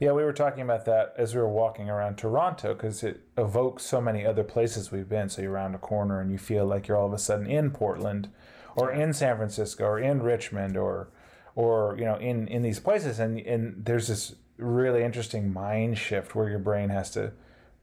Yeah, 0.00 0.12
we 0.12 0.22
were 0.22 0.32
talking 0.32 0.62
about 0.62 0.84
that 0.84 1.14
as 1.16 1.34
we 1.34 1.40
were 1.40 1.48
walking 1.48 1.90
around 1.90 2.16
Toronto 2.16 2.74
because 2.74 3.02
it 3.02 3.20
evokes 3.36 3.84
so 3.84 4.00
many 4.00 4.24
other 4.24 4.44
places 4.44 4.92
we've 4.92 5.08
been. 5.08 5.28
So 5.28 5.42
you're 5.42 5.52
around 5.52 5.74
a 5.74 5.78
corner 5.78 6.20
and 6.20 6.30
you 6.30 6.38
feel 6.38 6.66
like 6.66 6.88
you're 6.88 6.96
all 6.96 7.06
of 7.06 7.12
a 7.12 7.18
sudden 7.18 7.46
in 7.46 7.70
Portland 7.70 8.28
or 8.76 8.92
in 8.92 9.12
San 9.12 9.36
Francisco 9.36 9.84
or 9.84 9.98
in 9.98 10.22
Richmond 10.22 10.76
or 10.76 11.08
or 11.54 11.96
you 11.98 12.04
know 12.04 12.16
in 12.16 12.46
in 12.48 12.62
these 12.62 12.80
places. 12.80 13.18
And 13.18 13.40
and 13.40 13.84
there's 13.84 14.08
this 14.08 14.34
really 14.56 15.02
interesting 15.02 15.52
mind 15.52 15.98
shift 15.98 16.34
where 16.34 16.48
your 16.48 16.58
brain 16.58 16.90
has 16.90 17.10
to 17.12 17.32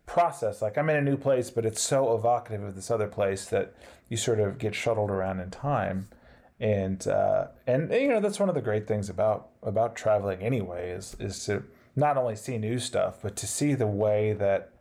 process. 0.06 0.62
Like 0.62 0.78
I'm 0.78 0.90
in 0.90 0.96
a 0.96 1.02
new 1.02 1.18
place 1.18 1.50
but 1.50 1.66
it's 1.66 1.82
so 1.82 2.16
evocative 2.16 2.64
of 2.64 2.76
this 2.76 2.90
other 2.90 3.08
place 3.08 3.46
that 3.46 3.74
you 4.08 4.18
sort 4.18 4.40
of 4.40 4.58
get 4.58 4.76
shuttled 4.76 5.12
around 5.12 5.40
in 5.40 5.52
time. 5.52 6.08
And 6.60 7.06
uh, 7.08 7.48
and 7.68 7.92
you 7.92 8.08
know 8.08 8.22
that's 8.22 8.40
one 8.40 8.48
of 8.48 8.56
the 8.56 8.62
great 8.62 8.88
things 8.88 9.10
about 9.10 9.50
about 9.62 9.96
traveling 9.96 10.42
anyway 10.42 10.92
is 10.92 11.18
is 11.20 11.44
to 11.46 11.64
not 11.96 12.18
only 12.18 12.36
see 12.36 12.58
new 12.58 12.78
stuff 12.80 13.20
but 13.22 13.36
to 13.38 13.48
see 13.48 13.74
the 13.74 13.88
way 13.88 14.34
that 14.34 14.72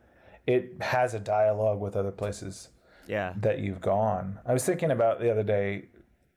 it 0.47 0.73
has 0.81 1.13
a 1.13 1.19
dialogue 1.19 1.79
with 1.79 1.95
other 1.95 2.11
places 2.11 2.69
Yeah. 3.07 3.33
that 3.37 3.59
you've 3.59 3.81
gone. 3.81 4.39
I 4.45 4.53
was 4.53 4.63
thinking 4.65 4.91
about 4.91 5.19
the 5.19 5.31
other 5.31 5.43
day 5.43 5.85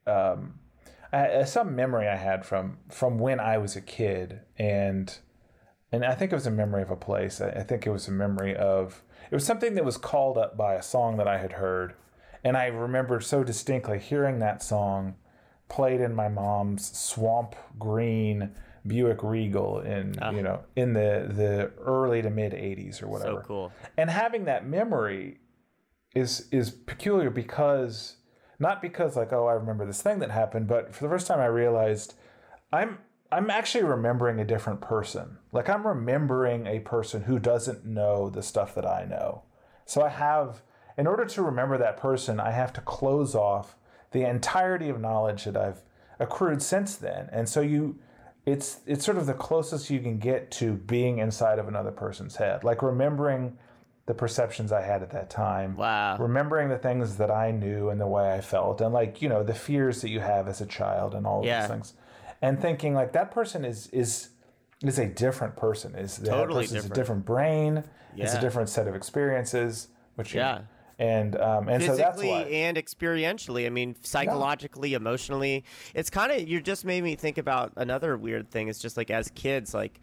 um, 0.07 0.55
I, 1.11 1.43
some 1.43 1.75
memory 1.75 2.07
I 2.07 2.15
had 2.15 2.45
from 2.45 2.77
from 2.89 3.17
when 3.19 3.39
I 3.39 3.57
was 3.57 3.75
a 3.75 3.81
kid 3.81 4.41
and 4.57 5.15
and 5.91 6.05
I 6.05 6.13
think 6.13 6.31
it 6.31 6.35
was 6.35 6.45
a 6.47 6.51
memory 6.51 6.83
of 6.83 6.91
a 6.91 6.95
place. 6.95 7.41
I, 7.41 7.49
I 7.49 7.63
think 7.63 7.87
it 7.87 7.91
was 7.91 8.07
a 8.07 8.11
memory 8.11 8.55
of 8.55 9.01
it 9.31 9.35
was 9.35 9.45
something 9.45 9.73
that 9.75 9.85
was 9.85 9.97
called 9.97 10.37
up 10.37 10.55
by 10.57 10.75
a 10.75 10.81
song 10.83 11.17
that 11.17 11.27
I 11.27 11.37
had 11.39 11.53
heard, 11.53 11.93
and 12.43 12.55
I 12.57 12.67
remember 12.67 13.19
so 13.21 13.43
distinctly 13.43 13.99
hearing 13.99 14.39
that 14.39 14.61
song 14.63 15.15
played 15.67 15.99
in 16.01 16.13
my 16.15 16.27
mom's 16.29 16.91
swamp 16.97 17.55
green 17.77 18.55
Buick 18.85 19.23
Regal 19.23 19.79
in 19.79 20.15
ah. 20.21 20.31
you 20.31 20.41
know 20.41 20.61
in 20.75 20.93
the 20.93 21.27
the 21.29 21.71
early 21.81 22.21
to 22.21 22.29
mid 22.29 22.53
'80s 22.53 23.01
or 23.01 23.07
whatever. 23.07 23.41
So 23.41 23.47
cool. 23.47 23.71
And 23.97 24.09
having 24.09 24.45
that 24.45 24.65
memory 24.67 25.39
is 26.15 26.47
is 26.51 26.71
peculiar 26.71 27.29
because 27.29 28.17
not 28.59 28.81
because 28.81 29.15
like 29.15 29.33
oh 29.33 29.47
I 29.47 29.53
remember 29.53 29.85
this 29.85 30.01
thing 30.01 30.19
that 30.19 30.31
happened, 30.31 30.67
but 30.67 30.93
for 30.93 31.03
the 31.03 31.09
first 31.09 31.27
time 31.27 31.39
I 31.39 31.47
realized 31.47 32.15
I'm 32.71 32.99
I'm 33.31 33.49
actually 33.49 33.83
remembering 33.83 34.39
a 34.39 34.45
different 34.45 34.81
person. 34.81 35.37
Like 35.51 35.69
I'm 35.69 35.85
remembering 35.85 36.65
a 36.65 36.79
person 36.79 37.23
who 37.23 37.39
doesn't 37.39 37.85
know 37.85 38.29
the 38.29 38.41
stuff 38.41 38.73
that 38.75 38.85
I 38.85 39.05
know. 39.05 39.43
So 39.85 40.01
I 40.01 40.09
have 40.09 40.61
in 40.97 41.07
order 41.07 41.25
to 41.25 41.41
remember 41.41 41.77
that 41.77 41.97
person, 41.97 42.39
I 42.39 42.51
have 42.51 42.73
to 42.73 42.81
close 42.81 43.33
off 43.33 43.77
the 44.11 44.27
entirety 44.27 44.89
of 44.89 44.99
knowledge 44.99 45.45
that 45.45 45.55
I've 45.55 45.81
accrued 46.19 46.61
since 46.61 46.95
then. 46.95 47.29
And 47.31 47.47
so 47.47 47.61
you 47.61 47.99
it's 48.51 48.79
it's 48.85 49.05
sort 49.05 49.17
of 49.17 49.25
the 49.25 49.33
closest 49.33 49.89
you 49.89 49.99
can 49.99 50.17
get 50.17 50.51
to 50.51 50.73
being 50.73 51.19
inside 51.19 51.59
of 51.59 51.67
another 51.67 51.91
person's 51.91 52.35
head. 52.37 52.63
Like 52.63 52.81
remembering 52.81 53.57
the 54.05 54.13
perceptions 54.13 54.71
I 54.71 54.81
had 54.81 55.03
at 55.03 55.11
that 55.11 55.29
time. 55.29 55.75
Wow. 55.77 56.17
Remembering 56.17 56.69
the 56.69 56.77
things 56.79 57.17
that 57.17 57.29
I 57.29 57.51
knew 57.51 57.89
and 57.89 58.01
the 58.01 58.07
way 58.07 58.33
I 58.33 58.41
felt 58.41 58.81
and 58.81 58.91
like, 58.93 59.21
you 59.21 59.29
know, 59.29 59.43
the 59.43 59.53
fears 59.53 60.01
that 60.01 60.09
you 60.09 60.19
have 60.19 60.47
as 60.47 60.61
a 60.61 60.65
child 60.65 61.13
and 61.13 61.27
all 61.27 61.45
Yeah. 61.45 61.61
those 61.61 61.69
things. 61.69 61.93
And 62.41 62.59
thinking 62.59 62.93
like 62.95 63.11
that 63.13 63.29
person 63.31 63.63
is 63.65 63.87
is 63.87 64.29
is 64.83 64.97
a 64.97 65.05
different 65.07 65.55
person. 65.57 65.93
Is 65.95 66.17
that 66.17 66.29
Totally 66.29 66.63
person 66.63 66.77
is 66.77 66.85
a 66.85 66.87
different. 66.89 66.95
different 66.95 67.25
brain. 67.25 67.83
It's 68.15 68.33
a 68.33 68.41
different 68.41 68.69
set 68.69 68.87
of 68.87 68.95
experiences. 68.95 69.89
Which 70.15 70.33
you- 70.33 70.39
Yeah. 70.41 70.61
And 70.99 71.39
um, 71.39 71.69
and 71.69 71.81
so 71.81 71.95
that's 71.95 72.17
physically 72.17 72.29
why 72.29 72.41
and 72.41 72.77
experientially. 72.77 73.65
I 73.65 73.69
mean, 73.69 73.95
psychologically, 74.01 74.93
emotionally. 74.93 75.63
It's 75.95 76.09
kind 76.09 76.31
of 76.31 76.47
you 76.47 76.61
just 76.61 76.85
made 76.85 77.03
me 77.03 77.15
think 77.15 77.37
about 77.37 77.71
another 77.77 78.17
weird 78.17 78.51
thing. 78.51 78.67
It's 78.67 78.79
just 78.79 78.97
like 78.97 79.09
as 79.09 79.31
kids, 79.33 79.73
like 79.73 79.99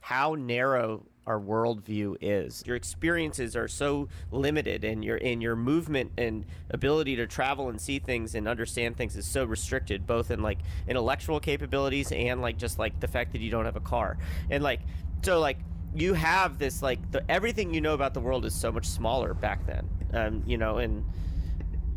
how 0.00 0.34
narrow 0.34 1.06
our 1.26 1.40
worldview 1.40 2.16
is. 2.20 2.62
Your 2.66 2.76
experiences 2.76 3.56
are 3.56 3.68
so 3.68 4.08
limited, 4.30 4.84
and 4.84 5.02
your 5.02 5.16
in 5.16 5.40
your 5.40 5.56
movement 5.56 6.12
and 6.18 6.44
ability 6.68 7.16
to 7.16 7.26
travel 7.26 7.70
and 7.70 7.80
see 7.80 7.98
things 7.98 8.34
and 8.34 8.46
understand 8.46 8.98
things 8.98 9.16
is 9.16 9.26
so 9.26 9.46
restricted, 9.46 10.06
both 10.06 10.30
in 10.30 10.42
like 10.42 10.58
intellectual 10.86 11.40
capabilities 11.40 12.12
and 12.12 12.42
like 12.42 12.58
just 12.58 12.78
like 12.78 13.00
the 13.00 13.08
fact 13.08 13.32
that 13.32 13.40
you 13.40 13.50
don't 13.50 13.64
have 13.64 13.76
a 13.76 13.80
car, 13.80 14.18
and 14.50 14.62
like 14.62 14.80
so 15.22 15.40
like 15.40 15.56
you 15.94 16.14
have 16.14 16.58
this 16.58 16.82
like 16.82 17.10
the 17.12 17.22
everything 17.30 17.72
you 17.72 17.80
know 17.80 17.94
about 17.94 18.14
the 18.14 18.20
world 18.20 18.44
is 18.44 18.54
so 18.54 18.72
much 18.72 18.86
smaller 18.86 19.32
back 19.34 19.64
then 19.66 19.88
um 20.12 20.42
you 20.46 20.58
know 20.58 20.78
and 20.78 21.04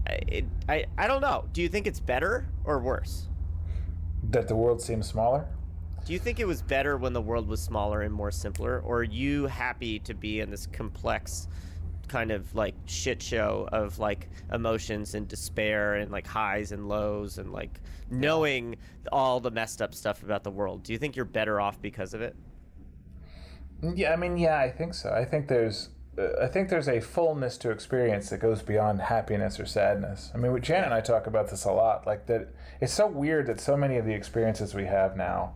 I- 0.08 0.20
it, 0.28 0.46
I 0.70 0.86
i 0.98 1.08
don't 1.08 1.22
know. 1.22 1.46
Do 1.54 1.62
you 1.62 1.68
think 1.70 1.88
it's 1.88 2.00
better 2.00 2.48
or 2.64 2.80
worse? 2.80 3.28
That 4.32 4.48
the 4.48 4.56
world 4.56 4.82
seems 4.82 5.08
smaller. 5.08 5.46
do 6.06 6.14
you 6.14 6.20
think 6.20 6.40
it 6.40 6.48
was 6.48 6.62
better 6.62 6.96
when 6.98 7.14
the 7.14 7.22
world 7.22 7.48
was 7.48 7.62
smaller 7.62 8.02
and 8.02 8.14
more 8.14 8.32
simpler 8.32 8.80
or 8.82 9.00
are 9.00 9.04
you 9.04 9.48
happy 9.48 10.00
to 10.00 10.14
be 10.14 10.40
in 10.40 10.50
this 10.50 10.68
complex 10.68 11.48
kind 12.08 12.32
of 12.32 12.56
like 12.56 12.74
shit 12.86 13.22
show 13.22 13.68
of 13.74 14.00
like 14.00 14.30
emotions 14.54 15.14
and 15.14 15.28
despair 15.28 15.96
and 15.96 16.10
like 16.12 16.26
highs 16.26 16.72
and 16.72 16.88
lows 16.88 17.38
and 17.38 17.52
like 17.52 17.82
knowing 18.10 18.78
all 19.12 19.42
the 19.42 19.52
messed 19.52 19.82
up 19.82 19.94
stuff 19.94 20.24
about 20.24 20.44
the 20.46 20.52
world? 20.52 20.84
Do 20.84 20.94
you 20.94 21.00
think 21.00 21.16
you're 21.18 21.26
better 21.26 21.60
off 21.60 21.82
because 21.82 22.14
of 22.14 22.22
it 22.22 22.34
Yeah, 23.82 24.12
I 24.14 24.16
mean, 24.16 24.38
yeah, 24.38 24.58
I 24.58 24.70
think 24.72 24.94
so. 24.94 25.12
I 25.12 25.24
think 25.26 25.48
there's, 25.48 25.90
uh, 26.18 26.44
I 26.44 26.48
think 26.48 26.70
there's 26.70 26.88
a 26.90 27.00
fullness 27.00 27.58
to 27.60 27.70
experience 27.72 28.30
that 28.30 28.40
goes 28.40 28.62
beyond 28.62 29.02
happiness 29.02 29.60
or 29.60 29.66
sadness. 29.66 30.32
I 30.34 30.38
mean, 30.38 30.52
with 30.52 30.64
Janet 30.64 30.86
and 30.86 30.94
I 30.94 31.02
talk 31.02 31.28
about 31.28 31.50
this 31.50 31.66
a 31.66 31.72
lot. 31.72 32.08
Like 32.08 32.26
that, 32.28 32.50
it's 32.82 32.94
so 32.94 33.08
weird 33.08 33.48
that 33.48 33.60
so 33.60 33.78
many 33.78 33.98
of 33.98 34.06
the 34.06 34.14
experiences 34.14 34.74
we 34.74 34.86
have 34.86 35.16
now 35.16 35.56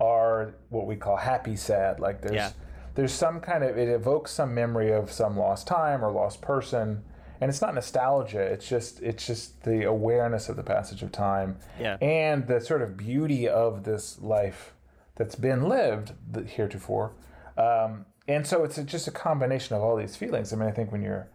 are 0.00 0.54
what 0.70 0.86
we 0.86 0.96
call 0.96 1.16
happy 1.16 1.56
sad. 1.56 2.00
Like 2.00 2.22
there's, 2.22 2.34
Yeah. 2.34 2.50
there's 2.94 3.12
some 3.12 3.40
kind 3.40 3.64
of 3.64 3.76
it 3.76 3.88
evokes 3.88 4.30
some 4.30 4.54
memory 4.54 4.92
of 4.92 5.10
some 5.12 5.36
lost 5.36 5.66
time 5.66 6.04
or 6.04 6.10
lost 6.10 6.40
person, 6.40 7.02
and 7.40 7.48
it's 7.50 7.60
not 7.60 7.74
nostalgia. 7.74 8.40
It's 8.40 8.68
just 8.68 9.00
it's 9.02 9.26
just 9.26 9.62
the 9.64 9.84
awareness 9.84 10.48
of 10.48 10.56
the 10.56 10.62
passage 10.62 11.02
of 11.02 11.12
time, 11.12 11.58
Yeah. 11.78 11.96
and 12.00 12.46
the 12.46 12.60
sort 12.60 12.80
of 12.82 12.96
beauty 12.96 13.48
of 13.48 13.84
this 13.84 14.20
life 14.20 14.72
that's 15.16 15.34
been 15.34 15.68
lived 15.68 16.12
heretofore. 16.46 17.12
Um, 17.58 18.06
and 18.26 18.46
so 18.46 18.62
it's 18.64 18.78
a, 18.78 18.84
just 18.84 19.08
a 19.08 19.10
combination 19.10 19.74
of 19.76 19.82
all 19.82 19.96
these 19.96 20.16
feelings. 20.16 20.52
I 20.52 20.56
mean, 20.56 20.68
I 20.68 20.72
think 20.72 20.92
when 20.92 21.02
you're 21.02 21.28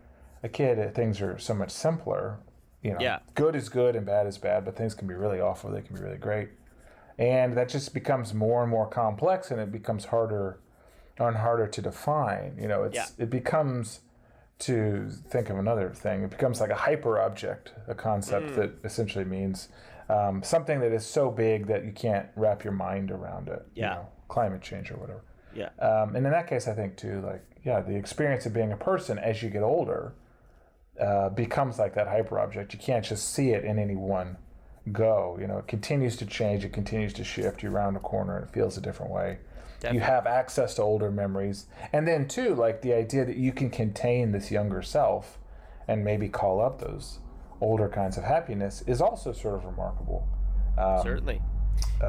a 0.43 0.49
kid, 0.49 0.80
uh, 0.80 0.89
things 0.91 1.21
are 1.21 1.38
so 1.38 1.53
much 1.53 1.71
simpler. 1.71 2.38
You 2.82 2.93
know, 2.93 2.99
Yeah. 2.99 3.19
good 3.36 3.55
is 3.55 3.69
good 3.69 3.95
and 3.95 4.05
bad 4.05 4.28
is 4.28 4.38
bad, 4.38 4.65
but 4.65 4.76
things 4.76 4.93
can 4.93 5.07
be 5.07 5.13
really 5.13 5.39
awful. 5.39 5.71
They 5.71 5.82
can 5.82 5.95
be 5.95 6.01
really 6.01 6.17
great, 6.17 6.49
and 7.17 7.53
that 7.53 7.69
just 7.69 7.93
becomes 7.93 8.34
more 8.34 8.61
and 8.61 8.69
more 8.69 8.88
complex, 8.88 9.51
and 9.51 9.59
it 9.61 9.71
becomes 9.71 10.05
harder 10.05 10.59
and 11.17 11.36
harder 11.38 11.67
to 11.67 11.82
define. 11.82 12.57
You 12.59 12.67
know, 12.67 12.84
it's 12.84 12.95
Yeah. 12.95 13.24
it 13.24 13.30
becomes 13.30 14.01
to 14.59 15.09
think 15.30 15.49
of 15.49 15.57
another 15.57 15.89
thing. 15.89 16.24
It 16.24 16.30
becomes 16.30 16.61
like 16.61 16.69
a 16.69 16.76
hyper 16.76 17.19
object, 17.19 17.74
a 17.88 17.95
concept 17.95 18.51
Mm. 18.51 18.55
that 18.55 18.71
essentially 18.84 19.26
means 19.26 19.69
um, 20.09 20.43
something 20.43 20.82
that 20.82 20.91
is 20.91 21.05
so 21.05 21.32
big 21.32 21.65
that 21.67 21.86
you 21.86 21.91
can't 21.93 22.28
wrap 22.36 22.63
your 22.65 22.74
mind 22.74 23.09
around 23.09 23.47
it. 23.47 23.65
you 23.74 23.84
Yeah. 23.84 23.93
know, 23.95 24.07
climate 24.28 24.61
change 24.61 24.91
or 24.91 24.95
whatever. 24.97 25.21
Yeah. 25.56 25.70
Um, 25.80 26.16
and 26.16 26.26
in 26.26 26.32
that 26.32 26.47
case, 26.47 26.68
I 26.68 26.74
think 26.74 26.97
too, 26.97 27.22
like, 27.22 27.43
yeah, 27.64 27.82
the 27.82 27.95
experience 27.95 28.45
of 28.45 28.54
being 28.54 28.72
a 28.72 28.78
person 28.78 29.18
as 29.18 29.41
you 29.41 29.49
get 29.49 29.64
older 29.64 30.14
uh, 30.99 31.30
becomes 31.30 31.80
like 31.80 31.95
that 31.95 32.08
hyper 32.08 32.39
object. 32.39 32.74
You 32.74 32.80
can't 32.80 33.06
just 33.06 33.34
see 33.34 33.51
it 33.51 33.64
in 33.64 33.80
any 33.80 33.95
one 33.95 34.38
go. 34.91 35.38
You 35.39 35.47
know, 35.47 35.58
it 35.58 35.68
continues 35.68 36.18
to 36.18 36.26
change, 36.26 36.66
it 36.66 36.74
continues 36.74 37.14
to 37.14 37.24
shift. 37.24 37.64
You 37.64 37.70
round 37.70 37.95
a 37.97 37.99
corner 37.99 38.38
and 38.38 38.47
it 38.47 38.54
feels 38.54 38.78
a 38.78 38.82
different 38.82 39.12
way. 39.12 39.39
You 39.91 39.99
have 39.99 40.26
access 40.28 40.76
to 40.76 40.82
older 40.82 41.12
memories. 41.12 41.66
And 41.91 42.08
then, 42.08 42.28
too, 42.28 42.56
like 42.56 42.82
the 42.82 42.93
idea 42.93 43.26
that 43.26 43.36
you 43.36 43.51
can 43.51 43.70
contain 43.70 44.32
this 44.32 44.49
younger 44.49 44.82
self 44.82 45.39
and 45.89 46.06
maybe 46.06 46.30
call 46.30 46.62
up 46.62 46.80
those 46.80 47.20
older 47.60 47.89
kinds 47.89 48.18
of 48.18 48.24
happiness 48.24 48.82
is 48.88 49.01
also 49.01 49.34
sort 49.34 49.56
of 49.56 49.66
remarkable. 49.66 50.28
Um, 50.78 51.01
Certainly. 51.04 51.41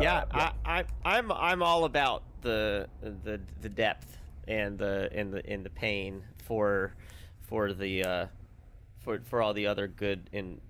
Yeah, 0.00 0.24
I, 0.30 0.52
I, 0.64 0.84
I'm 1.04 1.32
I'm 1.32 1.62
all 1.62 1.84
about 1.84 2.22
the 2.42 2.88
the 3.00 3.40
the 3.62 3.68
depth 3.68 4.18
and 4.48 4.78
the 4.78 5.08
and 5.12 5.32
the 5.32 5.46
and 5.48 5.64
the 5.64 5.70
pain 5.70 6.22
for 6.38 6.94
for 7.42 7.72
the 7.72 8.04
uh, 8.04 8.26
for 9.00 9.20
for 9.20 9.42
all 9.42 9.52
the 9.52 9.66
other 9.66 9.86
good 9.86 10.28
and 10.32 10.60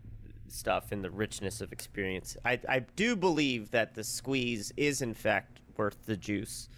stuff 0.49 0.93
and 0.93 1.03
the 1.03 1.11
richness 1.11 1.61
of 1.61 1.73
experience. 1.73 2.37
I 2.45 2.61
I 2.69 2.81
do 2.81 3.17
believe 3.17 3.71
that 3.71 3.95
the 3.95 4.05
squeeze 4.05 4.73
is 4.77 5.03
in 5.03 5.15
fact 5.15 5.61
worth 5.77 6.07
the 6.07 6.17
juice, 6.17 6.69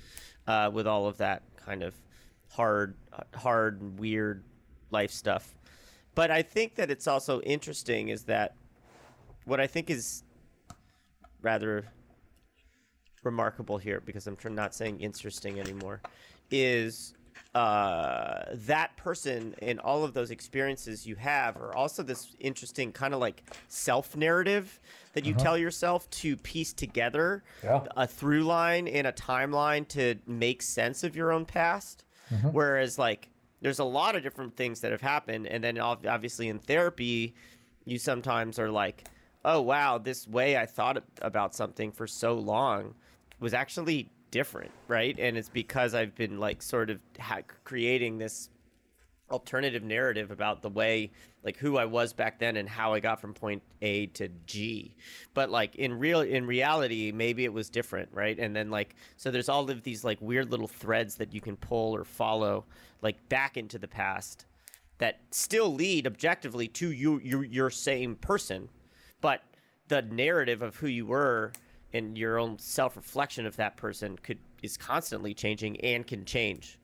uh, 0.46 0.70
with 0.72 0.86
all 0.86 1.06
of 1.06 1.18
that 1.18 1.42
kind 1.56 1.82
of 1.82 1.94
hard 2.50 2.94
hard 3.34 3.98
weird 3.98 4.44
life 4.90 5.10
stuff. 5.10 5.54
But 6.14 6.30
I 6.30 6.42
think 6.42 6.76
that 6.76 6.90
it's 6.90 7.06
also 7.06 7.40
interesting 7.42 8.08
is 8.08 8.24
that 8.24 8.54
what 9.44 9.60
I 9.60 9.66
think 9.66 9.90
is 9.90 10.24
rather 11.42 11.86
remarkable 13.30 13.76
here 13.76 14.00
because 14.00 14.26
I'm 14.26 14.38
not 14.54 14.74
saying 14.74 15.00
interesting 15.00 15.60
anymore 15.60 16.00
is 16.50 17.12
uh, 17.54 18.44
that 18.52 18.96
person 18.96 19.54
and 19.60 19.80
all 19.80 20.04
of 20.04 20.14
those 20.14 20.30
experiences 20.30 21.06
you 21.06 21.16
have 21.16 21.56
are 21.56 21.74
also 21.74 22.02
this 22.02 22.34
interesting 22.38 22.92
kind 22.92 23.12
of 23.12 23.20
like 23.20 23.42
self 23.68 24.16
narrative 24.16 24.78
that 25.14 25.24
you 25.24 25.34
tell 25.34 25.58
yourself 25.58 26.08
to 26.10 26.36
piece 26.36 26.72
together 26.72 27.42
Yeah. 27.64 27.84
a 27.96 28.06
through 28.06 28.44
line 28.44 28.86
and 28.88 29.06
a 29.06 29.12
timeline 29.12 29.88
to 29.88 30.16
make 30.26 30.62
sense 30.62 31.02
of 31.04 31.16
your 31.16 31.32
own 31.32 31.44
past. 31.46 32.04
Whereas, 32.52 32.98
like, 32.98 33.28
there's 33.62 33.78
a 33.78 33.84
lot 33.84 34.16
of 34.16 34.22
different 34.24 34.56
things 34.56 34.80
that 34.80 34.90
have 34.92 35.00
happened. 35.00 35.46
And 35.46 35.62
then, 35.64 35.78
obviously, 35.78 36.48
in 36.48 36.58
therapy, 36.58 37.34
you 37.84 37.98
sometimes 37.98 38.58
are 38.58 38.68
like, 38.70 39.08
oh, 39.44 39.60
wow, 39.62 39.96
this 39.96 40.26
way 40.26 40.56
I 40.58 40.66
thought 40.66 41.02
about 41.22 41.54
something 41.54 41.92
for 41.92 42.06
so 42.08 42.34
long 42.34 42.94
was 43.40 43.54
actually 43.54 44.10
different, 44.30 44.72
right? 44.88 45.16
And 45.18 45.36
it's 45.36 45.48
because 45.48 45.94
I've 45.94 46.14
been, 46.14 46.38
like, 46.38 46.62
sort 46.62 46.90
of 46.90 47.00
ha- 47.18 47.42
creating 47.64 48.18
this 48.18 48.50
alternative 49.30 49.82
narrative 49.82 50.30
about 50.30 50.62
the 50.62 50.70
way 50.70 51.10
like 51.42 51.56
who 51.56 51.76
I 51.76 51.84
was 51.84 52.12
back 52.12 52.38
then 52.38 52.56
and 52.56 52.68
how 52.68 52.94
I 52.94 53.00
got 53.00 53.20
from 53.20 53.34
point 53.34 53.62
A 53.82 54.06
to 54.06 54.28
G. 54.46 54.94
But 55.34 55.50
like 55.50 55.74
in 55.76 55.98
real 55.98 56.20
in 56.20 56.46
reality 56.46 57.12
maybe 57.12 57.44
it 57.44 57.52
was 57.52 57.68
different, 57.68 58.08
right? 58.12 58.38
And 58.38 58.54
then 58.54 58.70
like 58.70 58.94
so 59.16 59.30
there's 59.30 59.48
all 59.48 59.68
of 59.68 59.82
these 59.82 60.04
like 60.04 60.20
weird 60.20 60.50
little 60.50 60.68
threads 60.68 61.16
that 61.16 61.34
you 61.34 61.40
can 61.40 61.56
pull 61.56 61.94
or 61.94 62.04
follow 62.04 62.64
like 63.02 63.28
back 63.28 63.56
into 63.56 63.78
the 63.78 63.88
past 63.88 64.46
that 64.98 65.20
still 65.30 65.74
lead 65.74 66.06
objectively 66.06 66.68
to 66.68 66.92
you 66.92 67.20
your 67.20 67.44
your 67.44 67.70
same 67.70 68.14
person, 68.16 68.68
but 69.20 69.42
the 69.88 70.02
narrative 70.02 70.62
of 70.62 70.76
who 70.76 70.86
you 70.86 71.06
were 71.06 71.52
and 71.96 72.16
your 72.18 72.38
own 72.38 72.58
self-reflection 72.58 73.46
of 73.46 73.56
that 73.56 73.76
person 73.76 74.16
could 74.22 74.38
is 74.62 74.76
constantly 74.76 75.34
changing 75.34 75.80
and 75.80 76.06
can 76.06 76.24
change 76.24 76.78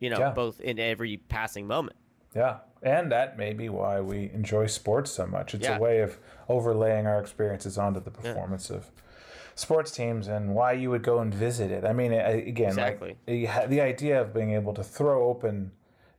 you 0.00 0.10
know, 0.10 0.18
Yeah. 0.18 0.30
both 0.32 0.60
in 0.60 0.78
every 0.80 1.16
passing 1.16 1.66
moment. 1.68 1.96
Yeah. 2.34 2.58
And 2.82 3.10
that 3.12 3.38
may 3.38 3.52
be 3.54 3.68
why 3.68 4.00
we 4.00 4.28
enjoy 4.34 4.66
sports 4.66 5.12
so 5.12 5.24
much. 5.26 5.54
It's 5.54 5.66
Yeah. 5.66 5.78
a 5.78 5.80
way 5.80 6.00
of 6.00 6.18
overlaying 6.48 7.06
our 7.06 7.20
experiences 7.20 7.78
onto 7.78 8.00
the 8.00 8.10
performance 8.10 8.70
of 8.70 8.90
sports 9.54 9.92
teams 9.92 10.26
and 10.26 10.54
why 10.54 10.72
you 10.72 10.90
would 10.90 11.04
go 11.04 11.20
and 11.20 11.32
visit 11.32 11.70
it. 11.70 11.84
I 11.84 11.92
mean, 11.92 12.12
again, 12.12 12.70
Exactly. 12.70 13.16
like, 13.26 13.68
the 13.70 13.80
idea 13.80 14.20
of 14.20 14.34
being 14.34 14.50
able 14.50 14.74
to 14.74 14.82
throw 14.82 15.28
open 15.28 15.70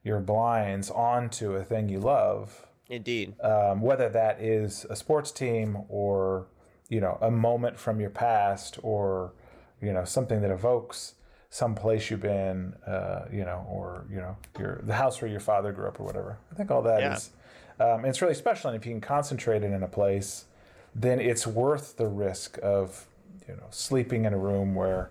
your 0.02 0.20
blinds 0.20 0.90
onto 0.90 1.54
a 1.54 1.62
thing 1.62 1.88
you 1.90 2.00
love, 2.00 2.66
Indeed. 2.88 3.38
um, 3.42 3.82
whether 3.82 4.08
that 4.08 4.40
is 4.40 4.86
a 4.88 4.96
sports 4.96 5.30
team 5.30 5.84
or, 5.88 6.46
you 6.88 7.00
know, 7.00 7.18
a 7.20 7.30
moment 7.30 7.78
from 7.78 8.00
your 8.00 8.10
past 8.10 8.78
or, 8.82 9.32
you 9.80 9.92
know, 9.92 10.04
something 10.04 10.40
that 10.42 10.50
evokes 10.50 11.14
some 11.50 11.74
place 11.74 12.10
you've 12.10 12.20
been, 12.20 12.74
uh, 12.86 13.24
you 13.32 13.44
know, 13.44 13.66
or 13.70 14.04
you 14.10 14.16
know, 14.16 14.36
your 14.58 14.80
the 14.84 14.94
house 14.94 15.20
where 15.20 15.30
your 15.30 15.40
father 15.40 15.72
grew 15.72 15.88
up 15.88 15.98
or 16.00 16.04
whatever. 16.04 16.38
I 16.52 16.54
think 16.54 16.70
all 16.70 16.82
that 16.82 17.02
is, 17.02 17.30
Yeah. 17.78 17.94
um, 17.94 18.04
it's 18.04 18.20
really 18.20 18.34
special. 18.34 18.70
And 18.70 18.78
if 18.78 18.86
you 18.86 18.92
can 18.92 19.00
concentrate 19.00 19.62
it 19.62 19.72
in 19.72 19.82
a 19.82 19.88
place, 19.88 20.46
then 20.94 21.20
it's 21.20 21.46
worth 21.46 21.96
the 21.96 22.06
risk 22.08 22.58
of, 22.62 23.06
you 23.48 23.54
know, 23.54 23.66
sleeping 23.70 24.24
in 24.24 24.32
a 24.32 24.38
room 24.38 24.74
where 24.74 25.10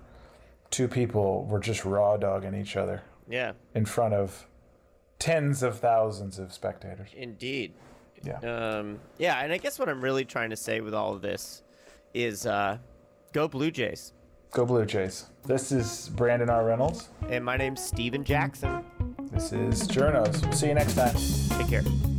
two 0.71 0.87
people 0.87 1.45
were 1.45 1.59
just 1.59 1.85
raw 1.85 2.17
dogging 2.17 2.53
each 2.53 2.75
other 2.75 3.01
yeah. 3.29 3.53
in 3.73 3.85
front 3.85 4.13
of 4.13 4.45
tens 5.19 5.63
of 5.63 5.79
thousands 5.79 6.37
of 6.37 6.51
spectators. 6.51 7.09
Indeed. 7.15 7.73
Yeah. 8.23 8.39
Um, 8.39 8.99
yeah, 9.17 9.39
and 9.41 9.53
I 9.53 9.57
guess 9.57 9.77
what 9.77 9.87
I'm 9.89 10.01
really 10.01 10.25
trying 10.25 10.49
to 10.49 10.55
say 10.55 10.81
with 10.81 10.93
all 10.93 11.13
of 11.13 11.21
this 11.21 11.61
is 12.15 12.45
uh, 12.45 12.77
go 13.33 13.47
Blue 13.47 13.69
Jays. 13.69 14.13
Go 14.51 14.65
Blue 14.65 14.85
Jays. 14.85 15.25
This 15.45 15.71
is 15.71 16.09
Brandon 16.15 16.49
R. 16.49 16.65
Reynolds. 16.65 17.09
And 17.29 17.43
my 17.43 17.57
name's 17.57 17.83
Stephen 17.83 18.23
Jackson. 18.23 18.83
This 19.31 19.51
is 19.51 19.87
Journos. 19.87 20.41
We'll 20.41 20.53
see 20.53 20.67
you 20.69 20.73
next 20.73 20.95
time. 20.95 21.15
Take 21.59 21.67
care. 21.67 22.14